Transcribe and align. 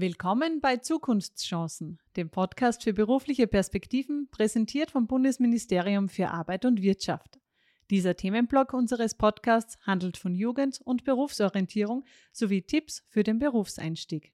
Willkommen 0.00 0.60
bei 0.60 0.76
Zukunftschancen, 0.76 1.98
dem 2.14 2.30
Podcast 2.30 2.84
für 2.84 2.92
berufliche 2.92 3.48
Perspektiven, 3.48 4.28
präsentiert 4.30 4.92
vom 4.92 5.08
Bundesministerium 5.08 6.08
für 6.08 6.28
Arbeit 6.28 6.64
und 6.66 6.82
Wirtschaft. 6.82 7.40
Dieser 7.90 8.14
Themenblock 8.14 8.74
unseres 8.74 9.16
Podcasts 9.16 9.76
handelt 9.84 10.16
von 10.16 10.36
Jugend- 10.36 10.80
und 10.84 11.02
Berufsorientierung 11.02 12.04
sowie 12.30 12.62
Tipps 12.62 13.02
für 13.08 13.24
den 13.24 13.40
Berufseinstieg. 13.40 14.32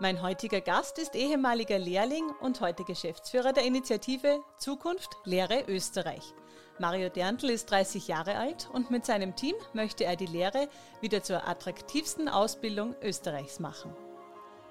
Mein 0.00 0.20
heutiger 0.20 0.60
Gast 0.60 0.98
ist 0.98 1.14
ehemaliger 1.14 1.78
Lehrling 1.78 2.28
und 2.40 2.60
heute 2.60 2.82
Geschäftsführer 2.82 3.52
der 3.52 3.64
Initiative 3.64 4.40
Zukunft 4.58 5.10
Lehre 5.24 5.62
Österreich. 5.68 6.34
Mario 6.80 7.10
Derntl 7.10 7.50
ist 7.50 7.70
30 7.70 8.08
Jahre 8.08 8.36
alt 8.36 8.70
und 8.72 8.90
mit 8.90 9.04
seinem 9.04 9.36
Team 9.36 9.54
möchte 9.74 10.04
er 10.04 10.16
die 10.16 10.24
Lehre 10.24 10.66
wieder 11.02 11.22
zur 11.22 11.46
attraktivsten 11.46 12.26
Ausbildung 12.26 12.96
Österreichs 13.02 13.60
machen. 13.60 13.94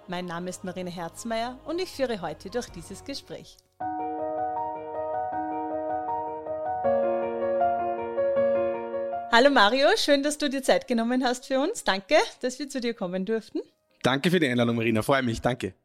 Mein 0.07 0.25
Name 0.25 0.49
ist 0.49 0.63
Marine 0.63 0.89
Herzmeier 0.89 1.59
und 1.65 1.79
ich 1.79 1.89
führe 1.89 2.19
heute 2.21 2.49
durch 2.49 2.67
dieses 2.69 3.03
Gespräch. 3.03 3.57
Hallo 9.31 9.51
Mario, 9.51 9.89
schön, 9.95 10.23
dass 10.23 10.39
du 10.39 10.49
dir 10.49 10.63
Zeit 10.63 10.87
genommen 10.87 11.23
hast 11.23 11.45
für 11.45 11.59
uns. 11.59 11.83
Danke, 11.83 12.15
dass 12.41 12.57
wir 12.57 12.67
zu 12.69 12.81
dir 12.81 12.95
kommen 12.95 13.23
durften. 13.23 13.59
Danke 14.01 14.31
für 14.31 14.39
die 14.39 14.47
Einladung, 14.47 14.77
Marina. 14.77 15.03
Freue 15.03 15.21
mich. 15.21 15.41
Danke. 15.41 15.75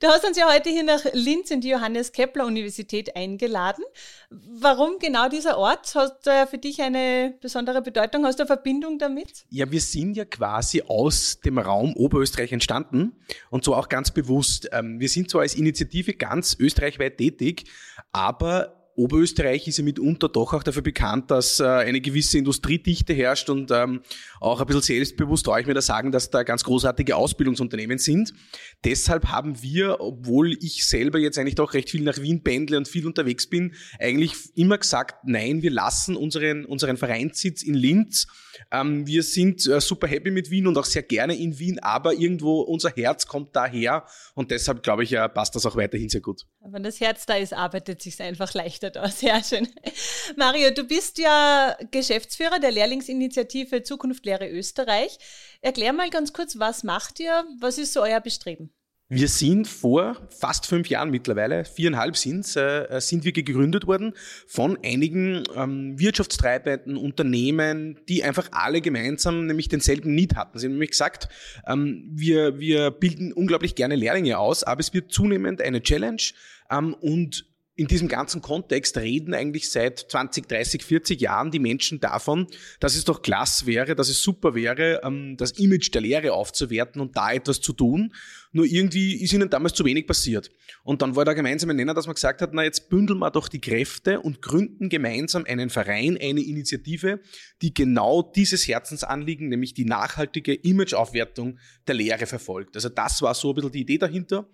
Du 0.00 0.06
hast 0.08 0.24
uns 0.24 0.38
ja 0.38 0.50
heute 0.50 0.70
hier 0.70 0.82
nach 0.82 1.04
Linz 1.12 1.50
in 1.50 1.60
die 1.60 1.68
Johannes 1.68 2.12
Kepler 2.12 2.46
Universität 2.46 3.14
eingeladen. 3.16 3.84
Warum 4.30 4.98
genau 4.98 5.28
dieser 5.28 5.58
Ort? 5.58 5.94
Hat 5.94 6.26
er 6.26 6.46
für 6.46 6.56
dich 6.56 6.80
eine 6.80 7.34
besondere 7.42 7.82
Bedeutung? 7.82 8.24
Hast 8.24 8.38
du 8.38 8.44
eine 8.44 8.46
Verbindung 8.46 8.98
damit? 8.98 9.44
Ja, 9.50 9.70
wir 9.70 9.82
sind 9.82 10.16
ja 10.16 10.24
quasi 10.24 10.80
aus 10.80 11.40
dem 11.44 11.58
Raum 11.58 11.92
Oberösterreich 11.96 12.50
entstanden 12.50 13.12
und 13.50 13.62
so 13.62 13.74
auch 13.74 13.90
ganz 13.90 14.10
bewusst. 14.10 14.70
Ähm, 14.72 15.00
wir 15.00 15.08
sind 15.10 15.28
zwar 15.28 15.42
als 15.42 15.54
Initiative 15.54 16.14
ganz 16.14 16.56
österreichweit 16.58 17.18
tätig, 17.18 17.64
aber 18.10 18.79
Oberösterreich 19.00 19.66
ist 19.66 19.78
ja 19.78 19.84
mitunter 19.84 20.28
doch 20.28 20.52
auch 20.52 20.62
dafür 20.62 20.82
bekannt, 20.82 21.30
dass 21.30 21.58
äh, 21.58 21.64
eine 21.64 22.00
gewisse 22.00 22.36
Industriedichte 22.36 23.14
herrscht 23.14 23.48
und 23.48 23.70
ähm, 23.70 24.02
auch 24.40 24.60
ein 24.60 24.66
bisschen 24.66 24.82
selbstbewusst 24.82 25.46
traue 25.46 25.62
ich 25.62 25.66
mir 25.66 25.74
da 25.74 25.80
sagen, 25.80 26.12
dass 26.12 26.30
da 26.30 26.42
ganz 26.42 26.64
großartige 26.64 27.16
Ausbildungsunternehmen 27.16 27.98
sind. 27.98 28.34
Deshalb 28.84 29.28
haben 29.28 29.62
wir, 29.62 30.00
obwohl 30.00 30.52
ich 30.60 30.86
selber 30.86 31.18
jetzt 31.18 31.38
eigentlich 31.38 31.54
doch 31.54 31.72
recht 31.72 31.88
viel 31.88 32.02
nach 32.02 32.18
Wien 32.18 32.42
pendle 32.42 32.76
und 32.76 32.88
viel 32.88 33.06
unterwegs 33.06 33.48
bin, 33.48 33.74
eigentlich 33.98 34.34
immer 34.54 34.76
gesagt, 34.76 35.24
nein, 35.24 35.62
wir 35.62 35.70
lassen 35.70 36.14
unseren, 36.14 36.66
unseren 36.66 36.98
Vereinssitz 36.98 37.62
in 37.62 37.74
Linz. 37.74 38.26
Ähm, 38.70 39.06
wir 39.06 39.22
sind 39.22 39.66
äh, 39.66 39.80
super 39.80 40.08
happy 40.08 40.30
mit 40.30 40.50
Wien 40.50 40.66
und 40.66 40.76
auch 40.76 40.84
sehr 40.84 41.02
gerne 41.02 41.36
in 41.36 41.58
Wien, 41.58 41.78
aber 41.78 42.12
irgendwo 42.12 42.60
unser 42.60 42.90
Herz 42.90 43.26
kommt 43.26 43.56
daher 43.56 44.04
und 44.34 44.50
deshalb 44.50 44.82
glaube 44.82 45.04
ich, 45.04 45.10
ja, 45.10 45.26
passt 45.28 45.54
das 45.56 45.64
auch 45.64 45.76
weiterhin 45.76 46.10
sehr 46.10 46.20
gut. 46.20 46.46
Wenn 46.62 46.82
das 46.82 47.00
Herz 47.00 47.24
da 47.24 47.36
ist, 47.36 47.54
arbeitet 47.54 48.02
sich 48.02 48.20
einfach 48.20 48.52
leichter 48.52 48.90
da. 48.90 49.08
Sehr 49.10 49.42
schön. 49.42 49.68
Mario, 50.36 50.70
du 50.72 50.84
bist 50.84 51.18
ja 51.18 51.76
Geschäftsführer 51.90 52.60
der 52.60 52.70
Lehrlingsinitiative 52.70 53.82
Zukunft 53.82 54.26
Lehre 54.26 54.48
Österreich. 54.48 55.18
Erklär 55.62 55.92
mal 55.92 56.10
ganz 56.10 56.32
kurz, 56.32 56.58
was 56.58 56.84
macht 56.84 57.18
ihr? 57.20 57.44
Was 57.60 57.78
ist 57.78 57.94
so 57.94 58.02
euer 58.02 58.20
Bestreben? 58.20 58.72
Wir 59.12 59.26
sind 59.26 59.66
vor 59.66 60.16
fast 60.28 60.66
fünf 60.66 60.88
Jahren 60.88 61.10
mittlerweile, 61.10 61.64
viereinhalb 61.64 62.16
sind 62.16 62.46
äh, 62.54 63.00
sind 63.00 63.24
wir 63.24 63.32
gegründet 63.32 63.88
worden 63.88 64.14
von 64.46 64.78
einigen 64.84 65.42
ähm, 65.56 65.98
Wirtschaftstreibenden, 65.98 66.96
Unternehmen, 66.96 67.98
die 68.08 68.22
einfach 68.22 68.50
alle 68.52 68.80
gemeinsam 68.80 69.46
nämlich 69.46 69.66
denselben 69.66 70.14
Need 70.14 70.36
hatten. 70.36 70.60
Sie 70.60 70.66
haben 70.66 70.74
nämlich 70.74 70.90
gesagt, 70.90 71.28
ähm, 71.66 72.08
wir, 72.12 72.60
wir 72.60 72.92
bilden 72.92 73.32
unglaublich 73.32 73.74
gerne 73.74 73.96
Lehrlinge 73.96 74.38
aus, 74.38 74.62
aber 74.62 74.78
es 74.78 74.94
wird 74.94 75.10
zunehmend 75.10 75.60
eine 75.60 75.82
Challenge 75.82 76.22
ähm, 76.70 76.94
und 76.94 77.49
in 77.80 77.86
diesem 77.86 78.08
ganzen 78.08 78.42
Kontext 78.42 78.98
reden 78.98 79.32
eigentlich 79.32 79.70
seit 79.70 80.00
20, 80.00 80.46
30, 80.46 80.84
40 80.84 81.18
Jahren 81.18 81.50
die 81.50 81.58
Menschen 81.58 81.98
davon, 81.98 82.46
dass 82.78 82.94
es 82.94 83.06
doch 83.06 83.22
klasse 83.22 83.64
wäre, 83.64 83.94
dass 83.94 84.10
es 84.10 84.22
super 84.22 84.54
wäre, 84.54 85.00
ähm, 85.02 85.38
das 85.38 85.52
Image 85.52 85.94
der 85.94 86.02
Lehre 86.02 86.34
aufzuwerten 86.34 87.00
und 87.00 87.16
da 87.16 87.32
etwas 87.32 87.62
zu 87.62 87.72
tun. 87.72 88.12
Nur 88.52 88.66
irgendwie 88.66 89.14
ist 89.14 89.32
ihnen 89.32 89.48
damals 89.48 89.72
zu 89.72 89.86
wenig 89.86 90.06
passiert. 90.06 90.50
Und 90.84 91.00
dann 91.00 91.16
war 91.16 91.24
der 91.24 91.34
gemeinsame 91.34 91.72
Nenner, 91.72 91.94
dass 91.94 92.04
man 92.04 92.16
gesagt 92.16 92.42
hat, 92.42 92.50
na 92.52 92.64
jetzt 92.64 92.90
bündeln 92.90 93.18
wir 93.18 93.30
doch 93.30 93.48
die 93.48 93.62
Kräfte 93.62 94.20
und 94.20 94.42
gründen 94.42 94.90
gemeinsam 94.90 95.46
einen 95.46 95.70
Verein, 95.70 96.18
eine 96.20 96.42
Initiative, 96.42 97.20
die 97.62 97.72
genau 97.72 98.20
dieses 98.20 98.68
Herzensanliegen, 98.68 99.48
nämlich 99.48 99.72
die 99.72 99.86
nachhaltige 99.86 100.52
Imageaufwertung 100.52 101.58
der 101.86 101.94
Lehre 101.94 102.26
verfolgt. 102.26 102.76
Also 102.76 102.90
das 102.90 103.22
war 103.22 103.34
so 103.34 103.52
ein 103.52 103.54
bisschen 103.54 103.72
die 103.72 103.80
Idee 103.80 103.98
dahinter. 103.98 104.46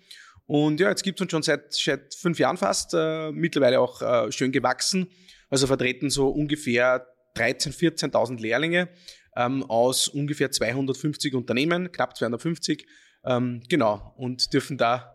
Und 0.46 0.80
ja, 0.80 0.88
jetzt 0.88 1.02
gibt 1.02 1.18
es 1.18 1.22
uns 1.22 1.32
schon 1.32 1.42
seit, 1.42 1.72
seit 1.72 2.14
fünf 2.14 2.38
Jahren 2.38 2.56
fast, 2.56 2.94
äh, 2.94 3.32
mittlerweile 3.32 3.80
auch 3.80 4.00
äh, 4.00 4.30
schön 4.30 4.52
gewachsen. 4.52 5.08
Also 5.48 5.66
vertreten 5.66 6.10
so 6.10 6.28
ungefähr 6.28 7.06
13.000, 7.36 8.10
14.000 8.10 8.40
Lehrlinge 8.40 8.88
ähm, 9.36 9.64
aus 9.64 10.08
ungefähr 10.08 10.50
250 10.50 11.34
Unternehmen, 11.34 11.92
knapp 11.92 12.16
250. 12.16 12.86
Ähm, 13.24 13.62
genau, 13.68 14.14
und 14.16 14.52
dürfen 14.52 14.78
da 14.78 15.12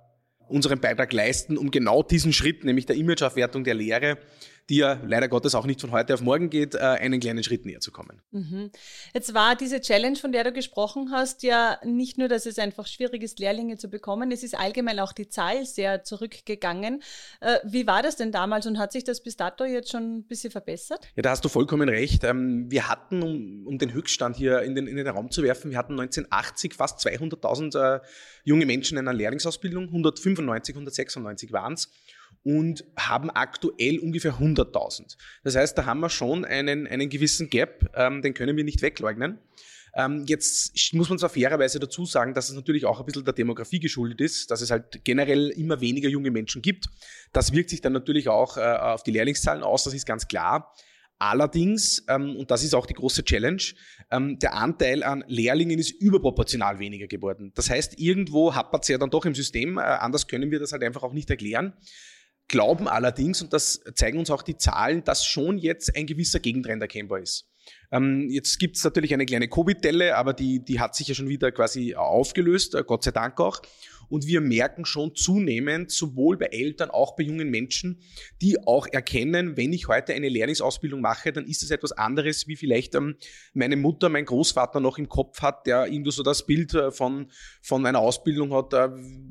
unseren 0.48 0.80
Beitrag 0.80 1.14
leisten, 1.14 1.58
um 1.58 1.72
genau 1.72 2.04
diesen 2.04 2.34
Schritt, 2.34 2.64
nämlich 2.64 2.86
der 2.86 2.98
Imageaufwertung 2.98 3.64
der 3.64 3.74
Lehre, 3.74 4.18
die 4.72 4.78
ja 4.78 4.98
leider 5.06 5.28
Gottes 5.28 5.54
auch 5.54 5.66
nicht 5.66 5.82
von 5.82 5.92
heute 5.92 6.14
auf 6.14 6.22
morgen 6.22 6.50
geht, 6.50 6.76
äh, 6.76 6.80
einen 6.80 7.20
kleinen 7.20 7.44
Schritt 7.44 7.66
näher 7.66 7.82
zu 7.82 7.92
kommen. 7.92 8.22
Mhm. 8.32 8.72
Jetzt 9.14 9.34
war 9.34 9.58
diese 9.58 9.82
Challenge, 9.82 10.16
von 10.16 10.32
der 10.32 10.46
du 10.46 10.54
gesprochen 10.54 11.12
hast, 11.12 11.44
ja 11.44 11.78
nicht 11.84 12.18
nur, 12.18 12.30
dass 12.30 12.46
es 12.46 12.58
einfach 12.58 12.88
schwierig 12.88 13.22
ist, 13.22 13.40
Lehrlinge 13.40 13.76
zu 13.76 13.90
bekommen, 13.90 14.32
es 14.32 14.44
ist 14.44 14.58
allgemein 14.58 15.02
auch 15.02 15.12
die 15.12 15.28
Zahl 15.28 15.66
sehr 15.66 16.06
zurückgegangen. 16.06 17.04
Äh, 17.42 17.58
wie 17.66 17.86
war 17.86 18.02
das 18.02 18.16
denn 18.16 18.32
damals 18.32 18.66
und 18.66 18.80
hat 18.80 18.94
sich 18.94 19.04
das 19.04 19.22
bis 19.22 19.36
dato 19.36 19.66
jetzt 19.66 19.92
schon 19.92 20.20
ein 20.20 20.24
bisschen 20.24 20.52
verbessert? 20.52 21.06
Ja, 21.18 21.22
da 21.22 21.32
hast 21.32 21.44
du 21.44 21.50
vollkommen 21.50 21.90
recht. 21.90 22.24
Ähm, 22.24 22.72
wir 22.72 22.88
hatten, 22.88 23.24
um, 23.24 23.68
um 23.68 23.78
den 23.78 23.92
Höchststand 23.92 24.38
hier 24.38 24.62
in 24.62 24.74
den, 24.74 24.88
in 24.88 24.96
den 24.96 25.08
Raum 25.08 25.32
zu 25.32 25.44
werfen, 25.44 25.72
wir 25.72 25.78
hatten 25.78 26.00
1980 26.00 26.76
fast 26.76 27.06
200.000 27.06 27.98
äh, 27.98 28.00
junge 28.46 28.66
Menschen 28.66 28.98
in 28.98 29.06
einer 29.06 29.18
Lehrlingsausbildung, 29.18 29.88
195, 29.88 30.76
196 30.76 31.52
waren 31.52 31.74
es 31.74 31.90
und 32.44 32.86
haben 32.98 33.30
aktuell 33.30 34.00
ungefähr 34.00 34.40
100.000. 34.40 35.18
Das 35.44 35.56
heißt, 35.56 35.78
da 35.78 35.86
haben 35.86 36.00
wir 36.00 36.10
schon 36.10 36.46
einen, 36.46 36.88
einen 36.88 37.10
gewissen 37.10 37.50
Gap, 37.50 37.92
ähm, 37.96 38.22
den 38.22 38.34
können 38.34 38.58
wir 38.58 38.64
nicht 38.64 38.82
wegleugnen. 38.82 39.40
Ähm, 39.94 40.24
jetzt 40.26 40.94
muss 40.94 41.10
man 41.10 41.20
zwar 41.20 41.30
fairerweise 41.30 41.80
dazu 41.80 42.06
sagen, 42.06 42.34
dass 42.34 42.50
es 42.50 42.56
natürlich 42.56 42.86
auch 42.86 43.00
ein 43.00 43.06
bisschen 43.06 43.26
der 43.26 43.34
Demografie 43.34 43.80
geschuldet 43.80 44.22
ist, 44.22 44.50
dass 44.50 44.62
es 44.62 44.72
halt 44.72 45.04
generell 45.04 45.50
immer 45.50 45.82
weniger 45.82 46.10
junge 46.10 46.32
Menschen 46.32 46.62
gibt. 46.62 46.86
Das 47.34 47.52
wirkt 47.52 47.70
sich 47.70 47.82
dann 47.82 47.94
natürlich 47.94 48.30
auch 48.30 48.58
äh, 48.58 48.62
auf 48.62 49.04
die 49.04 49.12
Lehrlingszahlen 49.12 49.64
aus, 49.64 49.84
das 49.84 49.94
ist 49.94 50.06
ganz 50.06 50.28
klar. 50.28 50.74
Allerdings, 51.20 52.04
ähm, 52.08 52.36
und 52.36 52.50
das 52.50 52.64
ist 52.64 52.74
auch 52.74 52.88
die 52.88 52.96
große 52.96 53.24
Challenge, 53.24 53.62
ähm, 54.10 54.40
der 54.40 54.56
Anteil 54.56 55.04
an 55.04 55.24
Lehrlingen 55.28 55.78
ist 55.78 55.92
überproportional 55.92 56.80
weniger 56.80 57.06
geworden. 57.06 57.52
Das 57.54 57.70
heißt, 57.70 58.00
irgendwo 58.00 58.56
hapert 58.56 58.84
es 58.84 58.88
ja 58.88 58.98
dann 58.98 59.12
doch 59.12 59.26
im 59.26 59.36
System, 59.36 59.78
äh, 59.78 59.82
anders 59.82 60.28
können 60.28 60.50
wir 60.50 60.60
das 60.60 60.72
halt 60.72 60.84
einfach 60.84 61.04
auch 61.04 61.14
nicht 61.14 61.30
erklären 61.30 61.74
glauben 62.52 62.88
allerdings, 62.88 63.42
und 63.42 63.54
das 63.54 63.82
zeigen 63.96 64.20
uns 64.20 64.30
auch 64.30 64.44
die 64.44 64.58
Zahlen, 64.58 65.04
dass 65.04 65.26
schon 65.26 65.58
jetzt 65.58 65.96
ein 65.96 66.06
gewisser 66.06 66.40
Gegentrend 66.40 66.82
erkennbar 66.82 67.20
ist. 67.20 67.48
Ähm, 67.92 68.30
jetzt 68.30 68.60
gibt 68.60 68.78
es 68.78 68.84
natürlich 68.84 69.14
eine 69.14 69.26
kleine 69.26 69.48
Covid-Delle, 69.48 70.16
aber 70.16 70.34
die, 70.34 70.64
die 70.64 70.80
hat 70.80 70.96
sich 70.96 71.08
ja 71.08 71.16
schon 71.16 71.30
wieder 71.30 71.52
quasi 71.52 71.96
aufgelöst, 71.96 72.76
äh, 72.76 72.84
Gott 72.86 73.04
sei 73.04 73.12
Dank 73.12 73.40
auch. 73.40 73.62
Und 74.12 74.28
wir 74.28 74.42
merken 74.42 74.84
schon 74.84 75.16
zunehmend, 75.16 75.90
sowohl 75.90 76.38
bei 76.38 76.48
Eltern, 76.48 76.90
auch 76.90 77.16
bei 77.16 77.24
jungen 77.24 77.50
Menschen, 77.50 78.02
die 78.42 78.62
auch 78.68 78.86
erkennen, 78.86 79.56
wenn 79.56 79.72
ich 79.72 79.88
heute 79.88 80.14
eine 80.14 80.28
Lehrlingsausbildung 80.28 81.00
mache, 81.00 81.32
dann 81.32 81.46
ist 81.46 81.64
es 81.64 81.72
etwas 81.72 81.94
anderes, 81.94 82.46
wie 82.48 82.58
vielleicht 82.58 82.94
ähm, 82.96 83.16
meine 83.54 83.78
Mutter, 83.78 84.10
mein 84.10 84.26
Großvater 84.26 84.82
noch 84.82 84.98
im 84.98 85.08
Kopf 85.08 85.42
hat, 85.42 85.66
der 85.66 85.88
irgendwo 85.88 86.12
so 86.12 86.24
das 86.24 86.46
Bild 86.46 86.74
äh, 86.74 86.92
von, 86.92 87.32
von 87.62 87.86
einer 87.86 88.00
Ausbildung 88.00 88.54
hat, 88.54 88.74
äh, 88.74 88.90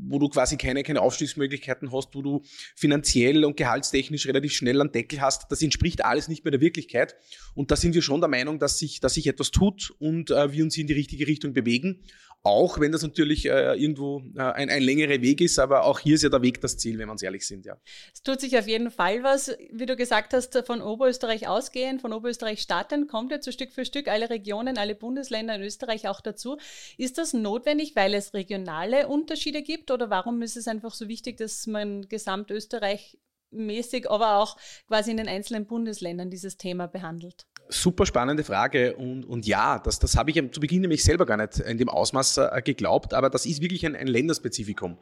wo 0.08 0.18
du 0.18 0.30
quasi 0.30 0.56
keine, 0.56 0.82
keine 0.82 1.02
Aufstiegsmöglichkeiten 1.02 1.92
hast, 1.92 2.14
wo 2.14 2.22
du 2.22 2.42
finanziell 2.74 3.44
und 3.44 3.58
gehaltstechnisch 3.58 4.26
relativ 4.26 4.52
schnell 4.52 4.80
einen 4.80 4.92
Deckel 4.92 5.20
hast. 5.20 5.52
Das 5.52 5.60
entspricht 5.60 6.02
alles 6.06 6.28
nicht 6.28 6.42
mehr 6.42 6.52
der 6.52 6.62
Wirklichkeit. 6.62 7.16
Und 7.54 7.70
da 7.70 7.76
sind 7.76 7.94
wir 7.94 8.00
schon 8.00 8.20
der 8.20 8.30
Meinung, 8.30 8.58
dass 8.58 8.78
sich, 8.78 9.00
dass 9.00 9.12
sich 9.12 9.26
etwas 9.26 9.50
tut 9.50 9.92
und 9.98 10.30
äh, 10.30 10.52
wir 10.52 10.64
uns 10.64 10.78
in 10.78 10.86
die 10.86 10.94
richtige 10.94 11.26
Richtung 11.26 11.52
bewegen. 11.52 12.02
Auch 12.42 12.80
wenn 12.80 12.90
das 12.90 13.02
natürlich 13.02 13.44
äh, 13.46 13.74
irgendwo 13.74 14.22
äh, 14.34 14.40
ein, 14.40 14.70
ein 14.70 14.82
längerer 14.82 15.20
Weg 15.20 15.42
ist, 15.42 15.58
aber 15.58 15.84
auch 15.84 15.98
hier 15.98 16.14
ist 16.14 16.22
ja 16.22 16.30
der 16.30 16.40
Weg 16.40 16.60
das 16.62 16.78
Ziel, 16.78 16.98
wenn 16.98 17.06
wir 17.06 17.12
uns 17.12 17.22
ehrlich 17.22 17.46
sind, 17.46 17.66
ja. 17.66 17.76
Es 18.14 18.22
tut 18.22 18.40
sich 18.40 18.56
auf 18.58 18.66
jeden 18.66 18.90
Fall 18.90 19.22
was, 19.22 19.54
wie 19.70 19.84
du 19.84 19.94
gesagt 19.94 20.32
hast, 20.32 20.56
von 20.66 20.80
Oberösterreich 20.80 21.48
ausgehend, 21.48 22.00
von 22.00 22.14
Oberösterreich 22.14 22.62
starten, 22.62 23.08
kommt 23.08 23.30
jetzt 23.30 23.44
so 23.44 23.52
Stück 23.52 23.72
für 23.72 23.84
Stück 23.84 24.08
alle 24.08 24.30
Regionen, 24.30 24.78
alle 24.78 24.94
Bundesländer 24.94 25.54
in 25.54 25.62
Österreich 25.62 26.08
auch 26.08 26.22
dazu. 26.22 26.56
Ist 26.96 27.18
das 27.18 27.34
notwendig, 27.34 27.94
weil 27.94 28.14
es 28.14 28.32
regionale 28.32 29.06
Unterschiede 29.08 29.62
gibt 29.62 29.90
oder 29.90 30.08
warum 30.08 30.40
ist 30.40 30.56
es 30.56 30.66
einfach 30.66 30.94
so 30.94 31.08
wichtig, 31.08 31.36
dass 31.36 31.66
man 31.66 32.08
Gesamtösterreich 32.08 33.18
mäßig, 33.50 34.10
aber 34.10 34.36
auch 34.38 34.56
quasi 34.86 35.10
in 35.10 35.18
den 35.18 35.28
einzelnen 35.28 35.66
Bundesländern 35.66 36.30
dieses 36.30 36.56
Thema 36.56 36.86
behandelt? 36.86 37.46
Super 37.70 38.06
spannende 38.06 38.44
Frage 38.44 38.96
und, 38.96 39.24
und 39.24 39.46
ja, 39.46 39.78
das, 39.78 39.98
das 39.98 40.16
habe 40.16 40.30
ich 40.30 40.52
zu 40.52 40.60
Beginn 40.60 40.82
nämlich 40.82 41.04
selber 41.04 41.26
gar 41.26 41.36
nicht 41.36 41.58
in 41.60 41.78
dem 41.78 41.88
Ausmaß 41.88 42.38
äh, 42.38 42.62
geglaubt, 42.64 43.14
aber 43.14 43.30
das 43.30 43.46
ist 43.46 43.62
wirklich 43.62 43.86
ein, 43.86 43.96
ein 43.96 44.06
Länderspezifikum. 44.06 44.98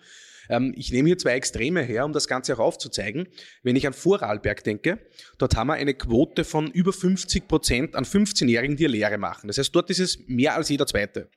Ähm, 0.48 0.74
ich 0.76 0.92
nehme 0.92 1.08
hier 1.08 1.18
zwei 1.18 1.32
Extreme 1.32 1.82
her, 1.82 2.04
um 2.04 2.12
das 2.12 2.28
Ganze 2.28 2.54
auch 2.54 2.58
aufzuzeigen. 2.58 3.28
Wenn 3.62 3.76
ich 3.76 3.86
an 3.86 3.92
Vorarlberg 3.92 4.62
denke, 4.64 4.98
dort 5.38 5.56
haben 5.56 5.68
wir 5.68 5.74
eine 5.74 5.94
Quote 5.94 6.44
von 6.44 6.70
über 6.70 6.92
50 6.92 7.48
Prozent 7.48 7.96
an 7.96 8.04
15-Jährigen, 8.04 8.76
die 8.76 8.84
eine 8.84 8.92
Lehre 8.92 9.18
machen. 9.18 9.48
Das 9.48 9.58
heißt, 9.58 9.74
dort 9.74 9.90
ist 9.90 10.00
es 10.00 10.18
mehr 10.26 10.54
als 10.54 10.68
jeder 10.68 10.86
Zweite. 10.86 11.30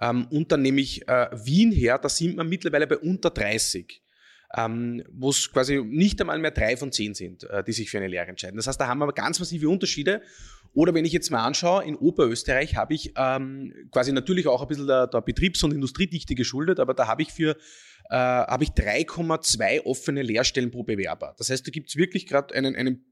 Ähm, 0.00 0.26
und 0.30 0.52
dann 0.52 0.62
nehme 0.62 0.80
ich 0.80 1.06
äh, 1.08 1.28
Wien 1.44 1.72
her, 1.72 1.98
da 1.98 2.08
sind 2.08 2.36
wir 2.36 2.44
mittlerweile 2.44 2.86
bei 2.86 2.98
unter 2.98 3.30
30 3.30 4.02
ähm, 4.54 5.02
wo 5.10 5.30
es 5.30 5.50
quasi 5.50 5.82
nicht 5.82 6.20
einmal 6.20 6.38
mehr 6.38 6.50
drei 6.50 6.76
von 6.76 6.92
zehn 6.92 7.14
sind, 7.14 7.44
äh, 7.44 7.64
die 7.64 7.72
sich 7.72 7.90
für 7.90 7.98
eine 7.98 8.08
Lehre 8.08 8.28
entscheiden. 8.28 8.56
Das 8.56 8.66
heißt, 8.66 8.80
da 8.80 8.86
haben 8.86 8.98
wir 8.98 9.12
ganz 9.12 9.38
massive 9.38 9.68
Unterschiede. 9.68 10.22
Oder 10.74 10.94
wenn 10.94 11.04
ich 11.04 11.12
jetzt 11.12 11.30
mal 11.30 11.44
anschaue, 11.44 11.84
in 11.84 11.96
Oberösterreich 11.96 12.76
habe 12.76 12.94
ich 12.94 13.12
ähm, 13.16 13.74
quasi 13.90 14.12
natürlich 14.12 14.46
auch 14.46 14.62
ein 14.62 14.68
bisschen 14.68 14.86
der, 14.86 15.06
der 15.06 15.20
Betriebs- 15.20 15.62
und 15.62 15.72
Industriedichte 15.72 16.34
geschuldet, 16.34 16.80
aber 16.80 16.94
da 16.94 17.06
habe 17.06 17.22
ich 17.22 17.32
für 17.32 17.56
äh, 18.10 18.16
habe 18.16 18.64
ich 18.64 18.70
3,2 18.70 19.84
offene 19.84 20.22
Lehrstellen 20.22 20.70
pro 20.70 20.82
Bewerber. 20.82 21.34
Das 21.38 21.50
heißt, 21.50 21.66
da 21.66 21.70
gibt 21.70 21.88
es 21.88 21.96
wirklich 21.96 22.26
gerade 22.26 22.54
einen, 22.54 22.74
einen 22.74 23.04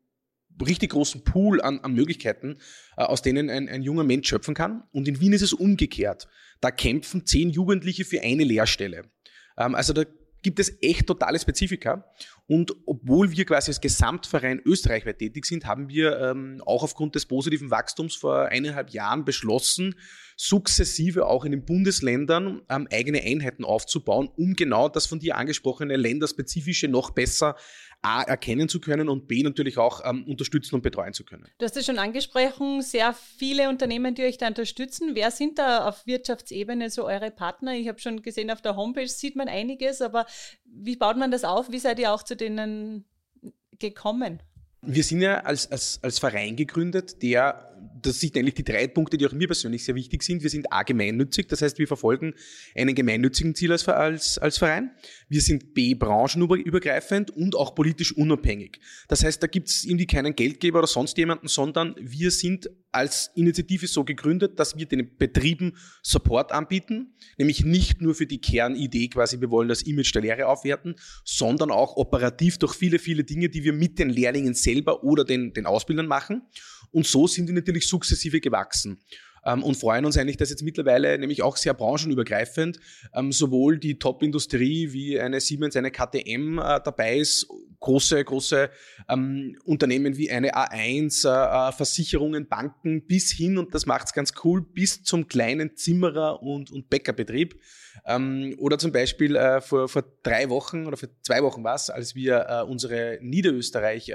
richtig 0.67 0.91
großen 0.91 1.25
Pool 1.25 1.61
an, 1.61 1.81
an 1.81 1.95
Möglichkeiten, 1.95 2.59
äh, 2.97 3.03
aus 3.03 3.23
denen 3.23 3.51
ein, 3.51 3.69
ein 3.69 3.83
junger 3.83 4.05
Mensch 4.05 4.29
schöpfen 4.29 4.55
kann. 4.55 4.83
Und 4.93 5.09
in 5.09 5.21
Wien 5.21 5.33
ist 5.33 5.43
es 5.43 5.53
umgekehrt. 5.53 6.29
Da 6.61 6.71
kämpfen 6.71 7.25
zehn 7.25 7.51
Jugendliche 7.51 8.05
für 8.05 8.21
eine 8.21 8.45
Lehrstelle. 8.45 9.11
Ähm, 9.57 9.75
also 9.75 9.93
da 9.93 10.05
gibt 10.43 10.59
es 10.59 10.77
echt 10.83 11.07
totale 11.07 11.39
Spezifika. 11.39 12.05
Und 12.47 12.75
obwohl 12.87 13.31
wir 13.31 13.45
quasi 13.45 13.71
als 13.71 13.81
Gesamtverein 13.81 14.61
österreichweit 14.65 15.19
tätig 15.19 15.47
sind, 15.47 15.67
haben 15.67 15.89
wir 15.89 16.19
ähm, 16.19 16.63
auch 16.67 16.83
aufgrund 16.83 17.15
des 17.15 17.27
positiven 17.27 17.71
Wachstums 17.71 18.17
vor 18.17 18.47
eineinhalb 18.47 18.91
Jahren 18.91 19.25
beschlossen, 19.25 19.95
sukzessive 20.37 21.27
auch 21.27 21.45
in 21.45 21.53
den 21.53 21.65
Bundesländern 21.65 22.63
ähm, 22.69 22.89
eigene 22.91 23.23
Einheiten 23.23 23.65
aufzubauen, 23.65 24.29
um 24.37 24.55
genau 24.55 24.89
das 24.89 25.07
von 25.07 25.21
dir 25.21 25.37
angesprochene 25.37 25.97
länderspezifische 25.97 26.89
noch 26.89 27.11
besser 27.11 27.57
A 28.03 28.23
erkennen 28.23 28.69
zu 28.69 28.81
können 28.81 29.09
und 29.09 29.29
B 29.29 29.43
natürlich 29.43 29.77
auch 29.77 30.03
ähm, 30.05 30.25
unterstützen 30.27 30.75
und 30.75 30.83
betreuen 30.83 31.13
zu 31.13 31.25
können. 31.25 31.47
Du 31.59 31.65
hast 31.65 31.77
es 31.77 31.85
schon 31.85 31.99
angesprochen, 31.99 32.81
sehr 32.81 33.13
viele 33.13 33.69
Unternehmen, 33.69 34.15
die 34.15 34.23
euch 34.23 34.39
da 34.39 34.49
unterstützen. 34.49 35.15
Wer 35.15 35.31
sind 35.31 35.59
da 35.59 35.87
auf 35.87 36.07
Wirtschaftsebene 36.07 36.89
so 36.89 37.05
eure 37.05 37.31
Partner? 37.31 37.75
Ich 37.75 37.89
habe 37.89 37.99
schon 37.99 38.23
gesehen, 38.23 38.51
auf 38.51 38.63
der 38.63 38.77
Homepage 38.77 39.09
sieht 39.09 39.37
man 39.37 39.49
einiges, 39.49 40.01
aber 40.01 40.27
wie 40.65 40.97
baut 40.97 41.19
man 41.19 41.31
das 41.31 41.45
auf? 41.45 41.71
Wie 41.71 41.79
seid 41.79 41.99
ihr 41.99 42.13
auch 42.13 42.23
zu 42.23 42.37
denen 42.37 43.05
gekommen? 43.79 44.43
Wir 44.83 45.05
sind 45.05 45.21
ja 45.21 45.41
als, 45.41 45.71
als, 45.71 46.01
als 46.03 46.19
Verein 46.19 46.57
gegründet, 46.57 47.23
der 47.23 47.70
das 48.03 48.21
sind 48.21 48.37
eigentlich 48.37 48.55
die 48.55 48.65
drei 48.65 48.87
Punkte, 48.87 49.17
die 49.19 49.27
auch 49.27 49.33
mir 49.33 49.47
persönlich 49.47 49.85
sehr 49.85 49.95
wichtig 49.95 50.23
sind. 50.23 50.43
Wir 50.43 50.51
sind 50.51 50.73
A, 50.73 50.83
gemeinnützig, 50.83 51.49
das 51.49 51.63
heißt, 51.63 51.79
wir 51.79 51.87
verfolgen 51.87 52.35
einen 52.75 52.95
gemeinnützigen 52.95 53.55
Ziel 53.55 53.73
als, 53.73 53.87
als, 53.89 54.39
als 54.39 54.59
Verein. 54.59 54.91
Wir 55.29 55.41
sind 55.41 55.75
B, 55.75 55.95
branchenübergreifend 55.95 57.31
und 57.31 57.55
auch 57.55 57.75
politisch 57.75 58.17
unabhängig. 58.17 58.81
Das 59.09 59.25
heißt, 59.25 59.43
da 59.43 59.47
gibt 59.47 59.69
es 59.69 59.85
irgendwie 59.85 60.07
keinen 60.07 60.35
Geldgeber 60.35 60.79
oder 60.79 60.89
sonst 60.89 61.19
jemanden, 61.19 61.49
sondern 61.49 61.95
wir 61.99 62.31
sind 62.31 62.71
als 62.93 63.31
Initiative 63.35 63.87
so 63.87 64.05
gegründet, 64.05 64.59
dass 64.59 64.77
wir 64.77 64.87
den 64.87 65.17
Betrieben 65.17 65.77
Support 66.03 66.53
anbieten, 66.53 67.15
nämlich 67.39 67.65
nicht 67.65 68.01
nur 68.01 68.15
für 68.15 68.27
die 68.27 68.41
Kernidee 68.41 69.09
quasi, 69.09 69.41
wir 69.41 69.51
wollen 69.51 69.69
das 69.69 69.83
Image 69.83 70.13
der 70.15 70.23
Lehre 70.23 70.47
aufwerten, 70.47 70.97
sondern 71.25 71.71
auch 71.71 71.97
operativ 71.97 72.59
durch 72.59 72.75
viele, 72.75 72.99
viele 72.99 73.25
Dinge, 73.25 73.49
die 73.49 73.63
wir 73.63 73.73
mit 73.73 73.99
den 73.99 74.11
Lehrlingen 74.11 74.55
selber 74.55 75.05
oder 75.05 75.25
den, 75.25 75.53
den 75.53 75.67
Ausbildern 75.67 76.07
machen. 76.07 76.43
Und 76.91 77.07
so 77.07 77.27
sind 77.29 77.49
die 77.49 77.53
natürlich 77.71 77.89
sukzessive 77.89 78.41
gewachsen 78.41 78.99
ähm, 79.45 79.63
und 79.63 79.77
freuen 79.77 80.05
uns 80.05 80.17
eigentlich, 80.17 80.37
dass 80.37 80.51
jetzt 80.51 80.63
mittlerweile 80.63 81.19
nämlich 81.19 81.43
auch 81.43 81.57
sehr 81.57 81.75
branchenübergreifend 81.75 82.79
ähm, 83.15 83.33
sowohl 83.33 83.79
die 83.79 83.99
Top-Industrie 83.99 84.93
wie 84.93 85.19
eine 85.21 85.41
Siemens, 85.41 85.77
eine 85.77 85.91
KTM 85.91 86.59
äh, 86.59 86.81
dabei 86.85 87.19
ist, 87.19 87.47
große, 87.81 88.23
große 88.23 88.71
ähm, 89.09 89.57
Unternehmen 89.65 90.17
wie 90.17 90.31
eine 90.31 90.55
A1, 90.55 91.27
äh, 91.27 91.69
äh, 91.69 91.73
Versicherungen, 91.73 92.49
Banken 92.49 93.07
bis 93.07 93.31
hin, 93.31 93.57
und 93.57 93.75
das 93.75 93.87
macht's 93.87 94.13
ganz 94.13 94.35
cool, 94.45 94.63
bis 94.63 95.03
zum 95.03 95.27
kleinen 95.29 95.77
Zimmerer- 95.77 96.43
und, 96.43 96.71
und 96.71 96.91
Bäckerbetrieb. 96.91 97.61
Oder 98.59 98.79
zum 98.79 98.93
Beispiel 98.93 99.61
vor, 99.61 99.89
vor 99.89 100.05
drei 100.23 100.49
Wochen 100.49 100.87
oder 100.87 100.97
vor 100.97 101.09
zwei 101.23 101.43
Wochen 101.43 101.65
war 101.65 101.75
es, 101.75 101.91
als 101.91 102.15
wir 102.15 102.65
unsere 102.67 103.19
Niederösterreich 103.21 104.13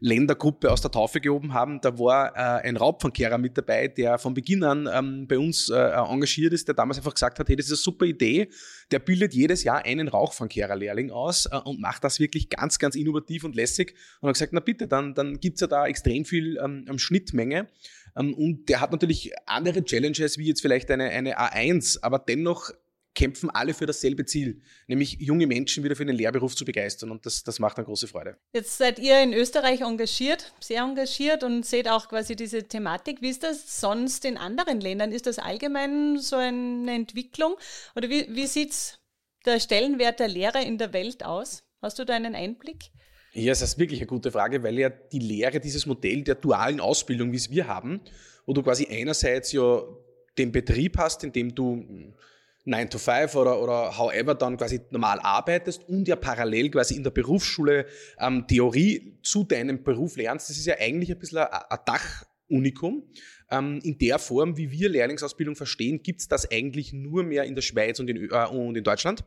Ländergruppe 0.00 0.70
aus 0.70 0.80
der 0.80 0.90
Taufe 0.90 1.20
gehoben 1.20 1.54
haben. 1.54 1.80
Da 1.80 1.98
war 1.98 2.34
äh, 2.34 2.68
ein 2.68 2.76
Raubfangkehrer 2.76 3.38
mit 3.38 3.56
dabei, 3.56 3.88
der 3.88 4.18
von 4.18 4.34
Beginn 4.34 4.64
an 4.64 4.88
ähm, 4.92 5.26
bei 5.26 5.38
uns 5.38 5.70
äh, 5.70 5.74
engagiert 5.76 6.52
ist, 6.52 6.68
der 6.68 6.74
damals 6.74 6.98
einfach 6.98 7.14
gesagt 7.14 7.38
hat, 7.38 7.48
hey, 7.48 7.56
das 7.56 7.66
ist 7.66 7.72
eine 7.72 7.76
super 7.78 8.06
Idee. 8.06 8.48
Der 8.90 8.98
bildet 8.98 9.34
jedes 9.34 9.64
Jahr 9.64 9.84
einen 9.84 10.08
Rauchfangkehrer-Lehrling 10.08 11.10
aus 11.10 11.46
äh, 11.46 11.56
und 11.56 11.80
macht 11.80 12.04
das 12.04 12.20
wirklich 12.20 12.50
ganz, 12.50 12.78
ganz 12.78 12.94
innovativ 12.94 13.44
und 13.44 13.54
lässig. 13.54 13.94
Und 14.20 14.28
hat 14.28 14.34
gesagt, 14.34 14.52
na 14.52 14.60
bitte, 14.60 14.88
dann, 14.88 15.14
dann 15.14 15.40
gibt's 15.40 15.60
ja 15.60 15.66
da 15.66 15.86
extrem 15.86 16.24
viel 16.24 16.58
ähm, 16.62 16.98
Schnittmenge. 16.98 17.68
Ähm, 18.16 18.34
und 18.34 18.68
der 18.68 18.80
hat 18.80 18.92
natürlich 18.92 19.32
andere 19.46 19.84
Challenges 19.84 20.38
wie 20.38 20.46
jetzt 20.46 20.60
vielleicht 20.60 20.90
eine, 20.90 21.10
eine 21.10 21.38
A1, 21.38 21.98
aber 22.02 22.18
dennoch 22.18 22.70
kämpfen 23.18 23.50
alle 23.50 23.74
für 23.74 23.84
dasselbe 23.84 24.24
Ziel, 24.26 24.62
nämlich 24.86 25.18
junge 25.18 25.48
Menschen 25.48 25.82
wieder 25.82 25.96
für 25.96 26.06
den 26.06 26.14
Lehrberuf 26.14 26.54
zu 26.54 26.64
begeistern 26.64 27.10
und 27.10 27.26
das, 27.26 27.42
das 27.42 27.58
macht 27.58 27.76
eine 27.76 27.84
große 27.84 28.06
Freude. 28.06 28.38
Jetzt 28.52 28.78
seid 28.78 29.00
ihr 29.00 29.20
in 29.20 29.32
Österreich 29.32 29.80
engagiert, 29.80 30.54
sehr 30.60 30.82
engagiert 30.82 31.42
und 31.42 31.66
seht 31.66 31.88
auch 31.88 32.08
quasi 32.08 32.36
diese 32.36 32.68
Thematik. 32.68 33.20
Wie 33.20 33.28
ist 33.28 33.42
das 33.42 33.80
sonst 33.80 34.24
in 34.24 34.38
anderen 34.38 34.80
Ländern? 34.80 35.10
Ist 35.10 35.26
das 35.26 35.40
allgemein 35.40 36.18
so 36.18 36.36
eine 36.36 36.94
Entwicklung 36.94 37.56
oder 37.96 38.08
wie, 38.08 38.24
wie 38.30 38.46
sieht 38.46 39.00
der 39.44 39.58
Stellenwert 39.58 40.20
der 40.20 40.28
Lehre 40.28 40.62
in 40.62 40.78
der 40.78 40.92
Welt 40.92 41.24
aus? 41.24 41.64
Hast 41.82 41.98
du 41.98 42.04
da 42.04 42.14
einen 42.14 42.36
Einblick? 42.36 42.92
Ja, 43.32 43.50
das 43.50 43.62
ist 43.62 43.78
wirklich 43.78 43.98
eine 43.98 44.06
gute 44.06 44.30
Frage, 44.30 44.62
weil 44.62 44.78
ja 44.78 44.90
die 44.90 45.18
Lehre, 45.18 45.58
dieses 45.58 45.86
Modell 45.86 46.22
der 46.22 46.36
dualen 46.36 46.78
Ausbildung, 46.78 47.32
wie 47.32 47.36
es 47.36 47.50
wir 47.50 47.66
haben, 47.66 48.00
wo 48.46 48.52
du 48.52 48.62
quasi 48.62 48.86
einerseits 48.88 49.50
ja 49.50 49.82
den 50.38 50.52
Betrieb 50.52 50.98
hast, 50.98 51.24
in 51.24 51.32
dem 51.32 51.52
du 51.52 52.14
9 52.68 52.90
to 52.90 52.98
5 52.98 53.34
oder, 53.34 53.60
oder 53.60 53.98
however 53.98 54.34
dann 54.34 54.56
quasi 54.56 54.80
normal 54.90 55.18
arbeitest 55.20 55.88
und 55.88 56.06
ja 56.06 56.16
parallel 56.16 56.70
quasi 56.70 56.94
in 56.94 57.02
der 57.02 57.10
Berufsschule 57.10 57.86
ähm, 58.20 58.46
Theorie 58.46 59.18
zu 59.22 59.44
deinem 59.44 59.82
Beruf 59.82 60.16
lernst, 60.16 60.50
das 60.50 60.58
ist 60.58 60.66
ja 60.66 60.76
eigentlich 60.78 61.10
ein 61.10 61.18
bisschen 61.18 61.38
ein, 61.38 61.78
Dachunikum. 61.84 63.04
Ähm, 63.50 63.80
in 63.82 63.96
der 63.98 64.18
Form, 64.18 64.56
wie 64.58 64.70
wir 64.70 64.90
Lehrlingsausbildung 64.90 65.56
verstehen, 65.56 66.02
gibt 66.02 66.20
es 66.20 66.28
das 66.28 66.50
eigentlich 66.50 66.92
nur 66.92 67.24
mehr 67.24 67.44
in 67.44 67.54
der 67.54 67.62
Schweiz 67.62 67.98
und 68.00 68.10
in, 68.10 68.30
äh, 68.30 68.46
und 68.46 68.76
in 68.76 68.84
Deutschland. 68.84 69.24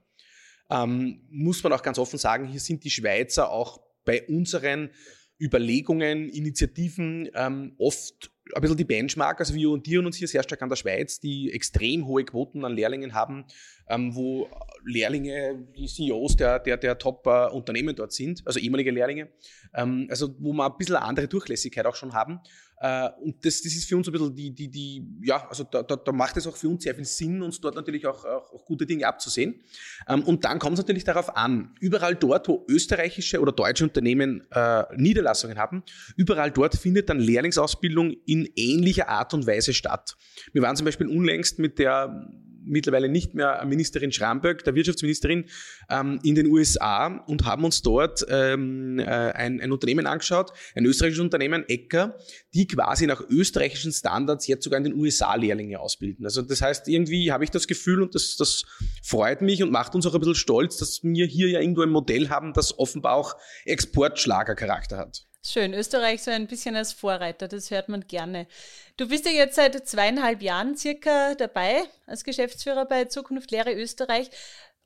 Ähm, 0.69 1.21
muss 1.29 1.63
man 1.63 1.73
auch 1.73 1.81
ganz 1.81 1.97
offen 1.97 2.19
sagen, 2.19 2.45
hier 2.45 2.59
sind 2.59 2.83
die 2.83 2.91
Schweizer 2.91 3.51
auch 3.51 3.81
bei 4.05 4.25
unseren 4.27 4.91
Überlegungen, 5.39 6.29
Initiativen 6.29 7.29
ähm, 7.33 7.73
oft 7.79 8.31
ein 8.53 8.61
bisschen 8.61 8.77
die 8.77 8.83
Benchmark. 8.83 9.39
Also 9.39 9.53
wir 9.53 9.69
orientieren 9.69 10.05
uns 10.05 10.17
hier 10.17 10.27
sehr 10.27 10.43
stark 10.43 10.61
an 10.61 10.69
der 10.69 10.75
Schweiz, 10.75 11.19
die 11.19 11.51
extrem 11.51 12.05
hohe 12.05 12.23
Quoten 12.23 12.65
an 12.65 12.73
Lehrlingen 12.73 13.13
haben, 13.13 13.45
ähm, 13.87 14.15
wo 14.15 14.49
Lehrlinge, 14.85 15.67
die 15.77 15.87
CEOs 15.87 16.35
der, 16.35 16.59
der, 16.59 16.77
der 16.77 16.97
Top-Unternehmen 16.97 17.95
dort 17.95 18.13
sind, 18.13 18.41
also 18.45 18.59
ehemalige 18.59 18.91
Lehrlinge, 18.91 19.29
ähm, 19.73 20.07
also 20.09 20.35
wo 20.39 20.53
wir 20.53 20.65
ein 20.65 20.77
bisschen 20.77 20.95
andere 20.95 21.27
Durchlässigkeit 21.27 21.85
auch 21.85 21.95
schon 21.95 22.13
haben. 22.13 22.39
Äh, 22.81 23.09
und 23.21 23.45
das, 23.45 23.61
das 23.61 23.73
ist 23.73 23.87
für 23.87 23.95
uns 23.95 24.07
ein 24.07 24.11
bisschen 24.11 24.35
die, 24.35 24.49
die, 24.49 24.67
die 24.67 25.07
ja, 25.21 25.47
also 25.47 25.63
da, 25.63 25.83
da, 25.83 25.95
da 25.95 26.11
macht 26.11 26.35
es 26.37 26.47
auch 26.47 26.57
für 26.57 26.67
uns 26.67 26.83
sehr 26.83 26.95
viel 26.95 27.05
Sinn, 27.05 27.43
uns 27.43 27.61
dort 27.61 27.75
natürlich 27.75 28.07
auch, 28.07 28.25
auch, 28.25 28.51
auch 28.51 28.65
gute 28.65 28.87
Dinge 28.87 29.07
abzusehen. 29.07 29.61
Ähm, 30.09 30.23
und 30.23 30.43
dann 30.45 30.57
kommt 30.57 30.73
es 30.73 30.79
natürlich 30.79 31.03
darauf 31.03 31.37
an, 31.37 31.75
überall 31.79 32.15
dort, 32.15 32.47
wo 32.47 32.65
österreichische 32.67 33.39
oder 33.39 33.51
deutsche 33.51 33.83
Unternehmen 33.83 34.47
äh, 34.49 34.83
Niederlassungen 34.95 35.59
haben, 35.59 35.83
überall 36.15 36.49
dort 36.49 36.75
findet 36.75 37.09
dann 37.09 37.19
Lehrlingsausbildung 37.19 38.15
in 38.25 38.49
ähnlicher 38.55 39.09
Art 39.09 39.35
und 39.35 39.45
Weise 39.45 39.75
statt. 39.75 40.17
Wir 40.51 40.63
waren 40.63 40.75
zum 40.75 40.85
Beispiel 40.85 41.07
unlängst 41.07 41.59
mit 41.59 41.77
der 41.77 42.31
mittlerweile 42.63 43.09
nicht 43.09 43.33
mehr 43.33 43.63
Ministerin 43.65 44.11
Schramböck, 44.11 44.63
der 44.63 44.75
Wirtschaftsministerin, 44.75 45.45
ähm, 45.89 46.19
in 46.23 46.35
den 46.35 46.47
USA 46.47 47.07
und 47.27 47.45
haben 47.45 47.63
uns 47.63 47.81
dort 47.81 48.25
ähm, 48.29 48.99
äh, 48.99 49.03
ein, 49.03 49.61
ein 49.61 49.71
Unternehmen 49.71 50.07
angeschaut, 50.07 50.51
ein 50.75 50.85
österreichisches 50.85 51.23
Unternehmen, 51.23 51.63
Ecker, 51.67 52.17
die 52.53 52.67
quasi 52.67 53.07
nach 53.07 53.21
österreichischen 53.29 53.91
Standards 53.91 54.47
jetzt 54.47 54.63
sogar 54.63 54.77
in 54.77 54.83
den 54.83 54.95
USA 54.95 55.35
Lehrlinge 55.35 55.79
ausbilden. 55.79 56.25
Also 56.25 56.41
das 56.41 56.61
heißt, 56.61 56.87
irgendwie 56.87 57.31
habe 57.31 57.43
ich 57.43 57.51
das 57.51 57.67
Gefühl 57.67 58.01
und 58.01 58.15
das, 58.15 58.35
das 58.37 58.63
freut 59.03 59.41
mich 59.41 59.63
und 59.63 59.71
macht 59.71 59.95
uns 59.95 60.05
auch 60.05 60.13
ein 60.13 60.19
bisschen 60.19 60.35
stolz, 60.35 60.77
dass 60.77 61.03
wir 61.03 61.25
hier 61.25 61.49
ja 61.49 61.59
irgendwo 61.59 61.81
ein 61.81 61.89
Modell 61.89 62.29
haben, 62.29 62.53
das 62.53 62.77
offenbar 62.77 63.15
auch 63.15 63.35
Exportschlagercharakter 63.65 64.97
hat. 64.97 65.25
Schön, 65.43 65.73
Österreich 65.73 66.21
so 66.21 66.29
ein 66.31 66.47
bisschen 66.47 66.75
als 66.75 66.93
Vorreiter, 66.93 67.47
das 67.47 67.71
hört 67.71 67.89
man 67.89 68.07
gerne. 68.07 68.47
Du 68.95 69.07
bist 69.07 69.25
ja 69.25 69.31
jetzt 69.31 69.55
seit 69.55 69.87
zweieinhalb 69.87 70.41
Jahren 70.41 70.77
circa 70.77 71.33
dabei 71.33 71.81
als 72.05 72.23
Geschäftsführer 72.23 72.85
bei 72.85 73.05
Zukunft 73.05 73.49
Lehre 73.51 73.73
Österreich. 73.73 74.29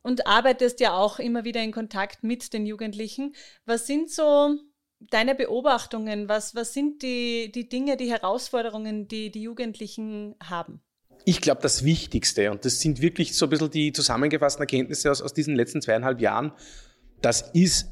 und 0.05 0.27
arbeitest 0.27 0.79
ja 0.81 0.95
auch 0.95 1.17
immer 1.17 1.45
wieder 1.45 1.63
in 1.63 1.71
Kontakt 1.71 2.23
mit 2.23 2.53
den 2.53 2.67
Jugendlichen. 2.67 3.33
Was 3.65 3.87
sind 3.87 4.11
so 4.11 4.55
deine 4.99 5.33
Beobachtungen? 5.33 6.29
Was, 6.29 6.53
was 6.53 6.75
sind 6.75 7.01
die, 7.01 7.51
die 7.51 7.67
Dinge, 7.67 7.97
die 7.97 8.11
Herausforderungen, 8.11 9.07
die 9.07 9.31
die 9.31 9.41
Jugendlichen 9.41 10.35
haben? 10.43 10.79
Ich 11.25 11.41
glaube, 11.41 11.63
das 11.63 11.83
Wichtigste, 11.83 12.51
und 12.51 12.65
das 12.65 12.81
sind 12.81 13.01
wirklich 13.01 13.35
so 13.35 13.47
ein 13.47 13.49
bisschen 13.49 13.71
die 13.71 13.93
zusammengefassten 13.93 14.61
Erkenntnisse 14.61 15.09
aus, 15.09 15.23
aus 15.23 15.33
diesen 15.33 15.55
letzten 15.55 15.81
zweieinhalb 15.81 16.21
Jahren, 16.21 16.51
das 17.23 17.49
ist 17.53 17.87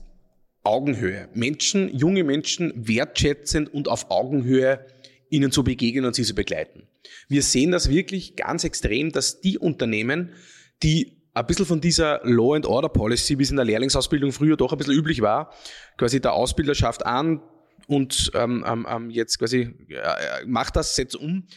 Augenhöhe. 0.63 1.29
Menschen, 1.34 1.96
junge 1.96 2.24
Menschen 2.24 2.74
wertschätzend 2.75 3.74
und 3.74 3.88
auf 3.88 4.10
Augenhöhe 4.10 4.86
ihnen 5.29 5.51
zu 5.51 5.63
begegnen 5.63 6.05
und 6.05 6.15
sie 6.15 6.24
zu 6.24 6.36
begleiten. 6.36 6.88
Wir 7.27 7.41
sehen 7.41 7.72
das 7.72 7.89
wirklich 7.89 8.36
ganz 8.36 8.63
extrem, 8.63 9.12
dass 9.12 9.41
die 9.41 9.58
Unternehmen, 9.58 10.34
die 10.82 11.17
ein 11.34 11.46
bisschen 11.48 11.65
von 11.65 11.82
dieser 11.82 12.22
Law 12.24 12.55
and 12.55 12.65
Order 12.65 12.89
Policy, 12.89 13.39
wie 13.39 13.43
es 13.43 13.50
in 13.50 13.55
der 13.55 13.65
Lehrlingsausbildung 13.65 14.32
früher 14.32 14.55
doch 14.55 14.72
ein 14.72 14.77
bisschen 14.77 14.93
üblich 14.93 15.22
war, 15.22 15.51
quasi 15.98 16.22
der 16.22 16.34
Ausbilder 16.34 16.75
schafft 16.75 17.05
an 17.05 17.41
und 17.88 18.32
ähm, 18.36 18.63
ähm, 18.67 18.88
ähm 18.89 19.10
jetzt 19.10 19.39
quasi 19.39 19.74
äh, 19.89 20.46
macht 20.46 20.75
das, 20.75 20.96
setzt 20.96 21.15
um, 21.15 21.48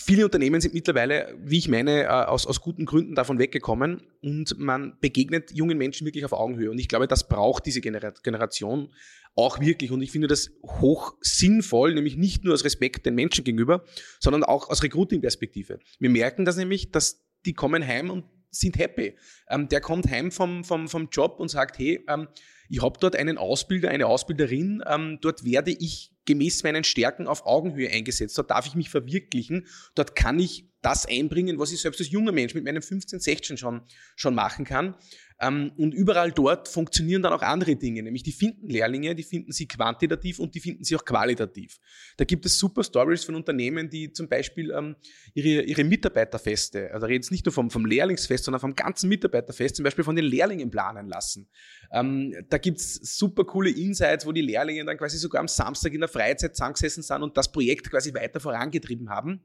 Viele 0.00 0.24
Unternehmen 0.24 0.60
sind 0.60 0.74
mittlerweile, 0.74 1.36
wie 1.42 1.58
ich 1.58 1.68
meine, 1.68 2.04
äh, 2.04 2.06
aus, 2.06 2.46
aus 2.46 2.60
guten 2.60 2.86
Gründen 2.86 3.16
davon 3.16 3.40
weggekommen 3.40 4.00
und 4.22 4.56
man 4.56 4.96
begegnet 5.00 5.50
jungen 5.52 5.76
Menschen 5.76 6.06
wirklich 6.06 6.24
auf 6.24 6.32
Augenhöhe. 6.32 6.70
Und 6.70 6.78
ich 6.78 6.86
glaube, 6.86 7.08
das 7.08 7.26
braucht 7.26 7.66
diese 7.66 7.80
Generation 7.80 8.94
auch 9.34 9.58
wirklich. 9.58 9.90
Und 9.90 10.00
ich 10.00 10.12
finde 10.12 10.28
das 10.28 10.52
hoch 10.64 11.16
sinnvoll, 11.20 11.94
nämlich 11.94 12.16
nicht 12.16 12.44
nur 12.44 12.54
aus 12.54 12.64
Respekt 12.64 13.06
den 13.06 13.16
Menschen 13.16 13.42
gegenüber, 13.42 13.84
sondern 14.20 14.44
auch 14.44 14.70
aus 14.70 14.84
Recruiting-Perspektive. 14.84 15.80
Wir 15.98 16.10
merken 16.10 16.44
das 16.44 16.56
nämlich, 16.56 16.92
dass 16.92 17.26
die 17.44 17.54
kommen 17.54 17.84
heim 17.84 18.10
und 18.10 18.24
sind 18.58 18.78
happy. 18.78 19.16
Ähm, 19.48 19.68
der 19.68 19.80
kommt 19.80 20.10
heim 20.10 20.30
vom, 20.30 20.64
vom, 20.64 20.88
vom 20.88 21.08
Job 21.10 21.40
und 21.40 21.48
sagt, 21.48 21.78
hey, 21.78 22.04
ähm, 22.08 22.28
ich 22.68 22.82
habe 22.82 22.98
dort 23.00 23.16
einen 23.16 23.38
Ausbilder, 23.38 23.90
eine 23.90 24.06
Ausbilderin, 24.06 24.82
ähm, 24.86 25.18
dort 25.20 25.44
werde 25.44 25.70
ich 25.70 26.12
gemäß 26.26 26.62
meinen 26.62 26.84
Stärken 26.84 27.26
auf 27.26 27.46
Augenhöhe 27.46 27.90
eingesetzt. 27.90 28.36
Dort 28.36 28.50
darf 28.50 28.66
ich 28.66 28.74
mich 28.74 28.90
verwirklichen. 28.90 29.66
Dort 29.94 30.14
kann 30.14 30.38
ich 30.38 30.68
das 30.82 31.06
einbringen, 31.06 31.58
was 31.58 31.72
ich 31.72 31.80
selbst 31.80 32.00
als 32.00 32.10
junger 32.10 32.32
Mensch 32.32 32.54
mit 32.54 32.64
meinen 32.64 32.82
15, 32.82 33.18
16 33.18 33.56
schon, 33.56 33.80
schon 34.14 34.34
machen 34.34 34.66
kann. 34.66 34.94
Ähm, 35.40 35.72
und 35.76 35.94
überall 35.94 36.32
dort 36.32 36.68
funktionieren 36.68 37.22
dann 37.22 37.32
auch 37.32 37.42
andere 37.42 37.76
Dinge, 37.76 38.02
nämlich 38.02 38.24
die 38.24 38.32
finden 38.32 38.68
Lehrlinge, 38.68 39.14
die 39.14 39.22
finden 39.22 39.52
sie 39.52 39.68
quantitativ 39.68 40.40
und 40.40 40.54
die 40.54 40.60
finden 40.60 40.82
sie 40.82 40.96
auch 40.96 41.04
qualitativ. 41.04 41.78
Da 42.16 42.24
gibt 42.24 42.44
es 42.44 42.58
super 42.58 42.82
Stories 42.82 43.24
von 43.24 43.36
Unternehmen, 43.36 43.88
die 43.88 44.12
zum 44.12 44.28
Beispiel 44.28 44.72
ähm, 44.72 44.96
ihre, 45.34 45.62
ihre 45.62 45.84
Mitarbeiterfeste, 45.84 46.88
also 46.92 47.00
da 47.00 47.06
reden 47.06 47.22
jetzt 47.22 47.30
nicht 47.30 47.46
nur 47.46 47.52
vom, 47.52 47.70
vom 47.70 47.86
Lehrlingsfest, 47.86 48.44
sondern 48.44 48.60
vom 48.60 48.74
ganzen 48.74 49.08
Mitarbeiterfest, 49.08 49.76
zum 49.76 49.84
Beispiel 49.84 50.04
von 50.04 50.16
den 50.16 50.24
Lehrlingen 50.24 50.70
planen 50.70 51.06
lassen. 51.06 51.48
Ähm, 51.92 52.34
da 52.48 52.58
gibt's 52.58 53.16
super 53.16 53.44
coole 53.44 53.70
Insights, 53.70 54.26
wo 54.26 54.32
die 54.32 54.42
Lehrlinge 54.42 54.84
dann 54.84 54.98
quasi 54.98 55.18
sogar 55.18 55.40
am 55.40 55.48
Samstag 55.48 55.92
in 55.92 56.00
der 56.00 56.08
Freizeit 56.08 56.56
zusammengesessen 56.56 57.04
sind 57.04 57.22
und 57.22 57.36
das 57.36 57.52
Projekt 57.52 57.90
quasi 57.90 58.12
weiter 58.12 58.40
vorangetrieben 58.40 59.08
haben. 59.08 59.40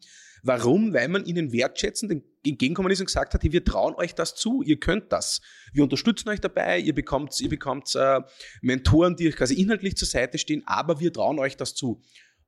Warum? 0.45 0.93
Weil 0.93 1.07
man 1.07 1.25
ihnen 1.25 1.53
wertschätzend 1.53 2.21
entgegenkommen 2.45 2.91
ist 2.91 2.99
und 2.99 3.05
gesagt 3.05 3.33
hat, 3.33 3.43
hey, 3.43 3.53
wir 3.53 3.63
trauen 3.63 3.95
euch 3.95 4.13
das 4.13 4.35
zu, 4.35 4.61
ihr 4.61 4.77
könnt 4.77 5.11
das. 5.13 5.39
Wir 5.73 5.83
unterstützen 5.83 6.29
euch 6.29 6.39
dabei, 6.39 6.79
ihr 6.79 6.93
bekommt, 6.93 7.39
ihr 7.41 7.49
bekommt 7.49 7.95
äh, 7.95 8.21
Mentoren, 8.61 9.15
die 9.15 9.27
euch 9.27 9.35
quasi 9.35 9.55
inhaltlich 9.55 9.95
zur 9.97 10.07
Seite 10.07 10.37
stehen, 10.37 10.63
aber 10.65 10.99
wir 10.99 11.11
trauen 11.11 11.39
euch 11.39 11.57
das 11.57 11.75
zu. 11.75 12.01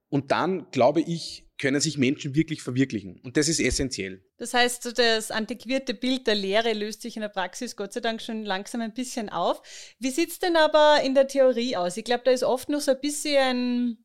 Und 0.10 0.32
dann, 0.32 0.70
glaube 0.72 1.02
ich, 1.02 1.46
können 1.58 1.80
sich 1.80 1.98
Menschen 1.98 2.36
wirklich 2.36 2.62
verwirklichen. 2.62 3.20
Und 3.24 3.38
das 3.38 3.48
ist 3.48 3.60
essentiell. 3.60 4.24
Das 4.38 4.54
heißt, 4.54 4.98
das 4.98 5.32
antiquierte 5.32 5.94
Bild 5.94 6.28
der 6.28 6.36
Lehre 6.36 6.74
löst 6.74 7.02
sich 7.02 7.16
in 7.16 7.22
der 7.22 7.30
Praxis 7.30 7.76
Gott 7.76 7.94
sei 7.94 8.02
Dank 8.02 8.22
schon 8.22 8.44
langsam 8.44 8.82
ein 8.82 8.94
bisschen 8.94 9.30
auf. 9.30 9.62
Wie 10.00 10.12
sieht 10.12 10.32
es 10.32 10.40
denn 10.40 10.58
aber 10.58 11.02
in 11.04 11.16
der 11.16 11.28
Theorie 11.28 11.76
aus? 11.76 11.98
Ich 11.98 12.04
glaube, 12.04 12.24
da 12.26 12.32
ist 12.32 12.44
oft 12.44 12.70
noch 12.70 12.82
so 12.82 12.92
ein 12.92 13.00
bisschen 13.02 14.05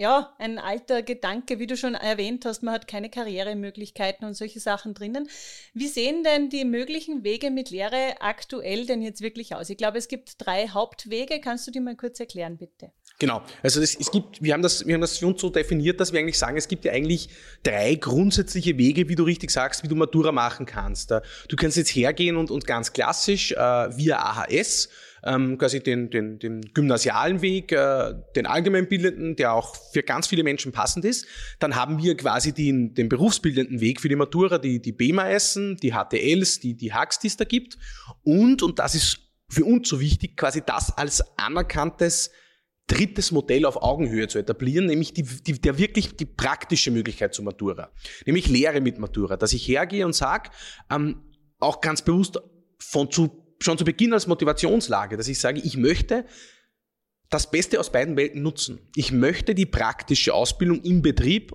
ja, 0.00 0.32
ein 0.38 0.58
alter 0.58 1.02
Gedanke, 1.02 1.58
wie 1.58 1.66
du 1.66 1.76
schon 1.76 1.92
erwähnt 1.94 2.46
hast, 2.46 2.62
man 2.62 2.72
hat 2.72 2.88
keine 2.88 3.10
Karrieremöglichkeiten 3.10 4.26
und 4.26 4.32
solche 4.32 4.58
Sachen 4.58 4.94
drinnen. 4.94 5.28
Wie 5.74 5.88
sehen 5.88 6.24
denn 6.24 6.48
die 6.48 6.64
möglichen 6.64 7.22
Wege 7.22 7.50
mit 7.50 7.68
Lehre 7.68 8.14
aktuell 8.20 8.86
denn 8.86 9.02
jetzt 9.02 9.20
wirklich 9.20 9.54
aus? 9.54 9.68
Ich 9.68 9.76
glaube, 9.76 9.98
es 9.98 10.08
gibt 10.08 10.36
drei 10.38 10.68
Hauptwege. 10.68 11.38
Kannst 11.42 11.66
du 11.66 11.70
die 11.70 11.80
mal 11.80 11.96
kurz 11.96 12.18
erklären, 12.18 12.56
bitte? 12.56 12.92
Genau. 13.18 13.42
Also 13.62 13.78
das, 13.78 13.94
es 13.94 14.10
gibt, 14.10 14.42
wir 14.42 14.54
haben 14.54 14.62
das, 14.62 14.86
wir 14.86 14.94
haben 14.94 15.02
das 15.02 15.18
für 15.18 15.34
so 15.36 15.50
definiert, 15.50 16.00
dass 16.00 16.14
wir 16.14 16.20
eigentlich 16.20 16.38
sagen, 16.38 16.56
es 16.56 16.68
gibt 16.68 16.86
ja 16.86 16.92
eigentlich 16.92 17.28
drei 17.62 17.94
grundsätzliche 17.94 18.78
Wege, 18.78 19.10
wie 19.10 19.16
du 19.16 19.24
richtig 19.24 19.50
sagst, 19.50 19.84
wie 19.84 19.88
du 19.88 19.96
Matura 19.96 20.32
machen 20.32 20.64
kannst. 20.64 21.10
Du 21.10 21.56
kannst 21.56 21.76
jetzt 21.76 21.90
hergehen 21.90 22.38
und, 22.38 22.50
und 22.50 22.66
ganz 22.66 22.94
klassisch 22.94 23.52
äh, 23.52 23.56
via 23.58 24.18
AHS 24.18 24.88
ähm, 25.24 25.58
quasi 25.58 25.80
den, 25.80 26.10
den, 26.10 26.38
den 26.38 26.60
gymnasialen 26.74 27.42
Weg, 27.42 27.72
äh, 27.72 28.14
den 28.36 28.46
allgemeinbildenden, 28.46 29.36
der 29.36 29.54
auch 29.54 29.76
für 29.92 30.02
ganz 30.02 30.26
viele 30.26 30.42
Menschen 30.42 30.72
passend 30.72 31.04
ist. 31.04 31.26
Dann 31.58 31.76
haben 31.76 32.02
wir 32.02 32.16
quasi 32.16 32.52
den, 32.52 32.94
den 32.94 33.08
berufsbildenden 33.08 33.80
Weg 33.80 34.00
für 34.00 34.08
die 34.08 34.16
Matura, 34.16 34.58
die, 34.58 34.80
die 34.80 34.92
BMASen, 34.92 35.76
die 35.76 35.92
HTLs, 35.92 36.60
die, 36.60 36.74
die 36.76 36.92
HACs, 36.92 37.18
die 37.18 37.28
es 37.28 37.36
da 37.36 37.44
gibt. 37.44 37.78
Und, 38.22 38.62
und 38.62 38.78
das 38.78 38.94
ist 38.94 39.20
für 39.48 39.64
uns 39.64 39.88
so 39.88 40.00
wichtig, 40.00 40.36
quasi 40.36 40.62
das 40.64 40.96
als 40.96 41.22
anerkanntes 41.36 42.30
drittes 42.90 43.30
Modell 43.30 43.66
auf 43.66 43.82
Augenhöhe 43.82 44.26
zu 44.26 44.38
etablieren, 44.38 44.86
nämlich 44.86 45.14
die, 45.14 45.22
die, 45.22 45.60
der 45.60 45.78
wirklich 45.78 46.16
die 46.16 46.24
praktische 46.24 46.90
Möglichkeit 46.90 47.34
zur 47.34 47.44
Matura, 47.44 47.92
nämlich 48.26 48.48
Lehre 48.48 48.80
mit 48.80 48.98
Matura, 48.98 49.36
dass 49.36 49.52
ich 49.52 49.66
hergehe 49.68 50.04
und 50.04 50.14
sage, 50.14 50.50
ähm, 50.90 51.22
auch 51.60 51.80
ganz 51.80 52.02
bewusst 52.02 52.40
von 52.78 53.10
zu 53.10 53.49
schon 53.60 53.78
zu 53.78 53.84
Beginn 53.84 54.12
als 54.12 54.26
Motivationslage, 54.26 55.16
dass 55.16 55.28
ich 55.28 55.38
sage, 55.38 55.60
ich 55.60 55.76
möchte 55.76 56.24
das 57.28 57.50
Beste 57.50 57.78
aus 57.78 57.92
beiden 57.92 58.16
Welten 58.16 58.42
nutzen. 58.42 58.80
Ich 58.96 59.12
möchte 59.12 59.54
die 59.54 59.66
praktische 59.66 60.34
Ausbildung 60.34 60.82
im 60.82 61.00
Betrieb 61.00 61.52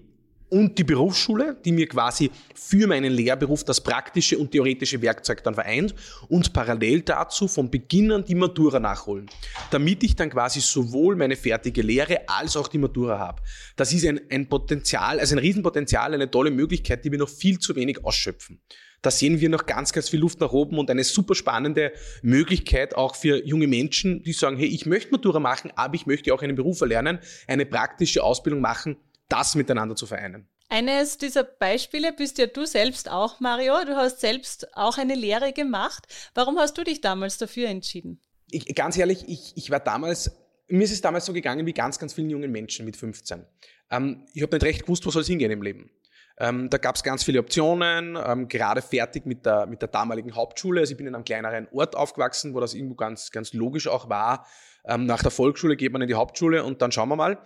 und 0.50 0.78
die 0.78 0.84
Berufsschule, 0.84 1.58
die 1.66 1.72
mir 1.72 1.88
quasi 1.88 2.32
für 2.54 2.88
meinen 2.88 3.12
Lehrberuf 3.12 3.64
das 3.64 3.82
praktische 3.82 4.38
und 4.38 4.52
theoretische 4.52 5.02
Werkzeug 5.02 5.44
dann 5.44 5.56
vereint 5.56 5.96
und 6.30 6.54
parallel 6.54 7.02
dazu 7.02 7.48
von 7.48 7.70
Beginn 7.70 8.12
an 8.12 8.24
die 8.24 8.36
Matura 8.36 8.80
nachholen, 8.80 9.30
damit 9.72 10.04
ich 10.04 10.16
dann 10.16 10.30
quasi 10.30 10.62
sowohl 10.62 11.16
meine 11.16 11.36
fertige 11.36 11.82
Lehre 11.82 12.30
als 12.30 12.56
auch 12.56 12.68
die 12.68 12.78
Matura 12.78 13.20
habe. 13.20 13.42
Das 13.76 13.92
ist 13.92 14.06
ein, 14.06 14.22
ein 14.30 14.48
Potenzial, 14.48 15.20
also 15.20 15.36
ein 15.36 15.40
Riesenpotenzial, 15.40 16.14
eine 16.14 16.30
tolle 16.30 16.52
Möglichkeit, 16.52 17.04
die 17.04 17.12
wir 17.12 17.20
noch 17.20 17.30
viel 17.30 17.60
zu 17.60 17.76
wenig 17.76 18.06
ausschöpfen. 18.06 18.62
Da 19.06 19.12
sehen 19.12 19.40
wir 19.40 19.50
noch 19.50 19.68
ganz, 19.68 19.94
ganz 19.94 20.10
viel 20.10 20.20
Luft 20.20 20.40
nach 20.40 20.52
oben 20.52 20.80
und 20.80 20.90
eine 20.90 21.04
super 21.04 21.36
spannende 21.36 21.94
Möglichkeit 22.24 22.96
auch 22.96 23.16
für 23.16 23.46
junge 23.46 23.68
Menschen, 23.68 24.24
die 24.24 24.34
sagen, 24.34 24.58
hey, 24.58 24.66
ich 24.66 24.88
möchte 24.88 25.12
Matura 25.12 25.40
machen, 25.40 25.72
aber 25.76 25.94
ich 25.94 26.08
möchte 26.08 26.34
auch 26.34 26.42
einen 26.42 26.56
Beruf 26.56 26.82
erlernen, 26.82 27.20
eine 27.48 27.68
praktische 27.68 28.24
Ausbildung 28.24 28.62
machen, 28.62 28.98
das 29.30 29.54
miteinander 29.54 29.96
zu 29.96 30.08
vereinen. 30.08 30.48
Eines 30.70 31.20
dieser 31.20 31.44
Beispiele 31.44 32.14
bist 32.14 32.40
ja 32.40 32.48
du 32.48 32.66
selbst 32.66 33.12
auch, 33.12 33.40
Mario. 33.40 33.76
Du 33.86 33.96
hast 33.96 34.22
selbst 34.22 34.76
auch 34.76 34.98
eine 34.98 35.14
Lehre 35.14 35.54
gemacht. 35.54 36.08
Warum 36.34 36.58
hast 36.58 36.76
du 36.80 36.84
dich 36.84 37.02
damals 37.02 37.38
dafür 37.38 37.70
entschieden? 37.70 38.20
Ich, 38.50 38.74
ganz 38.74 38.98
ehrlich, 38.98 39.24
ich, 39.28 39.54
ich 39.56 39.70
war 39.70 39.80
damals, 39.80 40.32
mir 40.68 40.84
ist 40.84 40.92
es 40.92 41.02
damals 41.02 41.28
so 41.28 41.34
gegangen 41.34 41.68
wie 41.68 41.74
ganz, 41.74 42.00
ganz 42.00 42.14
vielen 42.14 42.32
jungen 42.32 42.52
Menschen 42.52 42.86
mit 42.86 42.98
15. 42.98 43.46
Ähm, 43.92 44.26
ich 44.34 44.42
habe 44.42 44.56
nicht 44.56 44.66
recht 44.66 44.82
gewusst, 44.82 45.06
wo 45.06 45.12
soll 45.12 45.22
es 45.22 45.28
hingehen 45.28 45.52
im 45.52 45.62
Leben. 45.62 45.92
Ähm, 46.38 46.70
da 46.70 46.78
gab 46.78 46.96
es 46.96 47.04
ganz 47.04 47.24
viele 47.24 47.40
Optionen, 47.40 48.18
ähm, 48.24 48.48
gerade 48.48 48.82
fertig 48.82 49.26
mit 49.26 49.46
der, 49.46 49.66
mit 49.68 49.82
der 49.82 49.88
damaligen 49.88 50.36
Hauptschule. 50.36 50.82
Also 50.82 50.92
ich 50.92 50.98
bin 50.98 51.08
in 51.08 51.16
einem 51.16 51.24
kleineren 51.24 51.68
Ort 51.72 51.96
aufgewachsen, 51.96 52.54
wo 52.54 52.60
das 52.60 52.74
irgendwo 52.74 52.96
ganz, 52.96 53.32
ganz 53.32 53.54
logisch 53.54 53.88
auch 53.88 54.10
war. 54.10 54.46
Ähm, 54.86 55.06
nach 55.06 55.22
der 55.22 55.32
Volksschule 55.32 55.78
geht 55.78 55.94
man 55.94 56.02
in 56.02 56.08
die 56.08 56.16
Hauptschule 56.16 56.64
und 56.64 56.82
dann 56.82 56.92
schauen 56.92 57.10
wir 57.10 57.16
mal. 57.16 57.40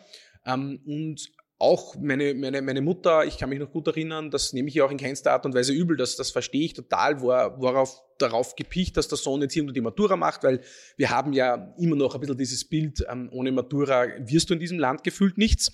Ähm, 0.46 0.82
und 0.86 1.32
auch 1.60 1.96
meine, 1.98 2.34
meine, 2.34 2.62
meine 2.62 2.82
Mutter, 2.82 3.26
ich 3.26 3.38
kann 3.38 3.50
mich 3.50 3.60
noch 3.60 3.70
gut 3.70 3.88
erinnern, 3.88 4.32
das 4.32 4.54
nehme 4.54 4.70
ich 4.70 4.82
auch 4.82 4.92
in 4.92 4.98
keinster 4.98 5.34
Art 5.34 5.46
und 5.46 5.54
Weise 5.54 5.74
übel, 5.74 5.98
das, 5.98 6.16
das 6.16 6.32
verstehe 6.32 6.64
ich 6.64 6.74
total, 6.74 7.22
worauf, 7.22 8.02
darauf 8.18 8.56
gepicht, 8.56 8.96
dass 8.96 9.10
der 9.10 9.18
Sohn 9.18 9.42
jetzt 9.42 9.56
irgendwo 9.58 9.74
die 9.74 9.82
Matura 9.82 10.16
macht, 10.16 10.44
weil 10.44 10.62
wir 10.96 11.10
haben 11.10 11.34
ja 11.34 11.74
immer 11.78 11.98
noch 11.98 12.16
ein 12.16 12.22
bisschen 12.22 12.38
dieses 12.38 12.64
Bild, 12.64 13.06
ähm, 13.10 13.30
ohne 13.34 13.52
Matura 13.52 14.06
wirst 14.20 14.50
du 14.50 14.54
in 14.54 14.60
diesem 14.62 14.80
Land 14.80 15.04
gefühlt 15.04 15.38
nichts. 15.38 15.72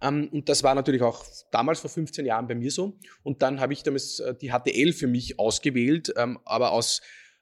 Ähm, 0.00 0.28
und 0.32 0.48
das 0.48 0.62
war 0.62 0.74
natürlich 0.74 1.02
auch 1.02 1.24
damals 1.50 1.80
vor 1.80 1.90
15 1.90 2.26
Jahren 2.26 2.46
bei 2.46 2.54
mir 2.54 2.70
so. 2.70 2.98
Und 3.22 3.42
dann 3.42 3.60
habe 3.60 3.72
ich 3.72 3.82
damals 3.82 4.20
äh, 4.20 4.34
die 4.34 4.50
HTL 4.50 4.92
für 4.92 5.06
mich 5.06 5.38
ausgewählt, 5.38 6.12
ähm, 6.16 6.38
aber 6.44 6.72
aus 6.72 7.00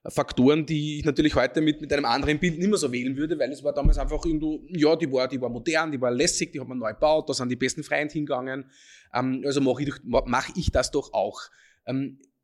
Faktoren, 0.08 0.66
die 0.66 0.98
ich 0.98 1.04
natürlich 1.04 1.36
heute 1.36 1.60
mit, 1.60 1.80
mit 1.80 1.92
einem 1.92 2.04
anderen 2.06 2.38
Bild 2.40 2.58
nicht 2.58 2.68
mehr 2.68 2.78
so 2.78 2.90
wählen 2.90 3.16
würde, 3.16 3.38
weil 3.38 3.52
es 3.52 3.62
war 3.62 3.72
damals 3.72 3.98
einfach 3.98 4.24
irgendwo, 4.24 4.64
ja, 4.68 4.96
die 4.96 5.10
war, 5.12 5.28
die 5.28 5.40
war 5.40 5.48
modern, 5.48 5.92
die 5.92 6.00
war 6.00 6.10
lässig, 6.10 6.50
die 6.50 6.60
hat 6.60 6.66
man 6.66 6.78
neu 6.78 6.92
gebaut, 6.92 7.28
da 7.28 7.34
sind 7.34 7.48
die 7.50 7.56
besten 7.56 7.84
Freien 7.84 8.08
hingegangen. 8.08 8.68
Ähm, 9.14 9.42
also 9.44 9.60
mache 9.60 9.82
ich, 9.84 9.92
mach 10.02 10.48
ich 10.56 10.72
das 10.72 10.90
doch 10.90 11.12
auch. 11.12 11.40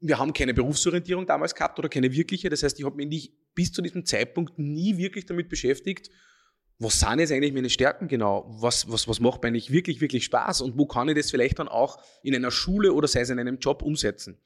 wir 0.01 0.19
haben 0.19 0.33
keine 0.33 0.55
Berufsorientierung 0.55 1.27
damals 1.27 1.55
gehabt 1.55 1.79
oder 1.79 1.89
keine 1.89 2.13
wirkliche. 2.13 2.49
Das 2.49 2.63
heißt, 2.63 2.79
ich 2.79 2.85
habe 2.85 2.97
mich 2.97 3.09
nicht 3.09 3.33
bis 3.55 3.73
zu 3.73 3.83
diesem 3.83 4.05
Zeitpunkt 4.05 4.59
nie 4.59 4.97
wirklich 4.97 5.27
damit 5.27 5.49
beschäftigt, 5.49 6.11
was 6.79 7.01
sind 7.01 7.19
jetzt 7.19 7.33
eigentlich 7.33 7.53
meine 7.53 7.71
Stärken 7.71 8.07
genau? 8.07 8.47
Was, 8.61 8.91
was, 8.91 9.09
was 9.09 9.19
macht 9.19 9.43
mir 9.43 9.49
eigentlich 9.49 9.73
wirklich, 9.73 10.01
wirklich 10.01 10.25
Spaß? 10.25 10.61
Und 10.61 10.79
wo 10.79 10.87
kann 10.87 11.09
ich 11.09 11.17
das 11.17 11.31
vielleicht 11.31 11.59
dann 11.59 11.69
auch 11.69 11.99
in 12.23 12.35
einer 12.35 12.51
Schule 12.51 12.93
oder 12.93 13.09
sei 13.09 13.21
es 13.21 13.31
in 13.31 13.39
einem 13.39 13.59
Job 13.59 13.83
umsetzen? 13.83 14.39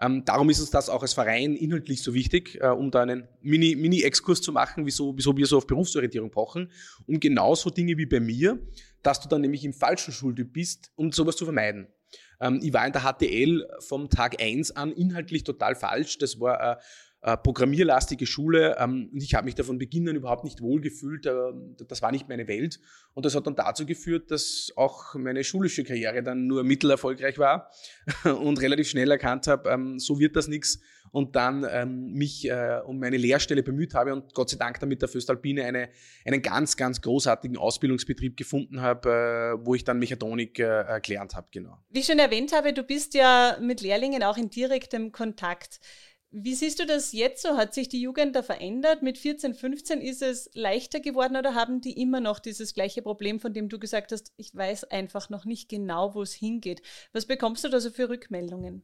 Ähm, 0.00 0.24
darum 0.24 0.48
ist 0.50 0.60
uns 0.60 0.70
das 0.70 0.88
auch 0.88 1.02
als 1.02 1.12
Verein 1.12 1.54
inhaltlich 1.54 2.02
so 2.02 2.14
wichtig, 2.14 2.58
äh, 2.60 2.68
um 2.68 2.90
da 2.90 3.02
einen 3.02 3.28
Mini-Exkurs 3.40 4.38
Mini 4.38 4.44
zu 4.44 4.52
machen, 4.52 4.86
wieso, 4.86 5.16
wieso 5.16 5.36
wir 5.36 5.46
so 5.46 5.58
auf 5.58 5.66
Berufsorientierung 5.66 6.30
pochen. 6.30 6.70
Und 7.06 7.20
genauso 7.20 7.70
Dinge 7.70 7.96
wie 7.96 8.06
bei 8.06 8.20
mir, 8.20 8.58
dass 9.02 9.20
du 9.20 9.28
dann 9.28 9.40
nämlich 9.40 9.64
im 9.64 9.72
falschen 9.72 10.12
Schultyp 10.12 10.52
bist, 10.52 10.90
um 10.96 11.12
sowas 11.12 11.36
zu 11.36 11.44
vermeiden. 11.44 11.88
Ähm, 12.40 12.60
ich 12.62 12.72
war 12.72 12.86
in 12.86 12.92
der 12.92 13.02
HTL 13.02 13.68
vom 13.80 14.08
Tag 14.08 14.40
1 14.40 14.72
an 14.72 14.92
inhaltlich 14.92 15.44
total 15.44 15.74
falsch. 15.74 16.18
Das 16.18 16.40
war 16.40 16.60
äh, 16.60 16.76
äh, 17.24 17.36
programmierlastige 17.36 18.26
Schule 18.26 18.76
ähm, 18.80 19.08
und 19.12 19.22
ich 19.22 19.34
habe 19.34 19.44
mich 19.44 19.54
da 19.54 19.62
von 19.62 19.78
Beginn 19.78 20.08
an 20.08 20.16
überhaupt 20.16 20.42
nicht 20.42 20.60
wohlgefühlt. 20.60 21.24
Äh, 21.26 21.32
das 21.86 22.02
war 22.02 22.10
nicht 22.10 22.28
meine 22.28 22.48
Welt. 22.48 22.80
Und 23.14 23.24
das 23.24 23.36
hat 23.36 23.46
dann 23.46 23.54
dazu 23.54 23.86
geführt, 23.86 24.32
dass 24.32 24.72
auch 24.74 25.14
meine 25.14 25.44
schulische 25.44 25.84
Karriere 25.84 26.24
dann 26.24 26.48
nur 26.48 26.64
mittelerfolgreich 26.64 27.38
war 27.38 27.70
und 28.24 28.60
relativ 28.60 28.88
schnell 28.88 29.10
erkannt 29.10 29.46
habe, 29.46 29.70
ähm, 29.70 30.00
so 30.00 30.18
wird 30.18 30.34
das 30.34 30.48
nichts 30.48 30.80
und 31.12 31.36
dann 31.36 31.66
ähm, 31.70 32.12
mich 32.12 32.48
äh, 32.48 32.80
um 32.84 32.98
meine 32.98 33.18
Lehrstelle 33.18 33.62
bemüht 33.62 33.94
habe 33.94 34.14
und 34.14 34.34
Gott 34.34 34.50
sei 34.50 34.56
Dank 34.56 34.80
dann 34.80 34.88
mit 34.88 35.02
der 35.02 35.08
Föstalpine 35.08 35.64
eine, 35.64 35.90
einen 36.24 36.42
ganz, 36.42 36.76
ganz 36.76 37.02
großartigen 37.02 37.56
Ausbildungsbetrieb 37.56 38.36
gefunden 38.36 38.80
habe, 38.80 39.60
wo 39.62 39.74
ich 39.74 39.84
dann 39.84 39.98
Mechatronik 39.98 40.58
äh, 40.58 41.00
gelernt 41.02 41.34
habe, 41.34 41.48
genau. 41.52 41.78
Wie 41.90 42.00
ich 42.00 42.06
schon 42.06 42.18
erwähnt 42.18 42.52
habe, 42.52 42.72
du 42.72 42.82
bist 42.82 43.14
ja 43.14 43.58
mit 43.60 43.82
Lehrlingen 43.82 44.22
auch 44.22 44.38
in 44.38 44.48
direktem 44.48 45.12
Kontakt. 45.12 45.80
Wie 46.34 46.54
siehst 46.54 46.80
du 46.80 46.86
das 46.86 47.12
jetzt 47.12 47.42
so? 47.42 47.58
Hat 47.58 47.74
sich 47.74 47.90
die 47.90 48.00
Jugend 48.00 48.34
da 48.34 48.42
verändert? 48.42 49.02
Mit 49.02 49.18
14, 49.18 49.54
15 49.54 50.00
ist 50.00 50.22
es 50.22 50.48
leichter 50.54 50.98
geworden 50.98 51.36
oder 51.36 51.54
haben 51.54 51.82
die 51.82 52.00
immer 52.00 52.20
noch 52.20 52.38
dieses 52.38 52.72
gleiche 52.72 53.02
Problem, 53.02 53.38
von 53.38 53.52
dem 53.52 53.68
du 53.68 53.78
gesagt 53.78 54.12
hast, 54.12 54.32
ich 54.38 54.54
weiß 54.54 54.84
einfach 54.84 55.28
noch 55.28 55.44
nicht 55.44 55.68
genau, 55.68 56.14
wo 56.14 56.22
es 56.22 56.32
hingeht? 56.32 56.80
Was 57.12 57.26
bekommst 57.26 57.64
du 57.64 57.68
da 57.68 57.80
so 57.80 57.90
für 57.90 58.08
Rückmeldungen? 58.08 58.82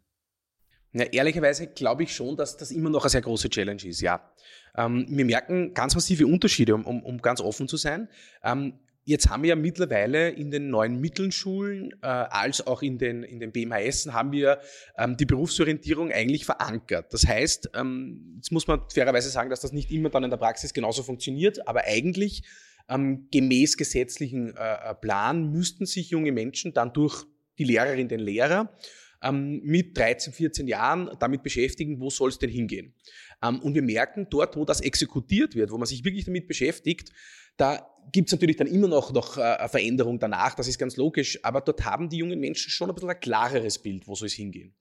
Ja, 0.92 1.04
ehrlicherweise 1.04 1.68
glaube 1.68 2.02
ich 2.02 2.14
schon, 2.14 2.36
dass 2.36 2.58
das 2.58 2.70
immer 2.70 2.90
noch 2.90 3.04
eine 3.04 3.10
sehr 3.10 3.22
große 3.22 3.48
Challenge 3.48 3.82
ist, 3.82 4.02
ja. 4.02 4.30
Ähm, 4.76 5.06
wir 5.08 5.24
merken 5.24 5.72
ganz 5.72 5.94
massive 5.94 6.26
Unterschiede, 6.26 6.74
um, 6.74 6.84
um, 6.84 7.02
um 7.02 7.22
ganz 7.22 7.40
offen 7.40 7.66
zu 7.66 7.78
sein. 7.78 8.08
Ähm, 8.42 8.78
Jetzt 9.08 9.30
haben 9.30 9.42
wir 9.42 9.48
ja 9.48 9.56
mittlerweile 9.56 10.28
in 10.28 10.50
den 10.50 10.68
neuen 10.68 11.00
Mittelschulen 11.00 11.92
äh, 12.02 12.06
als 12.06 12.66
auch 12.66 12.82
in 12.82 12.98
den, 12.98 13.22
in 13.22 13.40
den 13.40 13.52
BMHS 13.52 14.08
haben 14.12 14.32
wir 14.32 14.60
ähm, 14.98 15.16
die 15.16 15.24
Berufsorientierung 15.24 16.12
eigentlich 16.12 16.44
verankert. 16.44 17.10
Das 17.14 17.26
heißt, 17.26 17.70
ähm, 17.74 18.34
jetzt 18.36 18.52
muss 18.52 18.66
man 18.66 18.82
fairerweise 18.92 19.30
sagen, 19.30 19.48
dass 19.48 19.62
das 19.62 19.72
nicht 19.72 19.90
immer 19.90 20.10
dann 20.10 20.24
in 20.24 20.30
der 20.30 20.36
Praxis 20.36 20.74
genauso 20.74 21.02
funktioniert, 21.02 21.66
aber 21.66 21.84
eigentlich 21.84 22.42
ähm, 22.90 23.28
gemäß 23.30 23.78
gesetzlichen 23.78 24.54
äh, 24.54 24.90
äh 24.90 24.94
Plan 24.94 25.52
müssten 25.52 25.86
sich 25.86 26.10
junge 26.10 26.30
Menschen 26.30 26.74
dann 26.74 26.92
durch 26.92 27.24
die 27.56 27.64
Lehrerin, 27.64 28.08
den 28.08 28.20
Lehrer 28.20 28.76
ähm, 29.22 29.60
mit 29.64 29.96
13, 29.96 30.32
14 30.32 30.68
Jahren 30.68 31.10
damit 31.18 31.42
beschäftigen, 31.42 32.00
wo 32.00 32.10
soll 32.10 32.30
es 32.30 32.38
denn 32.38 32.50
hingehen. 32.50 32.94
Ähm, 33.42 33.60
und 33.60 33.74
wir 33.74 33.82
merken 33.82 34.26
dort, 34.30 34.56
wo 34.56 34.64
das 34.64 34.80
exekutiert 34.80 35.54
wird, 35.54 35.70
wo 35.70 35.78
man 35.78 35.86
sich 35.86 36.04
wirklich 36.04 36.24
damit 36.24 36.48
beschäftigt, 36.48 37.12
da 37.56 37.88
gibt 38.12 38.28
es 38.28 38.32
natürlich 38.32 38.56
dann 38.56 38.68
immer 38.68 38.88
noch, 38.88 39.12
noch 39.12 39.36
äh, 39.36 39.42
eine 39.42 39.68
Veränderung 39.68 40.18
danach, 40.18 40.54
das 40.54 40.68
ist 40.68 40.78
ganz 40.78 40.96
logisch, 40.96 41.38
aber 41.44 41.60
dort 41.60 41.84
haben 41.84 42.08
die 42.08 42.18
jungen 42.18 42.38
Menschen 42.38 42.70
schon 42.70 42.88
ein 42.88 42.94
bisschen 42.94 43.10
ein 43.10 43.20
klareres 43.20 43.78
Bild, 43.78 44.06
wo 44.06 44.14
soll 44.14 44.26
es 44.26 44.34
hingehen. 44.34 44.74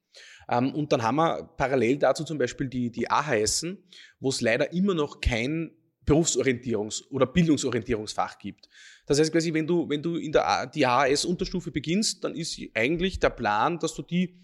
Ähm, 0.50 0.74
und 0.74 0.92
dann 0.92 1.02
haben 1.04 1.16
wir 1.16 1.50
parallel 1.58 1.98
dazu 1.98 2.24
zum 2.24 2.38
Beispiel 2.38 2.68
die, 2.68 2.92
die 2.92 3.10
AHS, 3.10 3.66
wo 4.20 4.30
es 4.30 4.42
leider 4.42 4.72
immer 4.74 4.94
noch 4.94 5.22
kein 5.22 5.72
Berufsorientierungs- 6.08 7.08
oder 7.10 7.26
Bildungsorientierungsfach 7.26 8.40
gibt. 8.40 8.70
Das 9.06 9.20
heißt 9.20 9.32
quasi, 9.32 9.54
wenn 9.54 9.68
du, 9.68 9.88
wenn 9.90 10.02
du 10.02 10.16
in 10.16 10.32
der 10.32 10.68
die 10.68 10.86
AHS-Unterstufe 10.86 11.72
beginnst, 11.72 12.24
dann 12.24 12.34
ist 12.34 12.60
eigentlich 12.74 13.20
der 13.20 13.30
Plan, 13.30 13.78
dass 13.80 13.94
du 13.94 14.02
die 14.02 14.36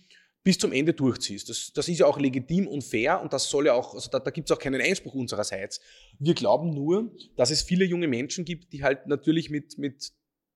bis 0.43 0.57
zum 0.57 0.73
Ende 0.73 0.93
durchziehst. 0.93 1.49
Das, 1.49 1.71
das 1.73 1.87
ist 1.87 1.99
ja 1.99 2.05
auch 2.05 2.19
legitim 2.19 2.67
und 2.67 2.83
fair 2.83 3.21
und 3.21 3.31
das 3.31 3.49
soll 3.49 3.67
ja 3.67 3.73
auch, 3.73 3.93
also 3.93 4.09
da, 4.09 4.19
da 4.19 4.29
gibt 4.29 4.49
es 4.49 4.55
auch 4.55 4.59
keinen 4.59 4.81
Einspruch 4.81 5.13
unsererseits. 5.13 5.79
Wir 6.19 6.33
glauben 6.33 6.73
nur, 6.73 7.15
dass 7.37 7.49
es 7.49 7.61
viele 7.61 7.85
junge 7.85 8.09
Menschen 8.09 8.43
gibt, 8.43 8.73
die 8.73 8.83
halt 8.83 9.07
natürlich 9.07 9.49
mit, 9.49 9.77
mit 9.77 10.11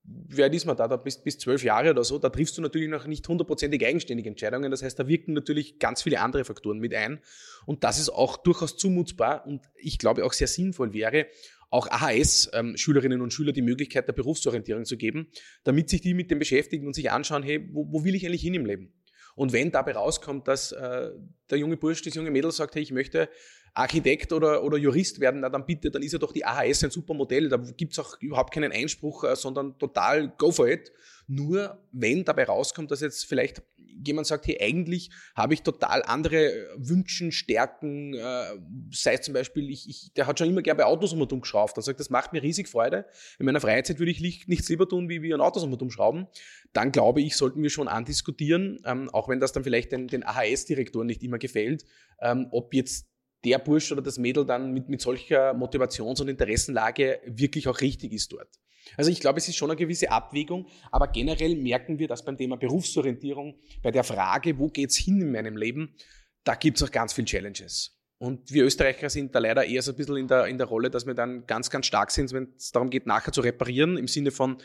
wer 0.08 0.50
man 0.66 0.78
da, 0.78 0.88
da 0.88 0.96
bis, 0.96 1.22
bis 1.22 1.38
zwölf 1.38 1.64
Jahre 1.64 1.92
oder 1.92 2.04
so, 2.04 2.18
da 2.18 2.30
triffst 2.30 2.58
du 2.58 2.62
natürlich 2.62 2.90
noch 2.90 3.06
nicht 3.08 3.28
hundertprozentig 3.28 3.86
eigenständige 3.86 4.30
Entscheidungen. 4.30 4.72
Das 4.72 4.82
heißt, 4.82 4.98
da 4.98 5.08
wirken 5.08 5.34
natürlich 5.34 5.80
ganz 5.80 6.02
viele 6.02 6.22
andere 6.22 6.46
Faktoren 6.46 6.80
mit 6.80 6.94
ein. 6.94 7.20
Und 7.66 7.84
das 7.84 8.00
ist 8.00 8.10
auch 8.10 8.38
durchaus 8.38 8.78
zumutbar 8.78 9.46
und 9.46 9.66
ich 9.76 10.00
glaube 10.00 10.26
auch 10.26 10.34
sehr 10.34 10.48
sinnvoll 10.48 10.94
wäre, 10.94 11.28
auch 11.70 11.88
AHS-Schülerinnen 11.90 13.20
ähm, 13.20 13.24
und 13.24 13.34
Schüler 13.34 13.52
die 13.52 13.62
Möglichkeit 13.62 14.08
der 14.08 14.14
Berufsorientierung 14.14 14.86
zu 14.86 14.96
geben, 14.96 15.28
damit 15.66 15.90
sich 15.90 16.00
die 16.00 16.14
mit 16.14 16.32
dem 16.32 16.40
beschäftigen 16.40 16.88
und 16.88 16.94
sich 16.94 17.12
anschauen, 17.12 17.44
hey, 17.44 17.68
wo, 17.74 17.92
wo 17.92 18.06
will 18.06 18.16
ich 18.16 18.26
eigentlich 18.26 18.42
hin 18.42 18.54
im 18.54 18.66
Leben? 18.66 18.94
Und 19.36 19.54
wenn 19.54 19.72
dabei 19.72 19.92
rauskommt, 19.92 20.48
dass 20.48 20.72
äh, 20.72 21.12
der 21.50 21.58
junge 21.58 21.78
Bursch, 21.78 22.02
das 22.02 22.16
junge 22.16 22.32
Mädel 22.32 22.52
sagt, 22.52 22.76
hey, 22.76 22.82
ich 22.82 22.92
möchte 22.92 23.30
Architekt 23.74 24.34
oder, 24.34 24.64
oder 24.64 24.78
Jurist 24.78 25.20
werden, 25.20 25.42
na 25.42 25.50
dann 25.50 25.66
bitte, 25.66 25.92
dann 25.92 26.02
ist 26.02 26.14
ja 26.14 26.20
doch 26.20 26.32
die 26.32 26.46
AHS 26.46 26.84
ein 26.84 26.92
super 26.92 27.14
Modell. 27.14 27.50
Da 27.50 27.58
gibt's 27.58 28.00
auch 28.00 28.20
überhaupt 28.20 28.54
keinen 28.54 28.72
Einspruch, 28.72 29.24
äh, 29.24 29.36
sondern 29.36 29.78
total 29.78 30.30
go 30.38 30.52
for 30.52 30.68
it. 30.68 30.92
Nur 31.28 31.78
wenn 31.92 32.24
dabei 32.24 32.46
rauskommt, 32.46 32.90
dass 32.92 33.02
jetzt 33.02 33.26
vielleicht 33.26 33.62
jemand 34.06 34.28
sagt, 34.28 34.48
hey, 34.48 34.58
eigentlich 34.62 35.10
habe 35.36 35.54
ich 35.54 35.62
total 35.62 36.04
andere 36.04 36.68
Wünschen, 36.78 37.32
Stärken, 37.32 38.14
äh, 38.14 38.46
sei 38.92 39.16
es 39.16 39.22
zum 39.22 39.34
Beispiel, 39.34 39.70
ich, 39.70 39.90
ich, 39.90 40.14
der 40.14 40.28
hat 40.28 40.40
schon 40.40 40.50
immer 40.50 40.62
gerne 40.62 40.78
bei 40.78 40.86
Autos 40.86 41.14
um 41.14 41.22
und 41.22 41.42
geschraubt. 41.42 41.78
Er 41.78 41.84
sagt, 41.84 42.00
das 42.00 42.10
macht 42.10 42.34
mir 42.34 42.44
riesig 42.44 42.68
Freude. 42.68 43.06
In 43.40 43.46
meiner 43.46 43.62
Freizeit 43.62 44.00
würde 44.00 44.12
ich 44.12 44.22
nichts 44.22 44.70
lieber 44.70 44.88
tun, 44.88 45.10
wie, 45.10 45.22
wie 45.22 45.34
an 45.34 45.42
Autos 45.42 45.64
und 45.64 45.82
um 45.82 45.92
schrauben. 45.92 46.28
Dann 46.74 46.92
glaube 46.92 47.22
ich, 47.22 47.36
sollten 47.36 47.62
wir 47.62 47.70
schon 47.70 47.88
andiskutieren, 47.88 48.80
ähm, 48.86 49.10
auch 49.10 49.30
wenn 49.30 49.40
das 49.40 49.52
dann 49.52 49.64
vielleicht 49.64 49.92
den, 49.92 50.08
den 50.08 50.24
AHS-Direktoren 50.24 51.08
nicht 51.08 51.24
immer 51.24 51.40
gefällt, 51.40 51.86
ähm, 52.22 52.48
ob 52.52 52.74
jetzt 52.74 53.08
der 53.46 53.60
Bursch 53.60 53.92
oder 53.92 54.02
das 54.02 54.18
Mädel 54.18 54.46
dann 54.46 54.74
mit, 54.74 54.90
mit 54.90 55.02
solcher 55.02 55.54
Motivations- 55.54 56.22
und 56.22 56.28
Interessenlage 56.28 57.20
wirklich 57.26 57.68
auch 57.68 57.82
richtig 57.82 58.14
ist 58.14 58.32
dort. 58.32 58.50
Also 58.96 59.12
ich 59.12 59.20
glaube, 59.20 59.40
es 59.40 59.48
ist 59.48 59.58
schon 59.58 59.70
eine 59.70 59.78
gewisse 59.78 60.12
Abwägung, 60.12 60.68
aber 60.92 61.08
generell 61.08 61.56
merken 61.56 62.00
wir, 62.00 62.08
dass 62.08 62.24
beim 62.24 62.38
Thema 62.38 62.56
Berufsorientierung, 62.56 63.60
bei 63.84 63.92
der 63.92 64.04
Frage, 64.04 64.58
wo 64.58 64.68
geht's 64.70 64.96
hin 64.96 65.22
in 65.22 65.32
meinem 65.32 65.58
Leben, 65.58 65.96
da 66.44 66.56
gibt's 66.56 66.82
auch 66.82 66.92
ganz 66.92 67.14
viele 67.14 67.26
Challenges. 67.26 67.97
Und 68.20 68.52
wir 68.52 68.66
Österreicher 68.66 69.10
sind 69.10 69.36
da 69.36 69.40
leider 69.40 69.64
eher 69.66 69.82
so 69.84 69.92
ein 69.92 69.96
bisschen 69.96 70.18
in 70.18 70.28
der, 70.28 70.48
in 70.48 70.58
der 70.58 70.66
Rolle, 70.66 70.90
dass 70.90 71.06
wir 71.06 71.14
dann 71.14 71.46
ganz, 71.46 71.70
ganz 71.70 71.86
stark 71.86 72.10
sind, 72.10 72.32
wenn 72.34 72.54
es 72.58 72.72
darum 72.72 72.90
geht, 72.90 73.06
nachher 73.06 73.32
zu 73.32 73.42
reparieren, 73.42 73.96
im 73.96 74.08
Sinne 74.08 74.32
von 74.32 74.58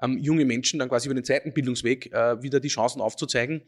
ähm, 0.00 0.16
junge 0.18 0.44
Menschen 0.44 0.78
dann 0.78 0.88
quasi 0.88 1.08
über 1.08 1.14
den 1.14 1.24
zweiten 1.24 1.52
Bildungsweg 1.52 2.12
äh, 2.12 2.40
wieder 2.40 2.60
die 2.60 2.68
Chancen 2.68 3.00
aufzuzeigen. 3.00 3.62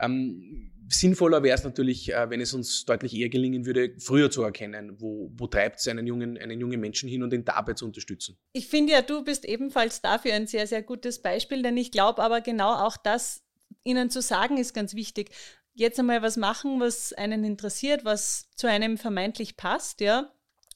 Ähm, 0.00 0.72
sinnvoller 0.88 1.44
wäre 1.44 1.56
es 1.56 1.62
natürlich, 1.62 2.12
äh, 2.12 2.28
wenn 2.28 2.40
es 2.40 2.52
uns 2.52 2.84
deutlich 2.86 3.14
eher 3.14 3.28
gelingen 3.28 3.66
würde, 3.66 3.94
früher 4.00 4.32
zu 4.32 4.42
erkennen, 4.42 5.00
wo, 5.00 5.30
wo 5.36 5.46
treibt 5.46 5.78
es 5.78 5.86
einen 5.86 6.06
jungen, 6.06 6.36
einen 6.36 6.58
jungen 6.58 6.80
Menschen 6.80 7.08
hin 7.08 7.22
und 7.22 7.32
ihn 7.32 7.44
dabei 7.44 7.74
zu 7.74 7.86
unterstützen. 7.86 8.36
Ich 8.52 8.66
finde 8.66 8.94
ja, 8.94 9.02
du 9.02 9.22
bist 9.22 9.44
ebenfalls 9.44 10.02
dafür 10.02 10.34
ein 10.34 10.48
sehr, 10.48 10.66
sehr 10.66 10.82
gutes 10.82 11.22
Beispiel, 11.22 11.62
denn 11.62 11.76
ich 11.76 11.92
glaube 11.92 12.20
aber 12.20 12.40
genau 12.40 12.72
auch 12.72 12.96
das, 12.96 13.42
ihnen 13.84 14.10
zu 14.10 14.20
sagen, 14.22 14.58
ist 14.58 14.74
ganz 14.74 14.94
wichtig 14.94 15.30
jetzt 15.78 15.98
einmal 15.98 16.22
was 16.22 16.36
machen, 16.36 16.80
was 16.80 17.12
einen 17.12 17.44
interessiert, 17.44 18.04
was 18.04 18.50
zu 18.56 18.68
einem 18.68 18.98
vermeintlich 18.98 19.56
passt, 19.56 20.00
ja. 20.00 20.32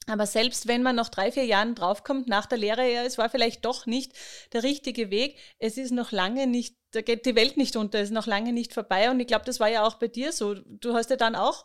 Aber 0.06 0.26
selbst 0.26 0.66
wenn 0.66 0.82
man 0.82 0.96
nach 0.96 1.08
drei, 1.08 1.30
vier 1.30 1.44
Jahren 1.44 1.74
draufkommt, 1.74 2.26
nach 2.26 2.46
der 2.46 2.58
Lehre, 2.58 2.90
ja, 2.90 3.04
es 3.04 3.18
war 3.18 3.28
vielleicht 3.28 3.64
doch 3.64 3.86
nicht 3.86 4.12
der 4.52 4.62
richtige 4.62 5.10
Weg, 5.10 5.38
es 5.58 5.76
ist 5.76 5.92
noch 5.92 6.10
lange 6.10 6.46
nicht, 6.46 6.76
da 6.90 7.02
geht 7.02 7.24
die 7.24 7.36
Welt 7.36 7.56
nicht 7.56 7.76
unter, 7.76 7.98
es 7.98 8.08
ist 8.08 8.14
noch 8.14 8.26
lange 8.26 8.52
nicht 8.52 8.74
vorbei. 8.74 9.10
Und 9.10 9.20
ich 9.20 9.28
glaube, 9.28 9.44
das 9.44 9.60
war 9.60 9.68
ja 9.68 9.86
auch 9.86 9.94
bei 9.94 10.08
dir 10.08 10.32
so. 10.32 10.54
Du 10.54 10.94
hast 10.94 11.10
ja 11.10 11.16
dann 11.16 11.36
auch 11.36 11.64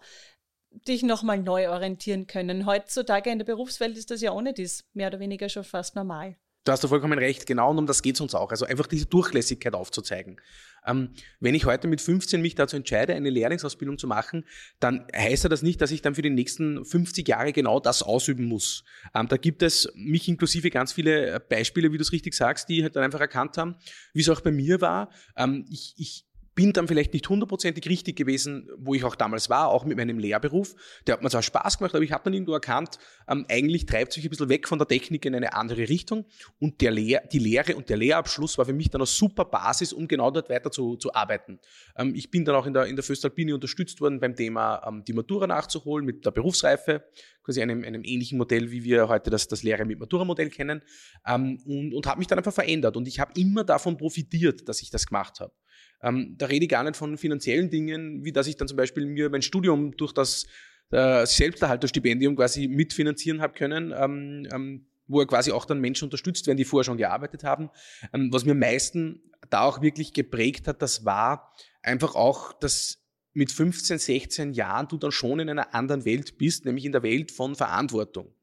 dich 0.87 1.01
nochmal 1.01 1.39
neu 1.39 1.69
orientieren 1.69 2.27
können. 2.27 2.65
Heutzutage 2.65 3.31
in 3.31 3.39
der 3.39 3.45
Berufswelt 3.45 3.97
ist 3.97 4.11
das 4.11 4.21
ja 4.21 4.31
ohne 4.31 4.53
dies 4.53 4.85
mehr 4.93 5.07
oder 5.07 5.19
weniger 5.19 5.49
schon 5.49 5.63
fast 5.63 5.95
normal. 5.95 6.37
Du 6.67 6.73
hast 6.73 6.83
da 6.83 6.89
vollkommen 6.89 7.17
recht, 7.17 7.45
genau, 7.45 7.71
und 7.71 7.77
um 7.77 7.85
das 7.85 8.01
geht 8.01 8.15
es 8.15 8.21
uns 8.21 8.35
auch. 8.35 8.51
Also 8.51 8.65
einfach 8.65 8.87
diese 8.87 9.05
Durchlässigkeit 9.05 9.73
aufzuzeigen. 9.73 10.41
Ähm, 10.85 11.11
wenn 11.39 11.55
ich 11.55 11.63
heute 11.63 11.87
mit 11.87 12.01
15 12.01 12.41
mich 12.41 12.55
dazu 12.55 12.75
entscheide, 12.75 13.15
eine 13.15 13.29
Lehrlingsausbildung 13.29 13.97
zu 13.97 14.05
machen, 14.05 14.43
dann 14.81 15.07
heißt 15.15 15.45
das 15.45 15.61
nicht, 15.61 15.79
dass 15.79 15.91
ich 15.91 16.01
dann 16.01 16.15
für 16.15 16.21
die 16.21 16.29
nächsten 16.29 16.83
50 16.83 17.25
Jahre 17.25 17.53
genau 17.53 17.79
das 17.79 18.03
ausüben 18.03 18.45
muss. 18.45 18.83
Ähm, 19.15 19.29
da 19.29 19.37
gibt 19.37 19.63
es 19.63 19.89
mich 19.95 20.27
inklusive 20.27 20.69
ganz 20.69 20.91
viele 20.91 21.39
Beispiele, 21.39 21.93
wie 21.93 21.97
du 21.97 22.01
es 22.01 22.11
richtig 22.11 22.33
sagst, 22.33 22.67
die 22.67 22.83
halt 22.83 22.97
dann 22.97 23.03
einfach 23.03 23.21
erkannt 23.21 23.57
haben, 23.57 23.77
wie 24.11 24.19
es 24.19 24.27
auch 24.27 24.41
bei 24.41 24.51
mir 24.51 24.81
war. 24.81 25.09
Ähm, 25.37 25.65
ich, 25.69 25.93
ich 25.95 26.25
bin 26.57 26.73
dann 26.73 26.87
vielleicht 26.87 27.13
nicht 27.13 27.29
hundertprozentig 27.29 27.87
richtig 27.87 28.15
gewesen, 28.15 28.67
wo 28.79 28.95
ich 28.95 29.03
auch 29.03 29.15
damals 29.15 29.47
war, 29.47 29.67
auch 29.67 29.85
mit 29.85 29.95
meinem 29.95 30.17
Lehrberuf. 30.17 30.73
Der 31.05 31.13
hat 31.13 31.21
mir 31.21 31.29
zwar 31.29 31.43
Spaß 31.43 31.77
gemacht, 31.77 31.93
aber 31.93 32.03
ich 32.03 32.11
habe 32.11 32.23
dann 32.23 32.33
irgendwo 32.33 32.53
erkannt, 32.53 32.97
ähm, 33.27 33.45
eigentlich 33.47 33.85
treibt 33.85 34.11
sich 34.11 34.23
ein 34.23 34.31
bisschen 34.31 34.49
weg 34.49 34.67
von 34.67 34.79
der 34.79 34.87
Technik 34.87 35.23
in 35.25 35.35
eine 35.35 35.53
andere 35.53 35.87
Richtung. 35.87 36.25
Und 36.59 36.81
der 36.81 36.89
Lehr 36.89 37.21
die 37.31 37.37
Lehre 37.37 37.75
und 37.75 37.89
der 37.89 37.97
Lehrabschluss 37.97 38.57
war 38.57 38.65
für 38.65 38.73
mich 38.73 38.89
dann 38.89 39.01
eine 39.01 39.05
super 39.05 39.45
Basis, 39.45 39.93
um 39.93 40.07
genau 40.07 40.31
dort 40.31 40.49
weiter 40.49 40.71
zu, 40.71 40.95
zu 40.95 41.13
arbeiten. 41.13 41.59
Ähm, 41.95 42.15
ich 42.15 42.31
bin 42.31 42.43
dann 42.43 42.55
auch 42.55 42.65
in 42.65 42.73
der, 42.73 42.87
in 42.87 42.95
der 42.95 43.03
Föstalpine 43.03 43.53
unterstützt 43.53 44.01
worden 44.01 44.19
beim 44.19 44.35
Thema 44.35 44.81
ähm, 44.87 45.03
die 45.05 45.13
Matura 45.13 45.45
nachzuholen 45.45 46.07
mit 46.07 46.25
der 46.25 46.31
Berufsreife, 46.31 47.03
quasi 47.43 47.61
einem, 47.61 47.83
einem 47.83 48.01
ähnlichen 48.03 48.39
Modell, 48.39 48.71
wie 48.71 48.83
wir 48.83 49.07
heute 49.09 49.29
das, 49.29 49.47
das 49.47 49.61
Lehre 49.61 49.85
mit 49.85 49.99
Matura-Modell 49.99 50.49
kennen. 50.49 50.81
Ähm, 51.27 51.61
und 51.67 51.93
und 51.93 52.07
habe 52.07 52.17
mich 52.17 52.27
dann 52.27 52.39
einfach 52.39 52.53
verändert. 52.53 52.97
Und 52.97 53.07
ich 53.07 53.19
habe 53.19 53.31
immer 53.39 53.63
davon 53.63 53.95
profitiert, 53.95 54.67
dass 54.67 54.81
ich 54.81 54.89
das 54.89 55.05
gemacht 55.05 55.39
habe. 55.39 55.53
Ähm, 56.01 56.35
da 56.37 56.45
rede 56.45 56.65
ich 56.65 56.69
gar 56.69 56.83
nicht 56.83 56.95
von 56.95 57.17
finanziellen 57.17 57.69
Dingen, 57.69 58.23
wie 58.23 58.31
dass 58.31 58.47
ich 58.47 58.55
dann 58.55 58.67
zum 58.67 58.77
Beispiel 58.77 59.05
mir 59.05 59.29
mein 59.29 59.41
Studium 59.41 59.95
durch 59.97 60.13
das 60.13 60.45
äh, 60.91 61.25
Selbsterhalterstipendium 61.25 62.35
quasi 62.35 62.67
mitfinanzieren 62.67 63.41
habe 63.41 63.53
können, 63.53 63.93
ähm, 63.97 64.47
ähm, 64.53 64.87
wo 65.07 65.19
er 65.19 65.27
quasi 65.27 65.51
auch 65.51 65.65
dann 65.65 65.79
Menschen 65.79 66.05
unterstützt 66.05 66.47
werden, 66.47 66.57
die 66.57 66.65
vorher 66.65 66.85
schon 66.85 66.97
gearbeitet 66.97 67.43
haben. 67.43 67.69
Ähm, 68.13 68.31
was 68.31 68.45
mir 68.45 68.51
am 68.51 68.59
meisten 68.59 69.21
da 69.49 69.61
auch 69.61 69.81
wirklich 69.81 70.13
geprägt 70.13 70.67
hat, 70.67 70.81
das 70.81 71.05
war 71.05 71.53
einfach 71.81 72.15
auch, 72.15 72.53
dass 72.53 72.99
mit 73.33 73.51
15, 73.51 73.99
16 73.99 74.53
Jahren 74.53 74.87
du 74.87 74.97
dann 74.97 75.11
schon 75.11 75.39
in 75.39 75.49
einer 75.49 75.75
anderen 75.75 76.05
Welt 76.05 76.37
bist, 76.37 76.65
nämlich 76.65 76.85
in 76.85 76.91
der 76.91 77.03
Welt 77.03 77.31
von 77.31 77.55
Verantwortung. 77.55 78.33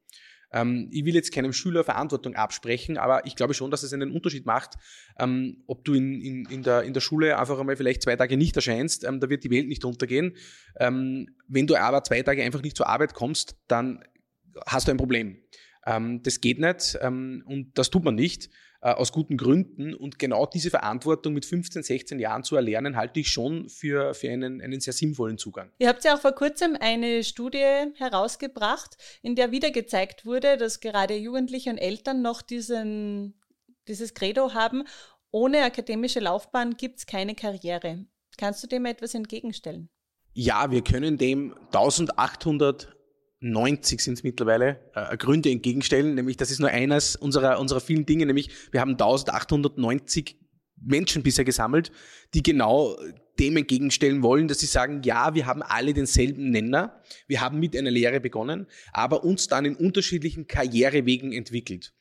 Ähm, 0.55 0.89
ich 0.93 1.05
will 1.05 1.15
jetzt 1.15 1.33
keinem 1.33 1.53
Schüler 1.53 1.83
Verantwortung 1.83 2.37
absprechen, 2.37 2.97
aber 2.97 3.27
ich 3.27 3.35
glaube 3.35 3.55
schon, 3.55 3.73
dass 3.73 3.83
es 3.83 3.93
einen 3.93 4.13
Unterschied 4.13 4.47
macht, 4.47 4.77
ähm, 5.19 5.65
ob 5.67 5.85
du 5.85 5.95
in, 5.95 6.21
in, 6.21 6.45
in, 6.47 6.63
der, 6.63 6.83
in 6.85 6.95
der 6.95 7.01
Schule 7.01 7.37
einfach 7.37 7.59
einmal 7.59 7.77
vielleicht 7.77 8.03
zwei 8.03 8.15
Tage 8.15 8.37
nicht 8.37 8.55
erscheinst, 8.55 9.05
ähm, 9.05 9.19
da 9.19 9.29
wird 9.29 9.43
die 9.43 9.51
Welt 9.51 9.67
nicht 9.67 9.85
untergehen. 9.85 10.37
Ähm, 10.79 11.29
wenn 11.49 11.67
du 11.67 11.75
aber 11.75 12.05
zwei 12.05 12.23
Tage 12.23 12.45
einfach 12.45 12.63
nicht 12.63 12.77
zur 12.77 12.89
Arbeit 12.89 13.15
kommst, 13.15 13.57
dann 13.67 14.05
hast 14.67 14.87
du 14.87 14.93
ein 14.93 14.97
Problem. 14.97 15.43
Ähm, 15.87 16.23
das 16.23 16.41
geht 16.41 16.61
nicht 16.61 16.97
ähm, 17.03 17.43
und 17.47 17.77
das 17.77 17.91
tut 17.91 18.05
man 18.05 18.15
nicht 18.15 18.49
aus 18.93 19.13
guten 19.13 19.37
Gründen. 19.37 19.95
Und 19.95 20.19
genau 20.19 20.47
diese 20.47 20.71
Verantwortung 20.71 21.33
mit 21.33 21.45
15, 21.45 21.83
16 21.83 22.19
Jahren 22.19 22.45
zu 22.45 22.57
erlernen, 22.57 22.97
halte 22.97 23.21
ich 23.21 23.29
schon 23.29 23.69
für, 23.69 24.15
für 24.15 24.31
einen, 24.31 24.61
einen 24.61 24.81
sehr 24.81 24.93
sinnvollen 24.93 25.39
Zugang. 25.39 25.71
Ihr 25.79 25.89
habt 25.89 26.05
ja 26.05 26.15
auch 26.15 26.21
vor 26.21 26.33
kurzem 26.33 26.77
eine 26.79 27.25
Studie 27.25 27.65
herausgebracht, 27.97 28.97
in 29.23 29.35
der 29.35 29.51
wieder 29.51 29.71
gezeigt 29.71 30.27
wurde, 30.27 30.57
dass 30.57 30.81
gerade 30.81 31.15
Jugendliche 31.15 31.71
und 31.71 31.79
Eltern 31.79 32.23
noch 32.23 32.43
diesen, 32.43 33.35
dieses 33.89 34.15
Credo 34.15 34.55
haben, 34.55 34.85
ohne 35.31 35.65
akademische 35.65 36.21
Laufbahn 36.21 36.77
gibt 36.77 36.99
es 36.99 37.07
keine 37.07 37.35
Karriere. 37.35 38.07
Kannst 38.37 38.63
du 38.63 38.67
dem 38.67 38.85
etwas 38.85 39.15
entgegenstellen? 39.15 39.89
Ja, 40.33 40.71
wir 40.71 40.83
können 40.83 41.17
dem 41.17 41.55
1800 41.73 42.94
90 43.45 44.01
sind 44.01 44.15
es 44.15 44.23
mittlerweile, 44.23 44.81
äh, 44.95 45.17
Gründe 45.17 45.51
entgegenstellen, 45.51 46.15
nämlich 46.15 46.37
das 46.37 46.51
ist 46.51 46.61
nur 46.61 46.71
eines 46.71 47.15
unserer, 47.15 47.61
unserer 47.61 47.81
vielen 47.81 48.07
Dinge, 48.07 48.27
nämlich 48.27 48.51
wir 48.73 48.81
haben 48.81 48.93
1890 48.93 50.39
Menschen 50.81 51.23
bisher 51.23 51.45
gesammelt, 51.45 51.93
die 52.33 52.43
genau 52.43 52.97
dem 53.39 53.57
entgegenstellen 53.57 54.23
wollen, 54.23 54.49
dass 54.49 54.61
sie 54.61 54.67
sagen, 54.67 55.03
ja, 55.05 55.35
wir 55.35 55.47
haben 55.47 55.63
alle 55.63 55.93
denselben 55.93 56.51
Nenner, 56.51 57.03
wir 57.27 57.41
haben 57.41 57.59
mit 57.59 57.77
einer 57.77 57.91
Lehre 57.91 58.21
begonnen, 58.21 58.67
aber 58.93 59.25
uns 59.25 59.49
dann 59.49 59.65
in 59.65 59.77
unterschiedlichen 59.77 60.47
Karrierewegen 60.47 61.33
entwickelt. 61.33 61.93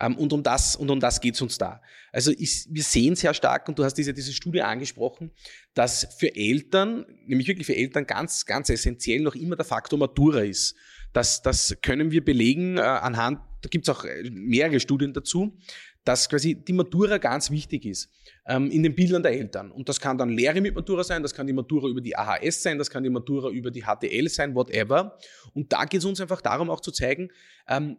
Ähm, 0.00 0.16
und 0.16 0.32
um 0.32 0.42
das, 0.42 0.76
und 0.76 0.90
um 0.90 0.98
das 0.98 1.20
geht's 1.20 1.40
uns 1.42 1.58
da. 1.58 1.80
Also 2.12 2.32
ich, 2.32 2.66
wir 2.70 2.82
sehen 2.82 3.14
sehr 3.14 3.34
stark, 3.34 3.68
und 3.68 3.78
du 3.78 3.84
hast 3.84 3.94
diese, 3.94 4.14
diese 4.14 4.32
Studie 4.32 4.62
angesprochen, 4.62 5.30
dass 5.74 6.08
für 6.18 6.34
Eltern, 6.34 7.04
nämlich 7.26 7.46
wirklich 7.46 7.66
für 7.66 7.76
Eltern 7.76 8.06
ganz, 8.06 8.46
ganz 8.46 8.70
essentiell 8.70 9.20
noch 9.20 9.34
immer 9.34 9.56
der 9.56 9.64
Faktor 9.64 9.98
Matura 9.98 10.40
ist. 10.40 10.74
Das, 11.12 11.42
das 11.42 11.76
können 11.82 12.10
wir 12.10 12.24
belegen 12.24 12.78
äh, 12.78 12.80
anhand, 12.80 13.40
da 13.62 13.68
gibt's 13.68 13.88
auch 13.88 14.04
äh, 14.04 14.30
mehrere 14.30 14.80
Studien 14.80 15.12
dazu, 15.12 15.56
dass 16.04 16.28
quasi 16.28 16.54
die 16.54 16.72
Matura 16.72 17.18
ganz 17.18 17.50
wichtig 17.50 17.84
ist 17.84 18.10
ähm, 18.46 18.70
in 18.70 18.82
den 18.82 18.94
Bildern 18.94 19.22
der 19.22 19.32
Eltern. 19.32 19.70
Und 19.70 19.88
das 19.88 20.00
kann 20.00 20.16
dann 20.16 20.30
Lehre 20.30 20.60
mit 20.60 20.74
Matura 20.74 21.04
sein, 21.04 21.22
das 21.22 21.34
kann 21.34 21.46
die 21.46 21.52
Matura 21.52 21.88
über 21.88 22.00
die 22.00 22.16
AHS 22.16 22.62
sein, 22.62 22.78
das 22.78 22.88
kann 22.88 23.02
die 23.02 23.10
Matura 23.10 23.50
über 23.50 23.70
die 23.70 23.82
HTL 23.82 24.28
sein, 24.28 24.54
whatever. 24.54 25.18
Und 25.52 25.72
da 25.72 25.84
geht 25.84 26.00
es 26.00 26.04
uns 26.04 26.20
einfach 26.20 26.40
darum, 26.40 26.70
auch 26.70 26.80
zu 26.80 26.90
zeigen, 26.90 27.28
ähm, 27.68 27.98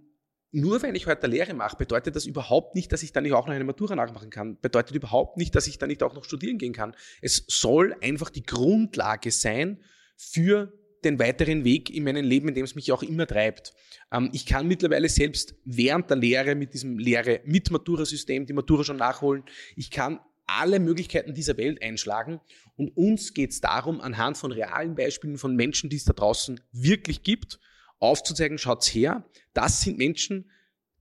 nur 0.51 0.81
wenn 0.81 0.95
ich 0.95 1.07
heute 1.07 1.27
Lehre 1.27 1.53
mache, 1.53 1.77
bedeutet 1.77 2.15
das 2.15 2.25
überhaupt 2.25 2.75
nicht, 2.75 2.91
dass 2.91 3.03
ich 3.03 3.13
dann 3.13 3.23
nicht 3.23 3.33
auch 3.33 3.47
noch 3.47 3.53
eine 3.53 3.63
Matura 3.63 3.95
nachmachen 3.95 4.29
kann. 4.29 4.59
Bedeutet 4.59 4.95
überhaupt 4.95 5.37
nicht, 5.37 5.55
dass 5.55 5.67
ich 5.67 5.77
dann 5.77 5.89
nicht 5.89 6.03
auch 6.03 6.13
noch 6.13 6.25
studieren 6.25 6.57
gehen 6.57 6.73
kann. 6.73 6.95
Es 7.21 7.45
soll 7.47 7.95
einfach 8.01 8.29
die 8.29 8.43
Grundlage 8.43 9.31
sein 9.31 9.81
für 10.17 10.73
den 11.03 11.19
weiteren 11.19 11.63
Weg 11.63 11.89
in 11.89 12.03
meinem 12.03 12.25
Leben, 12.25 12.49
in 12.49 12.55
dem 12.55 12.65
es 12.65 12.75
mich 12.75 12.91
auch 12.91 13.01
immer 13.01 13.25
treibt. 13.25 13.73
Ähm, 14.11 14.29
ich 14.33 14.45
kann 14.45 14.67
mittlerweile 14.67 15.09
selbst 15.09 15.55
während 15.65 16.09
der 16.09 16.17
Lehre 16.17 16.53
mit 16.55 16.73
diesem 16.73 16.99
Lehre 16.99 17.41
mit 17.45 17.71
Matura-System 17.71 18.45
die 18.45 18.53
Matura 18.53 18.83
schon 18.83 18.97
nachholen. 18.97 19.43
Ich 19.75 19.89
kann 19.89 20.19
alle 20.45 20.79
Möglichkeiten 20.79 21.33
dieser 21.33 21.57
Welt 21.57 21.81
einschlagen. 21.81 22.41
Und 22.75 22.89
uns 22.97 23.33
geht 23.33 23.51
es 23.51 23.61
darum, 23.61 24.01
anhand 24.01 24.37
von 24.37 24.51
realen 24.51 24.95
Beispielen 24.95 25.37
von 25.37 25.55
Menschen, 25.55 25.89
die 25.89 25.95
es 25.95 26.03
da 26.03 26.13
draußen 26.13 26.59
wirklich 26.71 27.23
gibt, 27.23 27.59
aufzuzeigen, 28.01 28.57
schaut's 28.57 28.87
her, 28.87 29.23
das 29.53 29.81
sind 29.81 29.97
Menschen, 29.97 30.49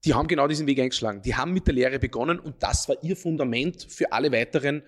die 0.05 0.13
haben 0.13 0.27
genau 0.27 0.47
diesen 0.47 0.67
Weg 0.67 0.79
eingeschlagen. 0.79 1.21
Die 1.21 1.35
haben 1.35 1.53
mit 1.53 1.67
der 1.67 1.73
Lehre 1.73 1.99
begonnen 1.99 2.39
und 2.39 2.63
das 2.63 2.89
war 2.89 2.95
ihr 3.03 3.15
Fundament 3.15 3.85
für 3.89 4.11
alle 4.11 4.31
weiteren 4.31 4.83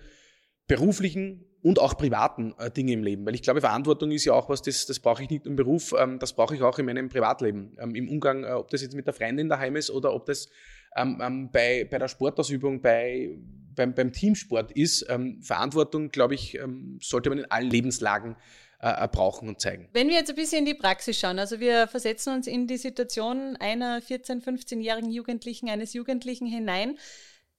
beruflichen 0.66 1.44
und 1.62 1.78
auch 1.78 1.96
privaten 1.96 2.54
äh, 2.58 2.70
Dinge 2.70 2.92
im 2.92 3.02
Leben. 3.02 3.24
Weil 3.24 3.34
ich 3.34 3.42
glaube, 3.42 3.60
Verantwortung 3.60 4.10
ist 4.10 4.24
ja 4.24 4.34
auch 4.34 4.48
was, 4.48 4.60
das, 4.60 4.86
das 4.86 5.00
brauche 5.00 5.22
ich 5.22 5.30
nicht 5.30 5.46
im 5.46 5.56
Beruf, 5.56 5.94
ähm, 5.98 6.18
das 6.18 6.34
brauche 6.34 6.54
ich 6.54 6.62
auch 6.62 6.78
in 6.78 6.86
meinem 6.86 7.08
Privatleben. 7.08 7.76
Ähm, 7.78 7.94
Im 7.94 8.08
Umgang, 8.08 8.44
äh, 8.44 8.52
ob 8.52 8.70
das 8.70 8.82
jetzt 8.82 8.94
mit 8.94 9.06
der 9.06 9.14
Freundin 9.14 9.48
daheim 9.48 9.76
ist 9.76 9.90
oder 9.90 10.12
ob 10.12 10.26
das 10.26 10.48
ähm, 10.96 11.50
bei, 11.52 11.86
bei 11.90 11.98
der 11.98 12.08
Sportausübung, 12.08 12.82
bei, 12.82 13.38
beim, 13.74 13.94
beim 13.94 14.12
Teamsport 14.12 14.72
ist. 14.72 15.04
Verantwortung, 15.40 16.10
glaube 16.10 16.36
ich, 16.36 16.56
sollte 17.00 17.30
man 17.30 17.40
in 17.40 17.50
allen 17.50 17.68
Lebenslagen 17.68 18.36
äh, 18.84 19.08
brauchen 19.08 19.48
und 19.48 19.60
zeigen. 19.60 19.88
Wenn 19.92 20.08
wir 20.08 20.16
jetzt 20.16 20.28
ein 20.28 20.36
bisschen 20.36 20.60
in 20.60 20.64
die 20.66 20.74
Praxis 20.74 21.18
schauen, 21.18 21.38
also 21.38 21.58
wir 21.58 21.88
versetzen 21.88 22.34
uns 22.34 22.46
in 22.46 22.66
die 22.66 22.76
Situation 22.76 23.56
einer 23.56 24.00
14-, 24.00 24.42
15-jährigen 24.42 25.10
Jugendlichen, 25.10 25.70
eines 25.70 25.94
Jugendlichen 25.94 26.46
hinein. 26.46 26.98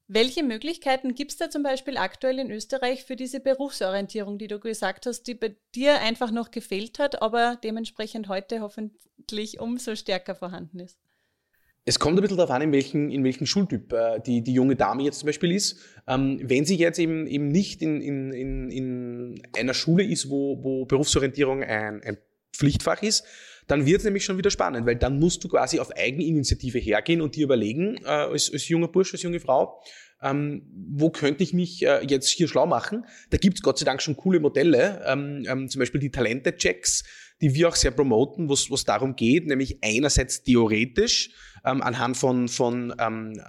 Welche 0.07 0.43
Möglichkeiten 0.43 1.15
gibt 1.15 1.31
es 1.31 1.37
da 1.37 1.49
zum 1.49 1.63
Beispiel 1.63 1.97
aktuell 1.97 2.37
in 2.37 2.51
Österreich 2.51 3.05
für 3.05 3.15
diese 3.15 3.39
Berufsorientierung, 3.39 4.37
die 4.37 4.47
du 4.47 4.59
gesagt 4.59 5.07
hast, 5.07 5.23
die 5.23 5.33
bei 5.33 5.55
dir 5.73 5.99
einfach 5.99 6.29
noch 6.29 6.51
gefehlt 6.51 6.99
hat, 6.99 7.23
aber 7.23 7.57
dementsprechend 7.63 8.27
heute 8.27 8.61
hoffentlich 8.61 9.59
umso 9.59 9.95
stärker 9.95 10.35
vorhanden 10.35 10.79
ist? 10.79 10.99
Es 11.87 11.99
kommt 11.99 12.17
ein 12.17 12.21
bisschen 12.21 12.37
darauf 12.37 12.49
an, 12.49 12.63
in 12.63 12.71
welchen, 12.71 13.11
in 13.11 13.23
welchen 13.23 13.45
Schultyp 13.45 13.93
äh, 13.93 14.19
die, 14.19 14.41
die 14.41 14.53
junge 14.53 14.75
Dame 14.75 15.03
jetzt 15.03 15.19
zum 15.19 15.27
Beispiel 15.27 15.51
ist. 15.51 15.79
Ähm, 16.07 16.41
wenn 16.43 16.65
sie 16.65 16.75
jetzt 16.75 16.97
eben, 16.97 17.27
eben 17.27 17.47
nicht 17.47 17.83
in, 17.83 18.01
in, 18.01 18.33
in, 18.33 18.69
in 18.71 19.41
einer 19.55 19.75
Schule 19.75 20.03
ist, 20.03 20.29
wo, 20.31 20.63
wo 20.63 20.85
Berufsorientierung 20.85 21.63
ein, 21.63 22.01
ein 22.03 22.17
Pflichtfach 22.51 23.03
ist, 23.03 23.23
dann 23.67 23.85
wird 23.85 23.99
es 23.99 24.03
nämlich 24.03 24.25
schon 24.25 24.37
wieder 24.37 24.49
spannend, 24.49 24.87
weil 24.87 24.95
dann 24.95 25.19
musst 25.19 25.43
du 25.43 25.47
quasi 25.47 25.79
auf 25.79 25.95
Eigeninitiative 25.95 26.79
hergehen 26.79 27.21
und 27.21 27.35
dir 27.35 27.43
überlegen, 27.43 27.97
äh, 28.03 28.07
als, 28.07 28.51
als 28.51 28.67
junger 28.67 28.87
Bursch, 28.87 29.13
als 29.13 29.21
junge 29.21 29.39
Frau, 29.39 29.79
ähm, 30.21 30.63
wo 30.91 31.09
könnte 31.11 31.43
ich 31.43 31.53
mich 31.53 31.85
äh, 31.85 32.03
jetzt 32.07 32.29
hier 32.29 32.47
schlau 32.47 32.65
machen? 32.65 33.05
Da 33.29 33.37
gibt's 33.37 33.61
Gott 33.61 33.77
sei 33.77 33.85
Dank 33.85 34.01
schon 34.01 34.15
coole 34.15 34.39
Modelle, 34.39 35.03
ähm, 35.05 35.43
ähm, 35.47 35.69
zum 35.69 35.79
Beispiel 35.79 35.99
die 35.99 36.11
Talente-Checks, 36.11 37.03
die 37.41 37.53
wir 37.53 37.69
auch 37.69 37.75
sehr 37.75 37.91
promoten, 37.91 38.49
wo 38.49 38.53
es 38.53 38.83
darum 38.85 39.15
geht, 39.15 39.47
nämlich 39.47 39.79
einerseits 39.81 40.43
theoretisch 40.43 41.31
ähm, 41.65 41.81
anhand 41.81 42.17
von, 42.17 42.47
von 42.47 42.95
ähm, 42.99 43.41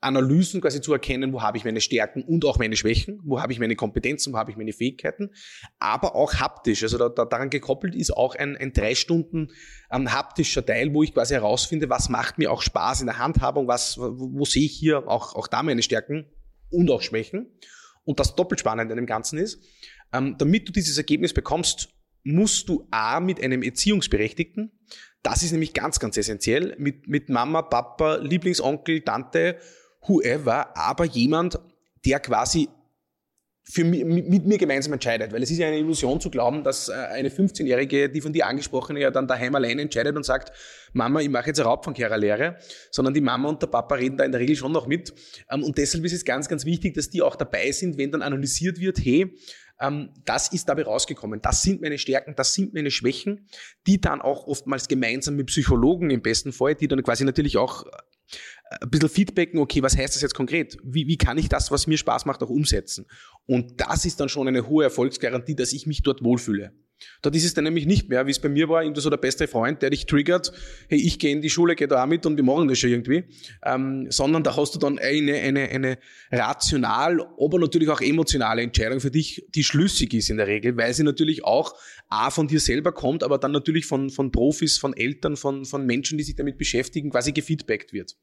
Analysen 0.00 0.60
quasi 0.62 0.80
zu 0.80 0.92
erkennen, 0.92 1.32
wo 1.32 1.42
habe 1.42 1.58
ich 1.58 1.64
meine 1.64 1.80
Stärken 1.80 2.22
und 2.22 2.44
auch 2.44 2.58
meine 2.58 2.76
Schwächen, 2.76 3.20
wo 3.22 3.40
habe 3.40 3.52
ich 3.52 3.58
meine 3.58 3.76
Kompetenzen, 3.76 4.32
wo 4.32 4.38
habe 4.38 4.50
ich 4.50 4.56
meine 4.56 4.72
Fähigkeiten, 4.72 5.30
aber 5.78 6.14
auch 6.14 6.34
haptisch. 6.34 6.82
Also 6.82 6.96
da, 6.96 7.10
da, 7.10 7.26
daran 7.26 7.50
gekoppelt 7.50 7.94
ist 7.94 8.10
auch 8.10 8.34
ein, 8.34 8.56
ein 8.56 8.72
drei 8.72 8.94
Stunden 8.94 9.48
ähm, 9.90 10.10
haptischer 10.10 10.64
Teil, 10.64 10.94
wo 10.94 11.02
ich 11.02 11.12
quasi 11.12 11.34
herausfinde, 11.34 11.90
was 11.90 12.08
macht 12.08 12.38
mir 12.38 12.50
auch 12.50 12.62
Spaß 12.62 13.02
in 13.02 13.08
der 13.08 13.18
Handhabung, 13.18 13.68
was, 13.68 13.98
wo, 13.98 14.38
wo 14.38 14.44
sehe 14.44 14.64
ich 14.64 14.72
hier 14.72 15.06
auch, 15.06 15.34
auch 15.34 15.48
da 15.48 15.62
meine 15.62 15.82
Stärken 15.82 16.26
und 16.70 16.90
auch 16.90 17.02
Schwächen. 17.02 17.50
Und 18.04 18.20
das 18.20 18.34
doppelt 18.34 18.60
spannend 18.60 18.90
an 18.90 18.96
dem 18.96 19.06
Ganzen 19.06 19.38
ist, 19.38 19.62
ähm, 20.12 20.36
damit 20.38 20.66
du 20.66 20.72
dieses 20.72 20.96
Ergebnis 20.96 21.34
bekommst, 21.34 21.90
musst 22.22 22.68
du 22.68 22.86
A 22.90 23.20
mit 23.20 23.42
einem 23.42 23.62
Erziehungsberechtigten, 23.62 24.72
das 25.22 25.42
ist 25.42 25.52
nämlich 25.52 25.74
ganz, 25.74 26.00
ganz 26.00 26.16
essentiell, 26.16 26.74
mit, 26.78 27.08
mit 27.08 27.28
Mama, 27.28 27.62
Papa, 27.62 28.16
Lieblingsonkel, 28.16 29.02
Tante, 29.02 29.56
whoever, 30.06 30.76
aber 30.76 31.04
jemand, 31.04 31.58
der 32.04 32.20
quasi 32.20 32.68
für 33.70 33.84
mich, 33.84 34.04
mit 34.04 34.46
mir 34.46 34.58
gemeinsam 34.58 34.94
entscheidet. 34.94 35.32
Weil 35.32 35.42
es 35.42 35.50
ist 35.50 35.58
ja 35.58 35.68
eine 35.68 35.78
Illusion 35.78 36.20
zu 36.20 36.30
glauben, 36.30 36.64
dass 36.64 36.88
äh, 36.88 36.92
eine 36.92 37.28
15-Jährige, 37.28 38.08
die 38.08 38.20
von 38.20 38.32
dir 38.32 38.46
angesprochene, 38.46 39.00
ja 39.00 39.10
dann 39.10 39.28
daheim 39.28 39.54
allein 39.54 39.78
entscheidet 39.78 40.16
und 40.16 40.24
sagt, 40.24 40.52
Mama, 40.92 41.20
ich 41.20 41.28
mache 41.28 41.48
jetzt 41.48 41.60
eine 41.60 41.68
Raubfangkehrerlehre, 41.68 42.56
sondern 42.90 43.14
die 43.14 43.20
Mama 43.20 43.48
und 43.48 43.62
der 43.62 43.68
Papa 43.68 43.94
reden 43.96 44.16
da 44.16 44.24
in 44.24 44.32
der 44.32 44.40
Regel 44.40 44.56
schon 44.56 44.72
noch 44.72 44.86
mit. 44.86 45.12
Ähm, 45.50 45.62
und 45.62 45.78
deshalb 45.78 46.04
ist 46.04 46.12
es 46.12 46.24
ganz, 46.24 46.48
ganz 46.48 46.64
wichtig, 46.64 46.94
dass 46.94 47.10
die 47.10 47.22
auch 47.22 47.36
dabei 47.36 47.70
sind, 47.70 47.98
wenn 47.98 48.10
dann 48.10 48.22
analysiert 48.22 48.80
wird, 48.80 48.98
hey, 48.98 49.32
das 50.24 50.52
ist 50.52 50.68
dabei 50.68 50.82
rausgekommen. 50.82 51.40
Das 51.40 51.62
sind 51.62 51.80
meine 51.80 51.96
Stärken, 51.96 52.34
das 52.36 52.52
sind 52.54 52.74
meine 52.74 52.90
Schwächen, 52.90 53.48
die 53.86 54.00
dann 54.00 54.20
auch 54.20 54.46
oftmals 54.46 54.88
gemeinsam 54.88 55.36
mit 55.36 55.46
Psychologen 55.46 56.10
im 56.10 56.20
besten 56.20 56.52
Fall, 56.52 56.74
die 56.74 56.86
dann 56.86 57.02
quasi 57.02 57.24
natürlich 57.24 57.56
auch 57.56 57.86
äh, 57.86 57.90
ein 58.82 58.90
bisschen 58.90 59.08
feedbacken, 59.08 59.58
okay, 59.58 59.82
was 59.82 59.96
heißt 59.96 60.14
das 60.14 60.22
jetzt 60.22 60.34
konkret? 60.34 60.76
Wie, 60.84 61.06
wie 61.06 61.16
kann 61.16 61.38
ich 61.38 61.48
das, 61.48 61.70
was 61.70 61.86
mir 61.86 61.96
Spaß 61.96 62.26
macht, 62.26 62.42
auch 62.42 62.50
umsetzen? 62.50 63.06
Und 63.46 63.80
das 63.80 64.04
ist 64.04 64.20
dann 64.20 64.28
schon 64.28 64.48
eine 64.48 64.68
hohe 64.68 64.84
Erfolgsgarantie, 64.84 65.56
dass 65.56 65.72
ich 65.72 65.86
mich 65.86 66.02
dort 66.02 66.22
wohlfühle. 66.22 66.72
Dort 67.22 67.36
ist 67.36 67.44
es 67.44 67.54
dann 67.54 67.64
nämlich 67.64 67.86
nicht 67.86 68.08
mehr, 68.08 68.26
wie 68.26 68.30
es 68.30 68.38
bei 68.38 68.48
mir 68.48 68.68
war, 68.68 68.82
irgendwie 68.82 69.00
so 69.00 69.10
der 69.10 69.16
beste 69.16 69.48
Freund, 69.48 69.82
der 69.82 69.90
dich 69.90 70.06
triggert, 70.06 70.52
hey, 70.88 70.98
ich 70.98 71.18
gehe 71.18 71.32
in 71.32 71.42
die 71.42 71.50
Schule, 71.50 71.74
gehe 71.74 71.88
da 71.88 72.02
auch 72.02 72.06
mit 72.06 72.26
und 72.26 72.36
wir 72.36 72.44
machen 72.44 72.68
das 72.68 72.78
schon 72.78 72.90
irgendwie, 72.90 73.24
ähm, 73.64 74.10
sondern 74.10 74.42
da 74.42 74.56
hast 74.56 74.74
du 74.74 74.78
dann 74.78 74.98
eine, 74.98 75.34
eine, 75.34 75.68
eine 75.68 75.98
rational, 76.30 77.20
aber 77.38 77.58
natürlich 77.58 77.88
auch 77.88 78.00
emotionale 78.00 78.62
Entscheidung 78.62 79.00
für 79.00 79.10
dich, 79.10 79.46
die 79.54 79.64
schlüssig 79.64 80.14
ist 80.14 80.30
in 80.30 80.36
der 80.36 80.46
Regel, 80.46 80.76
weil 80.76 80.94
sie 80.94 81.02
natürlich 81.02 81.44
auch 81.44 81.74
A 82.08 82.30
von 82.30 82.48
dir 82.48 82.60
selber 82.60 82.92
kommt, 82.92 83.22
aber 83.22 83.38
dann 83.38 83.52
natürlich 83.52 83.86
von, 83.86 84.10
von 84.10 84.32
Profis, 84.32 84.78
von 84.78 84.96
Eltern, 84.96 85.36
von, 85.36 85.64
von 85.64 85.86
Menschen, 85.86 86.18
die 86.18 86.24
sich 86.24 86.36
damit 86.36 86.58
beschäftigen, 86.58 87.10
quasi 87.10 87.32
gefeedbackt 87.32 87.92
wird. 87.92 88.16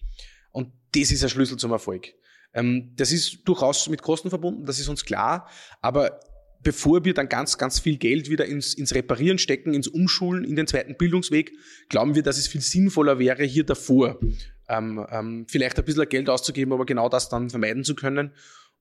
Und 0.51 0.71
das 0.95 1.11
ist 1.11 1.23
ein 1.23 1.29
Schlüssel 1.29 1.57
zum 1.57 1.71
Erfolg. 1.71 2.13
Ähm, 2.53 2.93
das 2.95 3.11
ist 3.11 3.39
durchaus 3.45 3.87
mit 3.89 4.01
Kosten 4.01 4.29
verbunden, 4.29 4.65
das 4.65 4.79
ist 4.79 4.87
uns 4.87 5.05
klar, 5.05 5.49
aber 5.81 6.19
bevor 6.67 7.05
wir 7.05 7.13
dann 7.13 7.29
ganz, 7.29 7.57
ganz 7.57 7.79
viel 7.79 7.95
Geld 7.95 8.29
wieder 8.29 8.45
ins, 8.45 8.73
ins 8.73 8.93
Reparieren 8.93 9.37
stecken, 9.37 9.73
ins 9.73 9.87
Umschulen, 9.87 10.43
in 10.43 10.57
den 10.57 10.67
zweiten 10.67 10.97
Bildungsweg, 10.97 11.53
glauben 11.87 12.13
wir, 12.13 12.23
dass 12.23 12.37
es 12.37 12.49
viel 12.49 12.59
sinnvoller 12.59 13.19
wäre, 13.19 13.45
hier 13.45 13.63
davor 13.63 14.19
ähm, 14.67 15.07
ähm, 15.09 15.45
vielleicht 15.47 15.79
ein 15.79 15.85
bisschen 15.85 16.09
Geld 16.09 16.29
auszugeben, 16.29 16.73
aber 16.73 16.85
genau 16.85 17.07
das 17.07 17.29
dann 17.29 17.49
vermeiden 17.49 17.85
zu 17.85 17.95
können. 17.95 18.33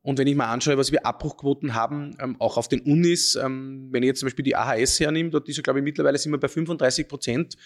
Und 0.03 0.19
wenn 0.19 0.27
ich 0.27 0.35
mal 0.35 0.53
anschaue, 0.53 0.77
was 0.79 0.91
wir 0.91 1.07
Abbruchquoten 1.07 1.75
haben, 1.75 2.17
ähm, 2.21 2.35
auch 2.41 2.57
auf 2.57 2.67
den 2.67 2.81
Unis, 2.81 3.37
ähm, 3.37 3.87
wenn 3.93 4.03
ich 4.03 4.09
jetzt 4.09 4.19
zum 4.19 4.27
Beispiel 4.27 4.45
die 4.45 4.57
AHS 4.57 4.99
hernehme, 4.99 5.31
dort 5.31 5.49
ist 5.49 5.57
ja, 5.57 5.63
glaube 5.63 5.79
ich, 5.79 5.85
mittlerweile 5.85 6.19
sind 6.19 6.33
wir 6.33 6.41
bei 6.41 6.49
35 6.49 7.07
Prozent 7.07 7.57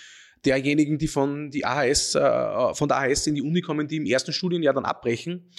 derjenigen, 0.45 0.99
die 0.99 1.09
von, 1.09 1.51
die 1.51 1.65
AHS, 1.65 2.15
äh, 2.15 2.75
von 2.75 2.89
der 2.89 2.99
AHS 2.99 3.27
in 3.27 3.37
die 3.37 3.43
Uni 3.43 3.63
kommen, 3.63 3.89
die 3.89 3.97
im 3.97 4.05
ersten 4.05 4.35
Studienjahr 4.35 4.75
dann 4.75 4.85
abbrechen 4.85 5.51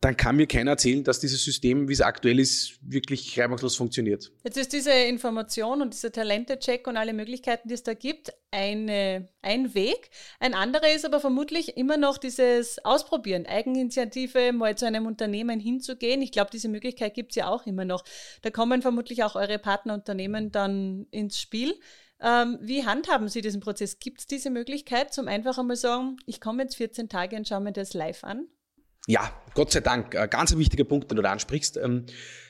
dann 0.00 0.16
kann 0.16 0.36
mir 0.36 0.46
keiner 0.46 0.72
erzählen, 0.72 1.04
dass 1.04 1.20
dieses 1.20 1.44
System, 1.44 1.88
wie 1.88 1.92
es 1.92 2.00
aktuell 2.00 2.38
ist, 2.38 2.78
wirklich 2.80 3.38
reibungslos 3.38 3.76
funktioniert. 3.76 4.32
Jetzt 4.44 4.56
ist 4.56 4.72
diese 4.72 4.92
Information 4.92 5.82
und 5.82 5.92
dieser 5.92 6.10
Talente-Check 6.10 6.86
und 6.86 6.96
alle 6.96 7.12
Möglichkeiten, 7.12 7.68
die 7.68 7.74
es 7.74 7.82
da 7.82 7.92
gibt, 7.92 8.32
eine, 8.50 9.28
ein 9.42 9.74
Weg. 9.74 10.10
Ein 10.38 10.54
anderer 10.54 10.90
ist 10.90 11.04
aber 11.04 11.20
vermutlich 11.20 11.76
immer 11.76 11.98
noch 11.98 12.16
dieses 12.16 12.82
Ausprobieren, 12.82 13.44
Eigeninitiative, 13.44 14.52
mal 14.52 14.74
zu 14.74 14.86
einem 14.86 15.04
Unternehmen 15.04 15.60
hinzugehen. 15.60 16.22
Ich 16.22 16.32
glaube, 16.32 16.50
diese 16.50 16.70
Möglichkeit 16.70 17.12
gibt 17.12 17.32
es 17.32 17.36
ja 17.36 17.48
auch 17.48 17.66
immer 17.66 17.84
noch. 17.84 18.02
Da 18.40 18.50
kommen 18.50 18.80
vermutlich 18.80 19.22
auch 19.22 19.34
eure 19.34 19.58
Partnerunternehmen 19.58 20.50
dann 20.50 21.08
ins 21.10 21.38
Spiel. 21.38 21.74
Ähm, 22.22 22.58
wie 22.62 22.86
handhaben 22.86 23.28
Sie 23.28 23.42
diesen 23.42 23.60
Prozess? 23.60 23.98
Gibt 23.98 24.20
es 24.20 24.26
diese 24.26 24.48
Möglichkeit, 24.48 25.12
zum 25.12 25.28
einfach 25.28 25.58
einmal 25.58 25.76
sagen, 25.76 26.16
ich 26.24 26.40
komme 26.40 26.62
jetzt 26.62 26.76
14 26.76 27.10
Tage 27.10 27.36
und 27.36 27.46
schaue 27.46 27.60
mir 27.60 27.72
das 27.72 27.92
live 27.92 28.24
an? 28.24 28.48
Ja, 29.10 29.28
Gott 29.54 29.72
sei 29.72 29.80
Dank. 29.80 30.14
Ein 30.14 30.30
ganz 30.30 30.56
wichtiger 30.56 30.84
Punkt, 30.84 31.10
den 31.10 31.16
du 31.16 31.22
da 31.22 31.32
ansprichst. 31.32 31.76
Ähm, 31.78 32.04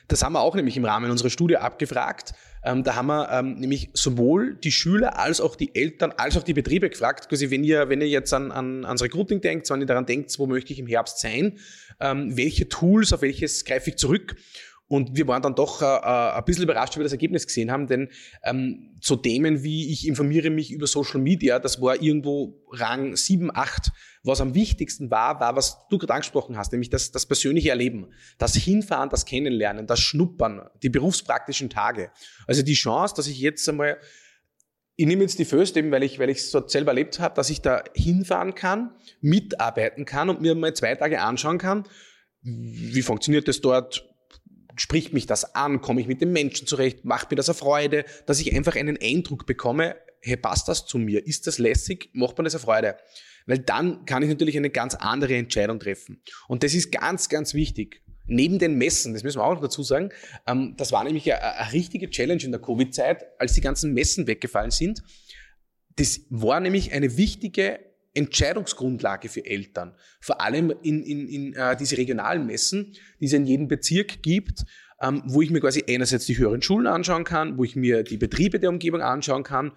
das 0.07 0.21
haben 0.21 0.33
wir 0.33 0.41
auch 0.41 0.53
nämlich 0.53 0.77
im 0.77 0.85
Rahmen 0.85 1.09
unserer 1.09 1.31
Studie 1.31 1.57
abgefragt. 1.57 2.33
Ähm, 2.63 2.83
da 2.83 2.93
haben 2.93 3.07
wir 3.07 3.31
ähm, 3.31 3.55
nämlich 3.55 3.89
sowohl 3.93 4.53
die 4.57 4.71
Schüler 4.71 5.17
als 5.17 5.41
auch 5.41 5.55
die 5.55 5.73
Eltern 5.73 6.13
als 6.17 6.37
auch 6.37 6.43
die 6.43 6.53
Betriebe 6.53 6.87
gefragt. 6.91 7.29
Quasi, 7.29 7.49
wenn 7.49 7.63
ihr, 7.63 7.89
wenn 7.89 7.99
ihr 7.99 8.09
jetzt 8.09 8.31
an, 8.31 8.51
an, 8.51 8.85
ans 8.85 9.01
Recruiting 9.01 9.41
denkt, 9.41 9.71
wenn 9.71 9.79
ihr 9.79 9.87
daran 9.87 10.05
denkt, 10.05 10.37
wo 10.37 10.45
möchte 10.45 10.71
ich 10.71 10.77
im 10.77 10.85
Herbst 10.85 11.19
sein, 11.19 11.57
welche 11.99 12.67
Tools, 12.67 13.13
auf 13.13 13.21
welches 13.21 13.63
greife 13.63 13.91
ich 13.91 13.95
zurück? 13.97 14.35
Und 14.91 15.15
wir 15.15 15.25
waren 15.25 15.41
dann 15.41 15.55
doch 15.55 15.81
äh, 15.81 15.85
äh, 15.85 16.33
ein 16.37 16.43
bisschen 16.43 16.65
überrascht, 16.65 16.95
wie 16.95 16.99
wir 16.99 17.05
das 17.05 17.13
Ergebnis 17.13 17.47
gesehen 17.47 17.71
haben, 17.71 17.87
denn 17.87 18.09
ähm, 18.43 18.93
so 18.99 19.15
Themen 19.15 19.63
wie 19.63 19.89
ich 19.89 20.05
informiere 20.05 20.49
mich 20.49 20.69
über 20.69 20.85
Social 20.85 21.21
Media, 21.21 21.59
das 21.59 21.81
war 21.81 22.01
irgendwo 22.01 22.61
Rang 22.71 23.15
7, 23.15 23.55
8. 23.55 23.89
Was 24.23 24.41
am 24.41 24.53
wichtigsten 24.53 25.09
war, 25.09 25.39
war, 25.39 25.55
was 25.55 25.77
du 25.89 25.97
gerade 25.97 26.15
angesprochen 26.15 26.57
hast, 26.57 26.73
nämlich 26.73 26.89
das, 26.89 27.09
das 27.11 27.25
persönliche 27.25 27.69
Erleben, 27.69 28.07
das 28.37 28.53
Hinfahren, 28.53 29.07
das 29.09 29.23
Kennenlernen, 29.23 29.87
das 29.87 30.01
Schnuppern, 30.01 30.69
die 30.83 30.89
berufspraktischen 30.89 31.69
Tage. 31.69 32.11
Also 32.45 32.61
die 32.61 32.73
Chance, 32.73 33.13
dass 33.15 33.27
ich 33.27 33.39
jetzt 33.39 33.69
einmal 33.69 33.97
ich 34.97 35.07
nehme 35.07 35.21
jetzt 35.21 35.39
die 35.39 35.45
First 35.45 35.77
eben, 35.77 35.89
weil 35.91 36.03
ich 36.03 36.19
weil 36.19 36.29
ich 36.29 36.39
es 36.39 36.51
dort 36.51 36.69
selber 36.69 36.91
erlebt 36.91 37.17
habe, 37.21 37.33
dass 37.33 37.49
ich 37.49 37.61
da 37.61 37.81
hinfahren 37.95 38.55
kann, 38.55 38.91
mitarbeiten 39.21 40.03
kann 40.03 40.29
und 40.29 40.41
mir 40.41 40.53
mal 40.53 40.73
zwei 40.73 40.93
Tage 40.95 41.21
anschauen 41.21 41.59
kann, 41.59 41.85
wie 42.41 43.01
funktioniert 43.01 43.47
das 43.47 43.61
dort, 43.61 44.10
spricht 44.81 45.13
mich 45.13 45.27
das 45.27 45.53
an, 45.53 45.79
komme 45.79 46.01
ich 46.01 46.07
mit 46.07 46.21
den 46.21 46.33
Menschen 46.33 46.65
zurecht, 46.65 47.05
macht 47.05 47.29
mir 47.29 47.37
das 47.37 47.47
eine 47.47 47.55
Freude, 47.55 48.03
dass 48.25 48.39
ich 48.39 48.55
einfach 48.55 48.75
einen 48.75 48.97
Eindruck 48.99 49.45
bekomme, 49.45 49.95
hey, 50.21 50.37
passt 50.37 50.67
das 50.67 50.87
zu 50.87 50.97
mir? 50.97 51.25
Ist 51.25 51.45
das 51.45 51.59
lässig? 51.59 52.09
Macht 52.13 52.37
man 52.37 52.45
das 52.45 52.55
eine 52.55 52.63
Freude? 52.63 52.97
Weil 53.45 53.59
dann 53.59 54.05
kann 54.05 54.23
ich 54.23 54.29
natürlich 54.29 54.57
eine 54.57 54.71
ganz 54.71 54.95
andere 54.95 55.35
Entscheidung 55.35 55.79
treffen. 55.79 56.23
Und 56.47 56.63
das 56.63 56.73
ist 56.73 56.91
ganz, 56.91 57.29
ganz 57.29 57.53
wichtig. 57.53 58.01
Neben 58.25 58.57
den 58.57 58.75
Messen, 58.75 59.13
das 59.13 59.23
müssen 59.23 59.37
wir 59.39 59.43
auch 59.43 59.53
noch 59.53 59.61
dazu 59.61 59.83
sagen, 59.83 60.09
ähm, 60.47 60.73
das 60.77 60.91
war 60.91 61.03
nämlich 61.03 61.31
eine, 61.31 61.43
eine 61.43 61.73
richtige 61.73 62.09
Challenge 62.09 62.41
in 62.43 62.51
der 62.51 62.61
Covid-Zeit, 62.61 63.25
als 63.39 63.53
die 63.53 63.61
ganzen 63.61 63.93
Messen 63.93 64.25
weggefallen 64.25 64.71
sind. 64.71 65.03
Das 65.95 66.21
war 66.29 66.59
nämlich 66.59 66.91
eine 66.91 67.17
wichtige 67.17 67.79
Entscheidungsgrundlage 68.13 69.29
für 69.29 69.45
Eltern. 69.45 69.95
Vor 70.19 70.41
allem 70.41 70.73
in, 70.83 71.03
in, 71.03 71.27
in 71.27 71.53
äh, 71.53 71.75
diese 71.77 71.97
regionalen 71.97 72.45
Messen, 72.45 72.93
die 73.19 73.25
es 73.25 73.33
in 73.33 73.45
jedem 73.45 73.67
Bezirk 73.67 74.21
gibt, 74.21 74.65
ähm, 75.01 75.23
wo 75.25 75.41
ich 75.41 75.49
mir 75.49 75.61
quasi 75.61 75.83
einerseits 75.87 76.25
die 76.25 76.37
höheren 76.37 76.61
Schulen 76.61 76.87
anschauen 76.87 77.23
kann, 77.23 77.57
wo 77.57 77.63
ich 77.63 77.75
mir 77.75 78.03
die 78.03 78.17
Betriebe 78.17 78.59
der 78.59 78.69
Umgebung 78.69 79.01
anschauen 79.01 79.43
kann, 79.43 79.71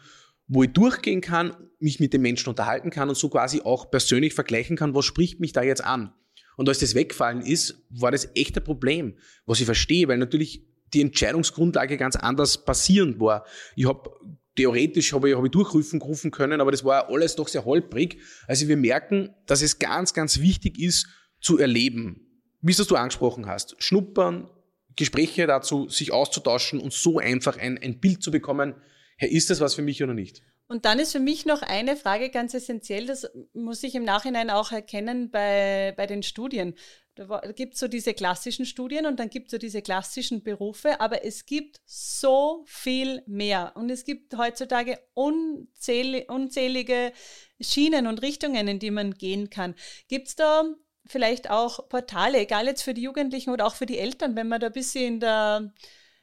wo 0.46 0.62
ich 0.62 0.72
durchgehen 0.72 1.20
kann, 1.20 1.56
mich 1.78 2.00
mit 2.00 2.12
den 2.12 2.22
Menschen 2.22 2.50
unterhalten 2.50 2.90
kann 2.90 3.08
und 3.08 3.16
so 3.16 3.28
quasi 3.28 3.62
auch 3.62 3.90
persönlich 3.90 4.34
vergleichen 4.34 4.76
kann, 4.76 4.94
was 4.94 5.04
spricht 5.04 5.40
mich 5.40 5.52
da 5.52 5.62
jetzt 5.62 5.84
an. 5.84 6.12
Und 6.56 6.68
als 6.68 6.78
das 6.78 6.94
wegfallen 6.94 7.40
ist, 7.40 7.82
war 7.90 8.10
das 8.10 8.28
echt 8.34 8.56
ein 8.56 8.64
Problem, 8.64 9.18
was 9.46 9.60
ich 9.60 9.66
verstehe, 9.66 10.06
weil 10.08 10.18
natürlich 10.18 10.66
die 10.92 11.00
Entscheidungsgrundlage 11.00 11.96
ganz 11.96 12.16
anders 12.16 12.64
basierend 12.64 13.18
war. 13.18 13.44
Ich 13.74 13.88
habe 13.88 14.10
theoretisch 14.56 15.12
habe 15.12 15.30
ich, 15.30 15.36
habe 15.36 15.46
ich 15.46 15.52
durchrufen 15.52 16.00
gerufen 16.00 16.30
können, 16.30 16.60
aber 16.60 16.70
das 16.70 16.84
war 16.84 17.08
alles 17.08 17.36
doch 17.36 17.48
sehr 17.48 17.64
holprig. 17.64 18.18
Also 18.46 18.68
wir 18.68 18.76
merken, 18.76 19.34
dass 19.46 19.62
es 19.62 19.78
ganz, 19.78 20.14
ganz 20.14 20.40
wichtig 20.40 20.78
ist, 20.78 21.08
zu 21.40 21.58
erleben. 21.58 22.20
Wie 22.60 22.72
es 22.72 22.78
du 22.78 22.96
angesprochen 22.96 23.46
hast. 23.46 23.76
Schnuppern, 23.78 24.48
Gespräche 24.96 25.46
dazu, 25.46 25.88
sich 25.88 26.12
auszutauschen 26.12 26.80
und 26.80 26.92
so 26.92 27.18
einfach 27.18 27.58
ein, 27.58 27.78
ein 27.78 28.00
Bild 28.00 28.22
zu 28.22 28.30
bekommen, 28.30 28.74
hey, 29.16 29.30
ist 29.30 29.50
das 29.50 29.60
was 29.60 29.74
für 29.74 29.82
mich 29.82 30.02
oder 30.02 30.14
nicht? 30.14 30.42
Und 30.66 30.86
dann 30.86 30.98
ist 30.98 31.12
für 31.12 31.20
mich 31.20 31.44
noch 31.44 31.62
eine 31.62 31.94
Frage 31.94 32.30
ganz 32.30 32.54
essentiell, 32.54 33.06
das 33.06 33.30
muss 33.52 33.82
ich 33.82 33.94
im 33.94 34.04
Nachhinein 34.04 34.48
auch 34.48 34.72
erkennen 34.72 35.30
bei, 35.30 35.92
bei 35.96 36.06
den 36.06 36.22
Studien. 36.22 36.74
Da 37.16 37.40
gibt 37.54 37.74
es 37.74 37.80
so 37.80 37.86
diese 37.86 38.12
klassischen 38.12 38.66
Studien 38.66 39.06
und 39.06 39.20
dann 39.20 39.30
gibt 39.30 39.46
es 39.46 39.52
so 39.52 39.58
diese 39.58 39.82
klassischen 39.82 40.42
Berufe, 40.42 41.00
aber 41.00 41.24
es 41.24 41.46
gibt 41.46 41.80
so 41.86 42.64
viel 42.66 43.22
mehr. 43.26 43.72
Und 43.76 43.88
es 43.88 44.04
gibt 44.04 44.36
heutzutage 44.36 44.98
unzählige, 45.14 46.26
unzählige 46.26 47.12
Schienen 47.60 48.08
und 48.08 48.20
Richtungen, 48.20 48.66
in 48.66 48.80
die 48.80 48.90
man 48.90 49.14
gehen 49.14 49.48
kann. 49.48 49.76
Gibt 50.08 50.28
es 50.28 50.34
da 50.34 50.64
vielleicht 51.06 51.50
auch 51.50 51.88
Portale, 51.88 52.38
egal 52.38 52.66
jetzt 52.66 52.82
für 52.82 52.94
die 52.94 53.02
Jugendlichen 53.02 53.50
oder 53.50 53.66
auch 53.66 53.76
für 53.76 53.86
die 53.86 53.98
Eltern, 53.98 54.34
wenn 54.34 54.48
man 54.48 54.60
da 54.60 54.68
ein 54.68 54.72
bisschen 54.72 55.14
in 55.14 55.20
der 55.20 55.72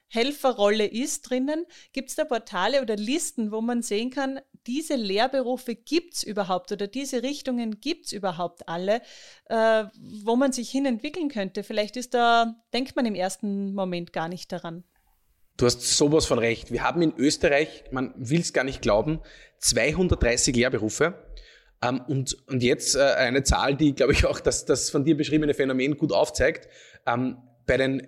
Helferrolle 0.07 0.87
ist 0.87 1.21
drinnen, 1.21 1.65
gibt 1.93 2.09
es 2.09 2.15
da 2.15 2.25
Portale 2.25 2.81
oder 2.81 2.97
Listen, 2.97 3.53
wo 3.53 3.61
man 3.61 3.81
sehen 3.81 4.09
kann, 4.09 4.41
diese 4.67 4.95
Lehrberufe 4.95 5.75
gibt 5.75 6.15
es 6.15 6.23
überhaupt 6.23 6.71
oder 6.71 6.87
diese 6.87 7.23
Richtungen 7.23 7.79
gibt 7.79 8.07
es 8.07 8.11
überhaupt 8.11 8.67
alle, 8.67 9.01
äh, 9.45 9.85
wo 10.23 10.35
man 10.35 10.51
sich 10.51 10.69
hin 10.69 10.85
entwickeln 10.85 11.29
könnte. 11.29 11.63
Vielleicht 11.63 11.97
ist 11.97 12.13
da, 12.13 12.55
denkt 12.73 12.95
man 12.95 13.05
im 13.05 13.15
ersten 13.15 13.73
Moment 13.73 14.13
gar 14.13 14.27
nicht 14.27 14.51
daran. 14.51 14.83
Du 15.57 15.65
hast 15.65 15.81
sowas 15.81 16.25
von 16.25 16.39
recht. 16.39 16.71
Wir 16.71 16.83
haben 16.83 17.01
in 17.01 17.13
Österreich, 17.17 17.83
man 17.91 18.13
will 18.17 18.41
es 18.41 18.53
gar 18.53 18.63
nicht 18.63 18.81
glauben, 18.81 19.19
230 19.59 20.55
Lehrberufe. 20.55 21.13
Ähm, 21.83 22.01
und, 22.07 22.37
und 22.47 22.63
jetzt 22.63 22.95
äh, 22.95 23.01
eine 23.01 23.43
Zahl, 23.43 23.75
die, 23.75 23.93
glaube 23.93 24.13
ich, 24.13 24.25
auch 24.25 24.39
das, 24.39 24.65
das 24.65 24.89
von 24.89 25.03
dir 25.03 25.17
beschriebene 25.17 25.53
Phänomen 25.53 25.97
gut 25.97 26.13
aufzeigt. 26.13 26.67
Ähm, 27.05 27.37
bei 27.65 27.77
den 27.77 28.07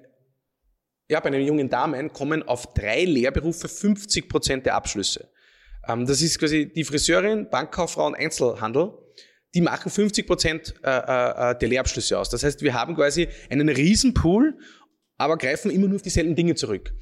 ja, 1.10 1.20
bei 1.20 1.30
den 1.30 1.46
jungen 1.46 1.70
Damen 1.70 2.14
kommen 2.14 2.44
auf 2.44 2.74
drei 2.74 3.04
Lehrberufe 3.04 3.68
50 3.68 4.30
Prozent 4.30 4.66
der 4.66 4.76
Abschlüsse. 4.76 5.30
Ähm, 5.88 6.06
das 6.06 6.22
ist 6.22 6.40
quasi 6.40 6.72
die 6.74 6.84
Friseurin, 6.84 7.50
Bankkauffrau 7.50 8.08
und 8.08 8.16
Einzelhandel. 8.16 8.92
Die 9.56 9.62
machen 9.62 9.92
50 9.92 10.26
Prozent 10.26 10.74
äh, 10.84 10.90
äh, 10.90 11.52
äh, 11.52 11.58
der 11.60 11.70
Lehrabschlüsse 11.70 12.18
aus. 12.18 12.30
Das 12.30 12.44
heißt, 12.44 12.62
wir 12.62 12.74
haben 12.74 12.96
quasi 12.96 13.28
einen 13.50 13.70
Riesenpool 13.70 14.58
aber 15.18 15.38
greifen 15.38 15.72
immer 15.72 15.88
nur 15.88 15.98
auf 15.98 16.02
dieselben 16.02 16.36
Dinge 16.36 16.56
zurück. 16.56 16.94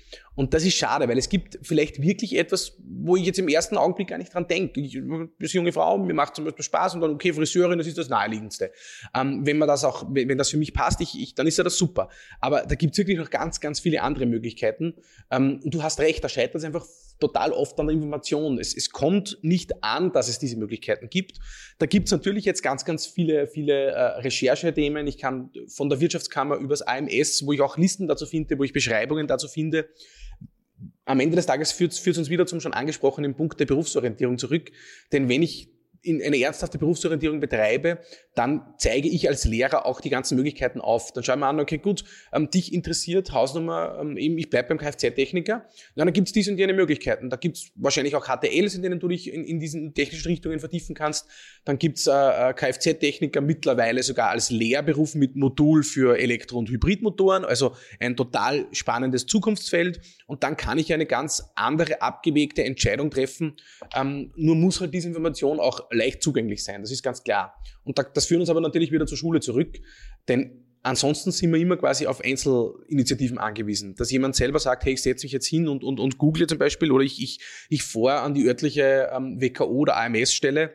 Und 0.41 0.55
das 0.55 0.65
ist 0.65 0.73
schade, 0.73 1.07
weil 1.07 1.19
es 1.19 1.29
gibt 1.29 1.59
vielleicht 1.61 2.01
wirklich 2.01 2.35
etwas, 2.35 2.75
wo 2.83 3.15
ich 3.15 3.27
jetzt 3.27 3.37
im 3.37 3.47
ersten 3.47 3.77
Augenblick 3.77 4.07
gar 4.07 4.17
nicht 4.17 4.33
dran 4.33 4.47
denke. 4.47 4.81
Ich 4.81 4.99
als 5.39 5.53
junge 5.53 5.71
Frau, 5.71 5.99
mir 5.99 6.15
macht 6.15 6.35
zum 6.35 6.45
Beispiel 6.45 6.65
Spaß 6.65 6.95
und 6.95 7.01
dann, 7.01 7.11
okay, 7.11 7.31
Friseurin, 7.31 7.77
das 7.77 7.85
ist 7.85 7.99
das 7.99 8.09
Naheliegendste. 8.09 8.71
Ähm, 9.13 9.45
wenn 9.45 9.59
man 9.59 9.67
das 9.67 9.83
auch, 9.83 10.03
wenn 10.09 10.39
das 10.39 10.49
für 10.49 10.57
mich 10.57 10.73
passt, 10.73 10.99
ich, 10.99 11.21
ich, 11.21 11.35
dann 11.35 11.45
ist 11.45 11.59
ja 11.59 11.63
das 11.63 11.77
super. 11.77 12.09
Aber 12.39 12.61
da 12.61 12.73
gibt 12.73 12.93
es 12.93 12.97
wirklich 12.97 13.19
noch 13.19 13.29
ganz, 13.29 13.59
ganz 13.59 13.79
viele 13.81 14.01
andere 14.01 14.25
Möglichkeiten. 14.25 14.95
Ähm, 15.29 15.59
und 15.63 15.75
du 15.75 15.83
hast 15.83 15.99
recht, 15.99 16.23
da 16.23 16.27
scheitert 16.27 16.55
es 16.55 16.63
einfach 16.63 16.87
total 17.19 17.51
oft 17.51 17.79
an 17.79 17.85
der 17.85 17.93
Information. 17.93 18.57
Es, 18.57 18.75
es 18.75 18.89
kommt 18.89 19.37
nicht 19.43 19.83
an, 19.83 20.11
dass 20.11 20.27
es 20.27 20.39
diese 20.39 20.57
Möglichkeiten 20.57 21.07
gibt. 21.07 21.37
Da 21.77 21.85
gibt 21.85 22.07
es 22.07 22.11
natürlich 22.11 22.45
jetzt 22.45 22.63
ganz, 22.63 22.83
ganz 22.83 23.05
viele, 23.05 23.45
viele 23.45 23.91
äh, 23.91 24.01
Recherchethemen. 24.21 25.05
Ich 25.05 25.19
kann 25.19 25.51
von 25.67 25.87
der 25.87 26.01
Wirtschaftskammer 26.01 26.55
übers 26.55 26.81
AMS, 26.81 27.45
wo 27.45 27.53
ich 27.53 27.61
auch 27.61 27.77
Listen 27.77 28.07
dazu 28.07 28.25
finde, 28.25 28.57
wo 28.57 28.63
ich 28.63 28.73
Beschreibungen 28.73 29.27
dazu 29.27 29.47
finde, 29.47 29.87
am 31.05 31.19
Ende 31.19 31.35
des 31.35 31.45
Tages 31.45 31.71
führt 31.71 31.93
es 31.93 32.17
uns 32.17 32.29
wieder 32.29 32.45
zum 32.45 32.59
schon 32.61 32.73
angesprochenen 32.73 33.35
Punkt 33.35 33.59
der 33.59 33.65
Berufsorientierung 33.65 34.37
zurück. 34.37 34.71
Denn 35.11 35.29
wenn 35.29 35.41
ich 35.41 35.69
in 36.03 36.21
eine 36.23 36.37
ernsthafte 36.37 36.77
Berufsorientierung 36.77 37.39
betreibe, 37.39 37.99
dann 38.33 38.73
zeige 38.77 39.07
ich 39.07 39.27
als 39.27 39.45
Lehrer 39.45 39.85
auch 39.85 40.01
die 40.01 40.09
ganzen 40.09 40.35
Möglichkeiten 40.35 40.81
auf. 40.81 41.11
Dann 41.11 41.23
schauen 41.23 41.39
wir 41.39 41.47
an, 41.47 41.59
okay, 41.59 41.77
gut, 41.77 42.03
ähm, 42.33 42.49
dich 42.49 42.73
interessiert 42.73 43.31
Hausnummer, 43.31 43.99
ähm, 44.01 44.17
eben 44.17 44.37
ich 44.37 44.49
bleibe 44.49 44.69
beim 44.69 44.77
Kfz-Techniker, 44.77 45.65
dann 45.95 46.13
gibt 46.13 46.29
es 46.29 46.33
diese 46.33 46.51
und 46.51 46.57
jene 46.57 46.73
Möglichkeiten. 46.73 47.29
Da 47.29 47.37
gibt 47.37 47.57
es 47.57 47.71
wahrscheinlich 47.75 48.15
auch 48.15 48.25
HTLs, 48.25 48.75
in 48.75 48.81
denen 48.81 48.99
du 48.99 49.07
dich 49.07 49.31
in, 49.31 49.43
in 49.43 49.59
diesen 49.59 49.93
technischen 49.93 50.27
Richtungen 50.27 50.59
vertiefen 50.59 50.95
kannst. 50.95 51.27
Dann 51.65 51.77
gibt 51.77 51.99
es 51.99 52.07
äh, 52.07 52.11
äh 52.11 52.53
Kfz-Techniker 52.53 53.41
mittlerweile 53.41 54.01
sogar 54.01 54.29
als 54.29 54.49
Lehrberuf 54.49 55.13
mit 55.13 55.35
Modul 55.35 55.83
für 55.83 56.17
Elektro- 56.17 56.57
und 56.57 56.69
Hybridmotoren, 56.69 57.45
also 57.45 57.75
ein 57.99 58.15
total 58.15 58.65
spannendes 58.71 59.25
Zukunftsfeld. 59.27 60.01
Und 60.25 60.43
dann 60.43 60.57
kann 60.57 60.77
ich 60.77 60.93
eine 60.93 61.05
ganz 61.05 61.51
andere, 61.55 62.01
abgewegte 62.01 62.63
Entscheidung 62.63 63.11
treffen. 63.11 63.57
Ähm, 63.95 64.31
nur 64.35 64.55
muss 64.55 64.79
halt 64.81 64.93
diese 64.93 65.07
Information 65.07 65.59
auch 65.59 65.90
leicht 65.91 66.23
zugänglich 66.23 66.63
sein, 66.63 66.81
das 66.81 66.91
ist 66.91 67.03
ganz 67.03 67.23
klar. 67.23 67.55
Und 67.83 67.99
das 68.13 68.25
führt 68.25 68.39
uns 68.39 68.49
aber 68.49 68.61
natürlich 68.61 68.91
wieder 68.91 69.05
zur 69.05 69.17
Schule 69.17 69.39
zurück, 69.39 69.77
denn 70.27 70.65
ansonsten 70.83 71.31
sind 71.31 71.51
wir 71.53 71.59
immer 71.59 71.77
quasi 71.77 72.07
auf 72.07 72.21
Einzelinitiativen 72.21 73.37
angewiesen. 73.37 73.95
Dass 73.95 74.11
jemand 74.11 74.35
selber 74.35 74.59
sagt, 74.59 74.85
hey, 74.85 74.93
ich 74.93 75.01
setze 75.01 75.25
mich 75.25 75.31
jetzt 75.31 75.47
hin 75.47 75.67
und, 75.67 75.83
und, 75.83 75.99
und 75.99 76.17
google 76.17 76.47
zum 76.47 76.57
Beispiel 76.57 76.91
oder 76.91 77.03
ich, 77.03 77.21
ich, 77.21 77.39
ich 77.69 77.83
fahre 77.83 78.21
an 78.21 78.33
die 78.33 78.47
örtliche 78.47 79.09
ähm, 79.13 79.39
WKO 79.39 79.65
oder 79.65 79.97
AMS-Stelle. 79.97 80.73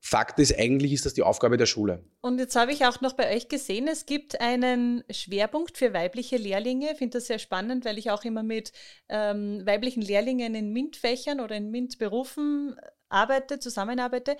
Fakt 0.00 0.38
ist, 0.38 0.56
eigentlich 0.58 0.92
ist 0.92 1.06
das 1.06 1.14
die 1.14 1.22
Aufgabe 1.22 1.56
der 1.56 1.66
Schule. 1.66 2.04
Und 2.20 2.38
jetzt 2.38 2.56
habe 2.56 2.72
ich 2.72 2.86
auch 2.86 3.00
noch 3.00 3.14
bei 3.14 3.34
euch 3.34 3.48
gesehen, 3.48 3.88
es 3.88 4.06
gibt 4.06 4.40
einen 4.40 5.02
Schwerpunkt 5.10 5.76
für 5.76 5.92
weibliche 5.92 6.36
Lehrlinge. 6.36 6.92
Ich 6.92 6.98
finde 6.98 7.18
das 7.18 7.26
sehr 7.26 7.38
spannend, 7.38 7.84
weil 7.84 7.98
ich 7.98 8.10
auch 8.10 8.24
immer 8.24 8.42
mit 8.42 8.72
ähm, 9.08 9.66
weiblichen 9.66 10.02
Lehrlingen 10.02 10.54
in 10.54 10.72
MINT-Fächern 10.72 11.40
oder 11.40 11.56
in 11.56 11.70
MINT-Berufen 11.70 12.76
arbeite, 13.08 13.58
zusammenarbeite. 13.58 14.36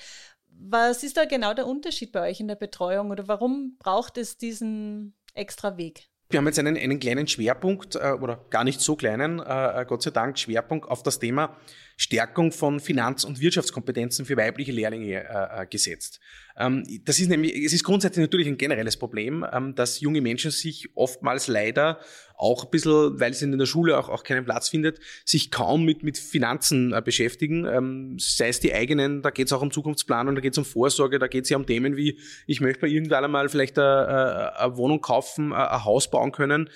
Was 0.47 1.03
ist 1.03 1.17
da 1.17 1.25
genau 1.25 1.55
der 1.55 1.67
Unterschied 1.67 2.13
bei 2.13 2.29
euch 2.29 2.41
in 2.41 2.49
der 2.49 2.57
Betreuung 2.57 3.11
oder 3.11 3.29
warum 3.29 3.77
braucht 3.79 4.17
es 4.17 4.37
diesen 4.37 5.15
extra 5.35 5.77
Weg? 5.77 6.09
Wir 6.31 6.39
haben 6.39 6.47
jetzt 6.47 6.59
einen, 6.59 6.77
einen 6.77 7.01
kleinen 7.01 7.27
Schwerpunkt 7.27 7.97
äh, 7.97 8.11
oder 8.21 8.45
gar 8.51 8.63
nicht 8.63 8.83
so 8.83 8.97
kleinen, 8.97 9.41
äh, 9.41 9.87
Gott 9.89 10.03
sei 10.03 10.11
Dank, 10.11 10.39
Schwerpunkt 10.39 10.87
auf 10.87 11.03
das 11.03 11.19
Thema 11.19 11.57
Stärkung 11.97 12.53
von 12.53 12.81
Finanz- 12.81 13.25
und 13.25 13.41
Wirtschaftskompetenzen 13.41 14.27
für 14.27 14.37
weibliche 14.37 14.71
Lehrlinge 14.71 15.25
äh, 15.25 15.63
äh, 15.63 15.67
gesetzt. 15.67 16.21
Ähm, 16.59 16.85
das 17.05 17.21
ist 17.21 17.29
nämlich, 17.29 17.55
es 17.55 17.73
ist 17.73 17.85
grundsätzlich 17.85 18.23
natürlich 18.23 18.49
ein 18.49 18.59
generelles 18.59 18.97
Problem, 18.97 19.47
ähm, 19.53 19.75
dass 19.75 20.01
junge 20.01 20.21
Menschen 20.21 20.51
sich 20.51 20.91
oftmals 20.95 21.47
leider 21.47 22.01
auch 22.39 22.65
ein 22.65 22.71
bisschen, 22.71 23.19
weil 23.19 23.33
es 23.33 23.43
in 23.43 23.57
der 23.59 23.67
Schule 23.67 23.99
auch, 23.99 24.09
auch 24.09 24.23
keinen 24.23 24.45
Platz 24.45 24.69
findet, 24.69 25.01
sich 25.25 25.51
kaum 25.51 25.85
mit, 25.85 26.05
mit 26.05 26.19
Finanzen 26.19 26.93
äh, 26.93 27.03
beschäftigen. 27.05 27.65
Ähm, 27.67 28.17
sei 28.19 28.49
es 28.49 28.61
die 28.61 28.73
eigenen, 28.73 29.23
da 29.23 29.31
geht 29.31 29.49
es 29.49 29.53
auch 29.53 29.61
um 29.61 29.73
Zukunftsplanung, 29.73 30.37
da 30.37 30.41
geht 30.41 30.53
es 30.53 30.59
um 30.59 30.65
Vorsorge, 30.65 31.19
da 31.19 31.27
geht 31.27 31.45
es 31.45 31.51
ja 31.51 31.57
um 31.57 31.67
Themen 31.67 31.97
wie, 31.97 32.19
ich 32.47 32.61
möchte 32.61 32.83
bei 32.83 32.89
irgendwann 32.89 33.25
einmal 33.25 33.49
vielleicht 33.49 33.79
eine, 33.79 34.57
eine 34.57 34.77
Wohnung 34.77 35.01
kaufen, 35.01 35.53
ein 35.53 35.85
Haus 35.85 36.11
bauen 36.11 36.31
können. 36.31 36.71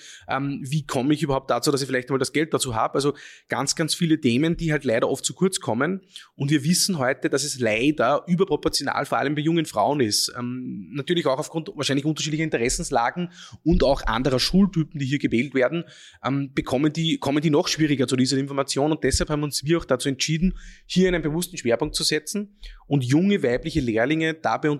Wie 0.61 0.85
komme 0.85 1.13
ich 1.13 1.23
überhaupt 1.23 1.49
dazu, 1.49 1.71
dass 1.71 1.81
ich 1.81 1.87
vielleicht 1.87 2.09
mal 2.09 2.17
das 2.17 2.33
Geld 2.33 2.53
dazu 2.53 2.75
habe? 2.75 2.95
Also 2.95 3.13
ganz, 3.47 3.75
ganz 3.75 3.95
viele 3.95 4.19
Themen, 4.19 4.57
die 4.57 4.71
halt 4.71 4.83
leider 4.83 5.09
oft 5.09 5.23
zu 5.23 5.33
kurz 5.33 5.59
kommen. 5.59 6.01
Und 6.35 6.51
wir 6.51 6.63
wissen 6.63 6.97
heute, 6.97 7.29
dass 7.29 7.43
es 7.43 7.59
leider 7.59 8.23
überproportional 8.27 9.05
vor 9.05 9.17
allem 9.17 9.35
bei 9.35 9.41
jungen 9.41 9.65
Frauen 9.73 9.99
ist. 9.99 10.31
Ähm, 10.37 10.89
natürlich 10.93 11.25
auch 11.25 11.39
aufgrund 11.39 11.71
wahrscheinlich 11.75 12.05
unterschiedlicher 12.05 12.43
Interessenslagen 12.43 13.29
und 13.63 13.83
auch 13.83 14.03
anderer 14.03 14.39
Schultypen, 14.39 14.99
die 14.99 15.05
hier 15.05 15.19
gewählt 15.19 15.55
werden, 15.55 15.83
ähm, 16.23 16.53
bekommen 16.53 16.93
die, 16.93 17.17
kommen 17.17 17.41
die 17.41 17.49
noch 17.49 17.67
schwieriger 17.67 18.07
zu 18.07 18.15
dieser 18.15 18.37
Information. 18.37 18.91
Und 18.91 19.03
deshalb 19.03 19.29
haben 19.29 19.43
uns 19.43 19.63
wir 19.63 19.79
auch 19.79 19.85
dazu 19.85 20.09
entschieden, 20.09 20.57
hier 20.85 21.07
einen 21.07 21.21
bewussten 21.21 21.57
Schwerpunkt 21.57 21.95
zu 21.95 22.03
setzen 22.03 22.55
und 22.87 23.03
junge 23.03 23.41
weibliche 23.41 23.81
Lehrlinge 23.81 24.35
dabei, 24.35 24.75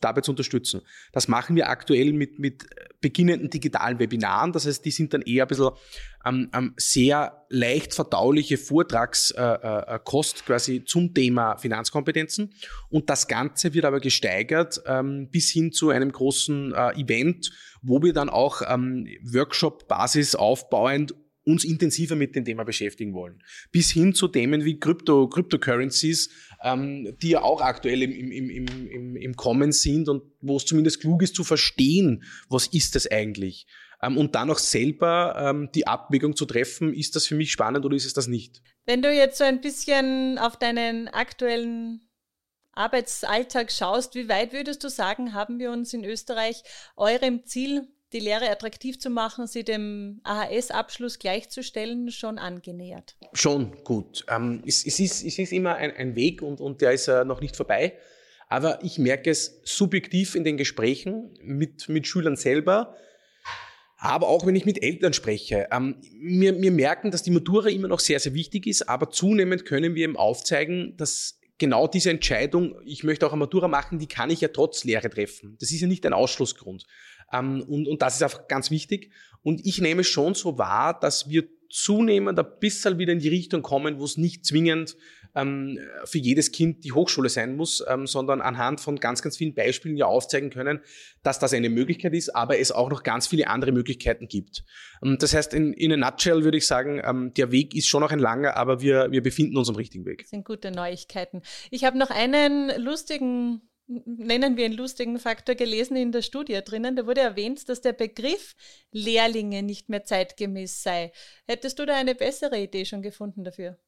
dabei 0.00 0.20
zu 0.20 0.30
unterstützen. 0.30 0.82
Das 1.12 1.28
machen 1.28 1.56
wir 1.56 1.68
aktuell 1.68 2.12
mit, 2.12 2.38
mit 2.38 2.64
beginnenden 3.00 3.50
digitalen 3.50 3.98
Webinaren. 3.98 4.52
Das 4.52 4.66
heißt, 4.66 4.84
die 4.84 4.90
sind 4.90 5.14
dann 5.14 5.22
eher 5.22 5.44
ein 5.44 5.48
bisschen 5.48 5.70
ähm, 6.28 6.50
ähm, 6.54 6.74
sehr 6.76 7.44
leicht 7.48 7.94
verdauliche 7.94 8.58
Vortragskost 8.58 10.36
äh, 10.36 10.40
äh, 10.40 10.44
quasi 10.46 10.84
zum 10.84 11.14
Thema 11.14 11.56
Finanzkompetenzen. 11.56 12.52
Und 12.90 13.08
das 13.08 13.26
Ganze 13.28 13.74
wird 13.74 13.84
aber 13.84 14.00
gesteigert 14.00 14.82
ähm, 14.86 15.28
bis 15.30 15.50
hin 15.50 15.72
zu 15.72 15.90
einem 15.90 16.12
großen 16.12 16.74
äh, 16.74 17.00
Event, 17.00 17.50
wo 17.82 18.02
wir 18.02 18.12
dann 18.12 18.28
auch 18.28 18.62
ähm, 18.66 19.06
Workshop-Basis 19.22 20.34
aufbauend 20.34 21.14
uns 21.48 21.64
intensiver 21.64 22.14
mit 22.14 22.36
dem 22.36 22.44
Thema 22.44 22.64
beschäftigen 22.64 23.14
wollen. 23.14 23.42
Bis 23.72 23.90
hin 23.90 24.12
zu 24.12 24.28
Themen 24.28 24.66
wie 24.66 24.78
Crypto, 24.78 25.28
Cryptocurrencies, 25.28 26.28
ähm, 26.62 27.16
die 27.22 27.30
ja 27.30 27.42
auch 27.42 27.62
aktuell 27.62 28.02
im, 28.02 28.12
im, 28.12 28.50
im, 28.50 28.66
im, 28.90 29.16
im 29.16 29.34
Kommen 29.34 29.72
sind 29.72 30.10
und 30.10 30.24
wo 30.42 30.56
es 30.56 30.66
zumindest 30.66 31.00
klug 31.00 31.22
ist 31.22 31.34
zu 31.34 31.44
verstehen, 31.44 32.22
was 32.50 32.66
ist 32.66 32.94
das 32.96 33.10
eigentlich. 33.10 33.66
Ähm, 34.02 34.16
und 34.16 34.34
dann 34.34 34.50
auch 34.50 34.58
selber 34.58 35.34
ähm, 35.38 35.70
die 35.74 35.86
Abwägung 35.86 36.36
zu 36.36 36.46
treffen, 36.46 36.94
ist 36.94 37.16
das 37.16 37.26
für 37.26 37.34
mich 37.34 37.52
spannend 37.52 37.84
oder 37.84 37.96
ist 37.96 38.06
es 38.06 38.14
das 38.14 38.26
nicht. 38.26 38.62
Wenn 38.86 39.02
du 39.02 39.12
jetzt 39.12 39.38
so 39.38 39.44
ein 39.44 39.60
bisschen 39.60 40.38
auf 40.38 40.56
deinen 40.56 41.08
aktuellen 41.08 42.08
Arbeitsalltag 42.72 43.72
schaust, 43.72 44.14
wie 44.14 44.28
weit 44.28 44.52
würdest 44.52 44.84
du 44.84 44.88
sagen, 44.88 45.34
haben 45.34 45.58
wir 45.58 45.72
uns 45.72 45.92
in 45.92 46.04
Österreich 46.04 46.62
eurem 46.96 47.44
Ziel 47.44 47.88
die 48.12 48.20
Lehre 48.20 48.48
attraktiv 48.48 48.98
zu 48.98 49.10
machen, 49.10 49.46
sie 49.46 49.64
dem 49.64 50.20
AHS-Abschluss 50.24 51.18
gleichzustellen, 51.18 52.10
schon 52.10 52.38
angenähert? 52.38 53.16
Schon 53.34 53.84
gut. 53.84 54.24
Ähm, 54.28 54.62
es, 54.66 54.86
es, 54.86 54.98
ist, 54.98 55.24
es 55.24 55.38
ist 55.38 55.52
immer 55.52 55.74
ein, 55.74 55.94
ein 55.94 56.16
Weg 56.16 56.40
und, 56.40 56.60
und 56.60 56.80
der 56.80 56.92
ist 56.92 57.08
äh, 57.08 57.24
noch 57.24 57.40
nicht 57.40 57.56
vorbei. 57.56 57.98
Aber 58.48 58.82
ich 58.82 58.98
merke 58.98 59.28
es 59.28 59.60
subjektiv 59.64 60.34
in 60.34 60.44
den 60.44 60.56
Gesprächen 60.56 61.34
mit, 61.42 61.88
mit 61.90 62.06
Schülern 62.06 62.36
selber, 62.36 62.96
aber 63.98 64.28
auch 64.28 64.46
wenn 64.46 64.54
ich 64.54 64.64
mit 64.64 64.82
Eltern 64.82 65.12
spreche. 65.12 65.68
Ähm, 65.72 65.96
wir, 66.20 66.60
wir 66.60 66.70
merken, 66.70 67.10
dass 67.10 67.24
die 67.24 67.32
Matura 67.32 67.68
immer 67.68 67.88
noch 67.88 68.00
sehr, 68.00 68.20
sehr 68.20 68.32
wichtig 68.32 68.66
ist, 68.66 68.88
aber 68.88 69.10
zunehmend 69.10 69.64
können 69.64 69.96
wir 69.96 70.04
eben 70.04 70.16
aufzeigen, 70.16 70.96
dass 70.96 71.40
genau 71.58 71.88
diese 71.88 72.10
Entscheidung, 72.10 72.76
ich 72.84 73.02
möchte 73.02 73.26
auch 73.26 73.32
eine 73.32 73.40
Matura 73.40 73.66
machen, 73.66 73.98
die 73.98 74.06
kann 74.06 74.30
ich 74.30 74.40
ja 74.40 74.48
trotz 74.48 74.84
Lehre 74.84 75.10
treffen. 75.10 75.56
Das 75.58 75.72
ist 75.72 75.80
ja 75.80 75.88
nicht 75.88 76.06
ein 76.06 76.12
Ausschlussgrund. 76.12 76.86
Ähm, 77.32 77.62
und, 77.62 77.88
und 77.88 78.00
das 78.00 78.14
ist 78.14 78.22
einfach 78.22 78.46
ganz 78.46 78.70
wichtig. 78.70 79.10
Und 79.42 79.66
ich 79.66 79.80
nehme 79.80 80.04
schon 80.04 80.34
so 80.34 80.58
wahr, 80.58 80.98
dass 80.98 81.28
wir 81.28 81.48
zunehmend 81.68 82.38
ein 82.38 82.46
bisschen 82.60 82.98
wieder 82.98 83.12
in 83.12 83.18
die 83.18 83.28
Richtung 83.28 83.62
kommen, 83.62 83.98
wo 83.98 84.04
es 84.04 84.16
nicht 84.16 84.46
zwingend 84.46 84.96
ähm, 85.34 85.78
für 86.04 86.18
jedes 86.18 86.52
Kind 86.52 86.84
die 86.84 86.92
Hochschule 86.92 87.28
sein 87.28 87.56
muss, 87.56 87.84
ähm, 87.88 88.06
sondern 88.06 88.40
anhand 88.40 88.80
von 88.80 88.96
ganz, 88.96 89.22
ganz 89.22 89.36
vielen 89.36 89.54
Beispielen 89.54 89.96
ja 89.96 90.06
aufzeigen 90.06 90.50
können, 90.50 90.80
dass 91.22 91.38
das 91.38 91.52
eine 91.52 91.70
Möglichkeit 91.70 92.14
ist, 92.14 92.34
aber 92.34 92.58
es 92.58 92.72
auch 92.72 92.90
noch 92.90 93.02
ganz 93.02 93.26
viele 93.26 93.48
andere 93.48 93.72
Möglichkeiten 93.72 94.28
gibt. 94.28 94.64
Ähm, 95.02 95.16
das 95.18 95.34
heißt, 95.34 95.54
in, 95.54 95.72
in 95.72 95.92
a 95.92 95.96
nutshell 95.96 96.44
würde 96.44 96.58
ich 96.58 96.66
sagen, 96.66 97.00
ähm, 97.04 97.32
der 97.34 97.52
Weg 97.52 97.74
ist 97.74 97.88
schon 97.88 98.00
noch 98.00 98.10
ein 98.10 98.18
langer, 98.18 98.56
aber 98.56 98.80
wir, 98.80 99.10
wir 99.10 99.22
befinden 99.22 99.56
uns 99.56 99.68
am 99.68 99.76
richtigen 99.76 100.04
Weg. 100.04 100.22
Das 100.22 100.30
sind 100.30 100.44
gute 100.44 100.70
Neuigkeiten. 100.70 101.42
Ich 101.70 101.84
habe 101.84 101.98
noch 101.98 102.10
einen 102.10 102.70
lustigen 102.82 103.62
nennen 103.88 104.56
wir 104.56 104.66
einen 104.66 104.74
lustigen 104.74 105.18
Faktor 105.18 105.54
gelesen 105.54 105.96
in 105.96 106.12
der 106.12 106.22
Studie 106.22 106.60
drinnen. 106.62 106.94
Da 106.94 107.06
wurde 107.06 107.22
erwähnt, 107.22 107.68
dass 107.68 107.80
der 107.80 107.94
Begriff 107.94 108.54
Lehrlinge 108.92 109.62
nicht 109.62 109.88
mehr 109.88 110.04
zeitgemäß 110.04 110.82
sei. 110.82 111.12
Hättest 111.46 111.78
du 111.78 111.86
da 111.86 111.96
eine 111.96 112.14
bessere 112.14 112.60
Idee 112.60 112.84
schon 112.84 113.02
gefunden 113.02 113.44
dafür? 113.44 113.78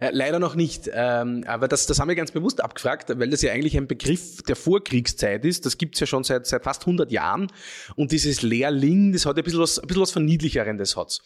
Äh, 0.00 0.10
leider 0.12 0.38
noch 0.38 0.54
nicht. 0.54 0.90
Ähm, 0.92 1.44
aber 1.46 1.68
das, 1.68 1.86
das 1.86 2.00
haben 2.00 2.08
wir 2.08 2.16
ganz 2.16 2.32
bewusst 2.32 2.62
abgefragt, 2.62 3.08
weil 3.18 3.30
das 3.30 3.42
ja 3.42 3.52
eigentlich 3.52 3.76
ein 3.76 3.86
Begriff 3.86 4.42
der 4.42 4.56
Vorkriegszeit 4.56 5.44
ist. 5.44 5.66
Das 5.66 5.78
gibt's 5.78 6.00
ja 6.00 6.06
schon 6.06 6.24
seit, 6.24 6.46
seit 6.46 6.64
fast 6.64 6.82
100 6.82 7.10
Jahren. 7.12 7.48
Und 7.94 8.12
dieses 8.12 8.42
Lehrling, 8.42 9.12
das 9.12 9.26
hat 9.26 9.36
ein 9.36 9.44
bisschen 9.44 9.60
was, 9.60 9.78
ein 9.78 9.86
bisschen 9.86 10.02
was 10.02 10.10
Verniedlicherendes 10.10 10.96
hat's. 10.96 11.22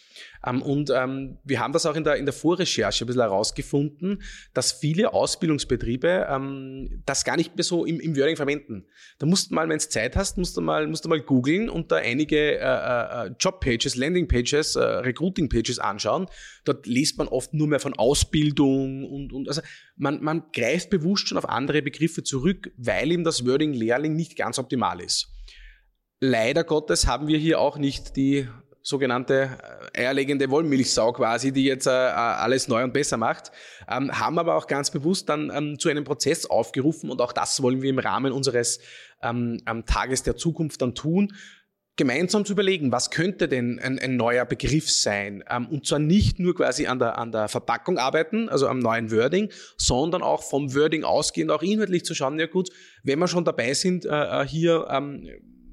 Ähm, 0.47 0.63
und 0.63 0.91
ähm, 0.91 1.39
wir 1.45 1.61
haben 1.61 1.73
das 1.73 1.85
auch 1.87 1.97
in 1.97 2.05
der, 2.05 2.17
in 2.17 2.25
der 2.25 2.33
Vorrecherche 2.33 3.05
ein 3.05 3.07
bisschen 3.07 3.23
herausgefunden, 3.23 4.23
dass 4.55 4.73
viele 4.73 5.13
Ausbildungsbetriebe 5.13 6.27
ähm, 6.31 7.03
das 7.05 7.25
gar 7.25 7.37
nicht 7.37 7.57
mehr 7.57 7.65
so 7.65 7.85
im, 7.85 8.01
im 8.01 8.17
Wording 8.17 8.37
verwenden. 8.37 8.87
Da 9.19 9.27
musst 9.27 9.51
du 9.51 9.55
mal, 9.55 9.69
wenn 9.69 9.79
du 9.79 9.89
Zeit 9.89 10.17
hast, 10.17 10.39
musst 10.39 10.57
du 10.57 10.61
mal, 10.61 10.87
mal 10.87 11.21
googeln 11.21 11.69
und 11.69 11.91
da 11.91 11.97
einige 11.97 12.59
äh, 12.59 13.27
äh, 13.27 13.31
Jobpages, 13.39 13.97
Landingpages, 13.97 14.77
äh, 14.77 14.81
Recruiting-Pages 14.81 15.79
anschauen. 15.79 16.27
Dort 16.65 16.87
liest 16.87 17.19
man 17.19 17.29
oft 17.29 17.53
nur 17.53 17.67
mehr 17.67 17.81
von 17.81 17.95
Ausbildung 17.95 19.05
und, 19.05 19.33
und 19.33 19.49
also 19.49 19.63
man, 19.97 20.23
man 20.23 20.45
greift 20.53 20.91
bewusst 20.91 21.29
schon 21.29 21.39
auf 21.39 21.49
andere 21.49 21.83
Begriffe 21.83 22.23
zurück, 22.23 22.73
weil 22.77 23.11
eben 23.11 23.25
das 23.25 23.47
Wording 23.47 23.73
Lehrling 23.73 24.15
nicht 24.15 24.37
ganz 24.37 24.59
optimal 24.59 25.01
ist. 25.01 25.33
Leider 26.21 26.65
Gottes 26.65 27.07
haben 27.07 27.27
wir 27.29 27.39
hier 27.39 27.61
auch 27.61 27.77
nicht 27.77 28.17
die 28.17 28.49
sogenannte 28.87 29.51
äh, 29.95 30.03
eierlegende 30.03 30.49
Wollmilchsau 30.49 31.13
quasi, 31.13 31.51
die 31.51 31.65
jetzt 31.65 31.89
äh, 31.89 31.91
alles 31.91 32.69
neu 32.69 32.85
und 32.85 32.93
besser 32.93 33.17
macht, 33.17 33.51
ähm, 33.91 34.17
haben 34.17 34.39
aber 34.39 34.55
auch 34.55 34.69
ganz 34.69 34.93
bewusst 34.93 35.29
dann 35.29 35.51
ähm, 35.53 35.77
zu 35.81 35.89
einem 35.89 36.05
Prozess 36.05 36.47
aufgerufen 36.47 37.11
und 37.11 37.21
auch 37.21 37.33
das 37.33 37.61
wollen 37.63 37.83
wir 37.83 37.91
im 37.91 37.99
Rahmen 37.99 38.31
unseres 38.31 38.79
ähm, 39.23 39.61
Tages 39.87 40.23
der 40.23 40.37
Zukunft 40.37 40.83
dann 40.83 40.95
tun, 40.95 41.33
gemeinsam 41.97 42.45
zu 42.45 42.53
überlegen, 42.53 42.93
was 42.93 43.11
könnte 43.11 43.49
denn 43.49 43.81
ein, 43.81 43.99
ein 43.99 44.17
neuer 44.17 44.45
Begriff 44.45 44.89
sein? 44.89 45.43
Und 45.71 45.87
zwar 45.87 45.99
nicht 45.99 46.39
nur 46.39 46.55
quasi 46.55 46.87
an 46.87 46.99
der, 46.99 47.19
an 47.19 47.33
der 47.33 47.49
Verpackung 47.49 47.97
arbeiten, 47.97 48.51
also 48.51 48.69
am 48.69 48.79
neuen 48.79 49.11
Wording, 49.11 49.51
sondern 49.79 50.23
auch 50.23 50.43
vom 50.43 50.75
Wording 50.75 51.05
ausgehend 51.05 51.51
auch 51.51 51.63
inhaltlich 51.63 52.05
zu 52.05 52.15
schauen, 52.15 52.39
ja 52.39 52.47
gut, 52.47 52.69
wenn 53.03 53.19
wir 53.19 53.29
schon 53.29 53.47
dabei 53.47 53.73
sind, 53.73 54.05
äh, 54.05 54.43
äh 54.43 54.47
hier 54.47 54.87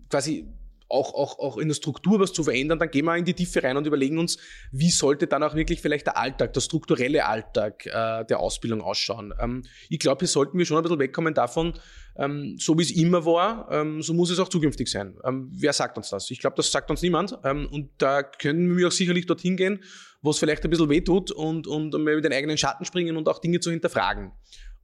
quasi 0.09 0.47
auch, 0.89 1.13
auch, 1.13 1.39
auch 1.39 1.57
in 1.57 1.67
der 1.67 1.75
Struktur 1.75 2.19
was 2.19 2.33
zu 2.33 2.43
verändern, 2.43 2.79
dann 2.79 2.89
gehen 2.89 3.05
wir 3.05 3.15
in 3.15 3.25
die 3.25 3.33
Tiefe 3.33 3.63
rein 3.63 3.77
und 3.77 3.87
überlegen 3.87 4.17
uns, 4.17 4.37
wie 4.71 4.91
sollte 4.91 5.27
dann 5.27 5.43
auch 5.43 5.55
wirklich 5.55 5.81
vielleicht 5.81 6.07
der 6.07 6.17
Alltag, 6.17 6.53
der 6.53 6.61
strukturelle 6.61 7.25
Alltag 7.25 7.85
äh, 7.85 8.25
der 8.25 8.39
Ausbildung 8.39 8.81
ausschauen. 8.81 9.33
Ähm, 9.39 9.63
ich 9.89 9.99
glaube, 9.99 10.19
hier 10.19 10.27
sollten 10.27 10.57
wir 10.57 10.65
schon 10.65 10.77
ein 10.77 10.83
bisschen 10.83 10.99
wegkommen 10.99 11.33
davon, 11.33 11.73
ähm, 12.15 12.57
so 12.59 12.77
wie 12.77 12.83
es 12.83 12.91
immer 12.91 13.25
war, 13.25 13.67
ähm, 13.71 14.01
so 14.01 14.13
muss 14.13 14.29
es 14.29 14.39
auch 14.39 14.49
zukünftig 14.49 14.89
sein. 14.89 15.15
Ähm, 15.23 15.49
wer 15.51 15.73
sagt 15.73 15.97
uns 15.97 16.09
das? 16.09 16.29
Ich 16.29 16.39
glaube, 16.39 16.55
das 16.55 16.71
sagt 16.71 16.89
uns 16.91 17.01
niemand. 17.01 17.37
Ähm, 17.43 17.67
und 17.71 17.89
da 17.97 18.21
können 18.23 18.77
wir 18.77 18.87
auch 18.87 18.91
sicherlich 18.91 19.25
dorthin 19.25 19.57
gehen, 19.57 19.83
wo 20.21 20.29
es 20.29 20.37
vielleicht 20.37 20.63
ein 20.63 20.69
bisschen 20.69 20.89
wehtut 20.89 21.31
und, 21.31 21.67
und 21.67 21.93
mit 22.03 22.23
den 22.23 22.33
eigenen 22.33 22.57
Schatten 22.57 22.85
springen 22.85 23.17
und 23.17 23.27
auch 23.27 23.39
Dinge 23.39 23.59
zu 23.59 23.71
hinterfragen. 23.71 24.31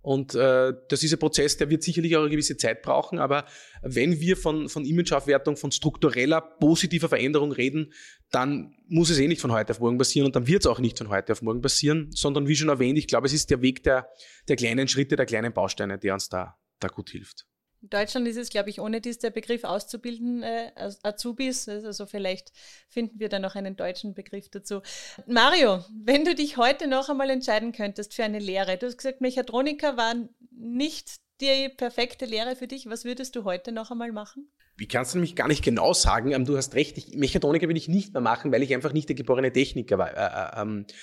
Und 0.02 0.34
äh, 0.34 0.74
das 0.88 1.04
ist 1.04 1.12
ein 1.12 1.20
Prozess, 1.20 1.58
der 1.58 1.70
wird 1.70 1.84
sicherlich 1.84 2.16
auch 2.16 2.22
eine 2.22 2.30
gewisse 2.30 2.56
Zeit 2.56 2.82
brauchen. 2.82 3.20
Aber 3.20 3.46
wenn 3.82 4.20
wir 4.20 4.38
von, 4.38 4.70
von 4.70 4.86
Imageaufwertung, 4.86 5.58
von 5.58 5.72
struktureller, 5.72 6.40
positiver 6.42 7.10
Veränderung 7.10 7.52
reden, 7.52 7.92
dann 8.32 8.74
muss 8.88 9.10
es 9.10 9.20
eh 9.20 9.28
nicht 9.28 9.42
von 9.42 9.52
heute 9.52 9.72
auf 9.72 9.80
morgen 9.80 9.98
passieren 9.98 10.26
und 10.26 10.36
dann 10.36 10.48
wird 10.48 10.62
es 10.62 10.68
auch 10.68 10.80
nicht 10.80 10.98
von 10.98 11.10
heute 11.10 11.34
auf 11.34 11.42
morgen 11.42 11.62
passieren, 11.62 12.10
sondern 12.12 12.48
wie 12.48 12.56
schon 12.56 12.70
erwähnt, 12.70 12.98
ich 12.98 13.08
glaube, 13.08 13.28
es 13.28 13.34
ist 13.34 13.50
der 13.50 13.62
Weg 13.62 13.84
der, 13.84 14.08
der 14.48 14.56
kleinen 14.56 14.88
Schritte, 14.88 15.16
der 15.16 15.26
kleinen 15.26 15.52
Bausteine, 15.52 15.98
der 15.98 16.14
uns 16.14 16.30
da, 16.30 16.58
da 16.80 16.88
gut 16.88 17.10
hilft. 17.10 17.49
In 17.82 17.90
Deutschland 17.90 18.28
ist 18.28 18.38
es, 18.38 18.50
glaube 18.50 18.70
ich, 18.70 18.82
ohne 18.82 19.00
dies 19.00 19.20
der 19.20 19.30
Begriff 19.30 19.64
auszubilden, 19.64 20.44
äh, 20.44 20.72
Azubis. 21.04 21.70
Also 21.70 22.06
vielleicht 22.06 22.52
finden 22.90 23.20
wir 23.20 23.30
da 23.30 23.40
noch 23.40 23.56
einen 23.56 23.78
deutschen 23.78 24.14
Begriff 24.14 24.50
dazu. 24.50 24.82
Mario, 25.28 25.86
wenn 26.04 26.26
du 26.26 26.36
dich 26.36 26.58
heute 26.58 26.88
noch 26.88 27.10
einmal 27.10 27.30
entscheiden 27.30 27.72
könntest 27.72 28.14
für 28.14 28.24
eine 28.24 28.40
Lehre, 28.40 28.78
du 28.78 28.88
hast 28.88 28.98
gesagt, 28.98 29.22
Mechatroniker 29.22 29.96
war 29.96 30.16
nicht 30.52 31.10
die 31.40 31.70
perfekte 31.70 32.26
Lehre 32.26 32.58
für 32.58 32.68
dich. 32.68 32.88
Was 32.88 33.06
würdest 33.06 33.36
du 33.36 33.46
heute 33.46 33.72
noch 33.72 33.92
einmal 33.92 34.12
machen? 34.12 34.52
Ich 34.78 34.90
kann 34.90 35.04
es 35.04 35.14
nämlich 35.14 35.36
gar 35.36 35.48
nicht 35.48 35.64
genau 35.64 35.94
sagen. 35.94 36.32
Ähm, 36.32 36.46
du 36.46 36.58
hast 36.58 36.76
recht, 36.76 36.98
ich, 36.98 37.16
Mechatroniker 37.16 37.68
will 37.68 37.78
ich 37.78 37.88
nicht 37.88 38.14
mehr 38.14 38.22
machen, 38.22 38.52
weil 38.52 38.64
ich 38.64 38.74
einfach 38.74 38.94
nicht 38.94 39.10
der 39.10 39.16
geborene 39.16 39.52
Techniker 39.52 39.98
war. 39.98 40.16
Äh, 40.16 40.60
äh, 40.60 40.62
ähm, 40.62 40.86
äh, 40.88 40.94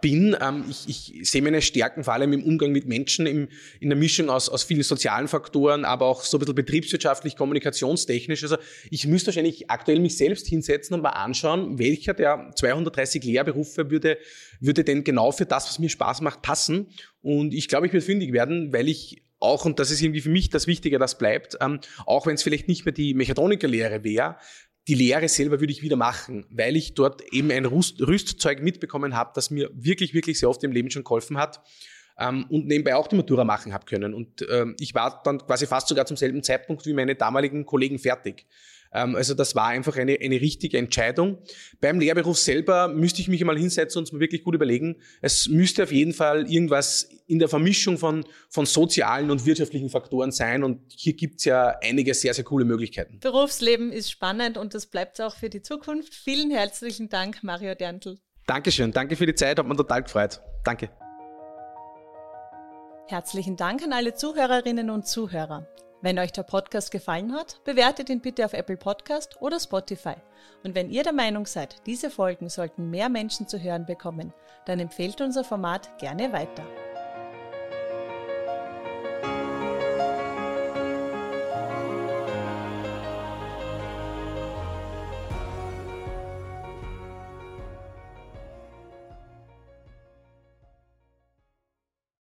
bin. 0.00 0.34
Ähm, 0.40 0.64
ich, 0.70 0.88
ich 1.20 1.30
sehe 1.30 1.42
meine 1.42 1.60
Stärken 1.60 2.02
vor 2.02 2.14
allem 2.14 2.32
im 2.32 2.42
Umgang 2.42 2.72
mit 2.72 2.86
Menschen, 2.86 3.26
im, 3.26 3.48
in 3.78 3.90
der 3.90 3.98
Mischung 3.98 4.30
aus, 4.30 4.48
aus 4.48 4.64
vielen 4.64 4.82
sozialen 4.82 5.28
Faktoren, 5.28 5.84
aber 5.84 6.06
auch 6.06 6.22
so 6.22 6.38
ein 6.38 6.40
bisschen 6.40 6.54
betriebswirtschaftlich, 6.54 7.36
kommunikationstechnisch. 7.36 8.42
Also 8.42 8.56
ich 8.90 9.06
müsste 9.06 9.28
wahrscheinlich 9.28 9.70
aktuell 9.70 10.00
mich 10.00 10.16
selbst 10.16 10.46
hinsetzen 10.46 10.94
und 10.94 11.02
mal 11.02 11.10
anschauen, 11.10 11.78
welcher 11.78 12.14
der 12.14 12.52
230 12.56 13.22
Lehrberufe 13.24 13.90
würde, 13.90 14.16
würde 14.60 14.82
denn 14.82 15.04
genau 15.04 15.30
für 15.30 15.46
das, 15.46 15.68
was 15.68 15.78
mir 15.78 15.90
Spaß 15.90 16.22
macht, 16.22 16.40
passen. 16.40 16.88
Und 17.20 17.52
ich 17.52 17.68
glaube, 17.68 17.86
ich 17.86 17.92
würde 17.92 18.06
fündig 18.06 18.32
werden, 18.32 18.72
weil 18.72 18.88
ich 18.88 19.22
auch, 19.38 19.66
und 19.66 19.78
das 19.78 19.90
ist 19.90 20.00
irgendwie 20.00 20.22
für 20.22 20.30
mich 20.30 20.48
das 20.48 20.66
Wichtige, 20.66 20.98
das 20.98 21.18
bleibt, 21.18 21.58
ähm, 21.60 21.80
auch 22.06 22.26
wenn 22.26 22.36
es 22.36 22.42
vielleicht 22.42 22.68
nicht 22.68 22.86
mehr 22.86 22.94
die 22.94 23.12
Mechatronikerlehre 23.12 24.02
wäre, 24.02 24.36
die 24.88 24.94
Lehre 24.94 25.28
selber 25.28 25.60
würde 25.60 25.72
ich 25.72 25.82
wieder 25.82 25.96
machen, 25.96 26.46
weil 26.50 26.76
ich 26.76 26.94
dort 26.94 27.22
eben 27.32 27.50
ein 27.50 27.64
Rüst 27.64 28.00
Rüstzeug 28.00 28.62
mitbekommen 28.62 29.16
habe, 29.16 29.32
das 29.34 29.50
mir 29.50 29.70
wirklich, 29.74 30.14
wirklich 30.14 30.38
sehr 30.38 30.48
oft 30.48 30.62
im 30.62 30.72
Leben 30.72 30.90
schon 30.90 31.02
geholfen 31.02 31.38
hat 31.38 31.60
ähm, 32.18 32.46
und 32.48 32.66
nebenbei 32.66 32.94
auch 32.94 33.08
die 33.08 33.16
Matura 33.16 33.44
machen 33.44 33.72
habe 33.72 33.84
können. 33.84 34.14
Und 34.14 34.46
ähm, 34.50 34.76
ich 34.78 34.94
war 34.94 35.22
dann 35.24 35.38
quasi 35.38 35.66
fast 35.66 35.88
sogar 35.88 36.06
zum 36.06 36.16
selben 36.16 36.42
Zeitpunkt 36.42 36.86
wie 36.86 36.92
meine 36.92 37.16
damaligen 37.16 37.66
Kollegen 37.66 37.98
fertig. 37.98 38.46
Ähm, 38.96 39.14
also 39.14 39.34
das 39.34 39.54
war 39.54 39.68
einfach 39.68 39.96
eine, 39.96 40.18
eine 40.20 40.40
richtige 40.40 40.78
Entscheidung. 40.78 41.38
Beim 41.80 42.00
Lehrberuf 42.00 42.38
selber 42.38 42.88
müsste 42.88 43.20
ich 43.20 43.28
mich 43.28 43.44
mal 43.44 43.58
hinsetzen 43.58 43.98
und 43.98 44.04
es 44.04 44.12
mir 44.12 44.20
wirklich 44.20 44.42
gut 44.42 44.54
überlegen. 44.54 44.96
Es 45.20 45.48
müsste 45.48 45.82
auf 45.82 45.92
jeden 45.92 46.14
Fall 46.14 46.50
irgendwas 46.50 47.08
in 47.26 47.38
der 47.38 47.48
Vermischung 47.48 47.98
von, 47.98 48.24
von 48.48 48.64
sozialen 48.64 49.30
und 49.30 49.44
wirtschaftlichen 49.44 49.90
Faktoren 49.90 50.32
sein. 50.32 50.64
Und 50.64 50.80
hier 50.96 51.12
gibt 51.12 51.40
es 51.40 51.44
ja 51.44 51.76
einige 51.82 52.14
sehr, 52.14 52.32
sehr 52.32 52.44
coole 52.44 52.64
Möglichkeiten. 52.64 53.20
Berufsleben 53.20 53.92
ist 53.92 54.10
spannend 54.10 54.56
und 54.56 54.74
das 54.74 54.86
bleibt 54.86 55.20
auch 55.20 55.36
für 55.36 55.50
die 55.50 55.60
Zukunft. 55.60 56.14
Vielen 56.14 56.50
herzlichen 56.50 57.08
Dank, 57.08 57.42
Mario 57.42 57.74
Derntl. 57.74 58.18
Dankeschön. 58.46 58.92
Danke 58.92 59.16
für 59.16 59.26
die 59.26 59.34
Zeit. 59.34 59.58
Hat 59.58 59.66
mir 59.66 59.76
total 59.76 60.02
gefreut. 60.02 60.40
Danke. 60.64 60.88
Herzlichen 63.08 63.56
Dank 63.56 63.82
an 63.82 63.92
alle 63.92 64.14
Zuhörerinnen 64.14 64.90
und 64.90 65.06
Zuhörer. 65.06 65.68
Wenn 66.02 66.18
euch 66.18 66.32
der 66.32 66.42
Podcast 66.42 66.90
gefallen 66.90 67.32
hat, 67.32 67.62
bewertet 67.64 68.10
ihn 68.10 68.20
bitte 68.20 68.44
auf 68.44 68.52
Apple 68.52 68.76
Podcast 68.76 69.40
oder 69.40 69.58
Spotify. 69.58 70.14
Und 70.62 70.74
wenn 70.74 70.90
ihr 70.90 71.02
der 71.02 71.14
Meinung 71.14 71.46
seid, 71.46 71.86
diese 71.86 72.10
Folgen 72.10 72.48
sollten 72.48 72.90
mehr 72.90 73.08
Menschen 73.08 73.48
zu 73.48 73.58
hören 73.58 73.86
bekommen, 73.86 74.32
dann 74.66 74.78
empfehlt 74.78 75.20
unser 75.20 75.44
Format 75.44 75.98
gerne 75.98 76.32
weiter. 76.32 76.64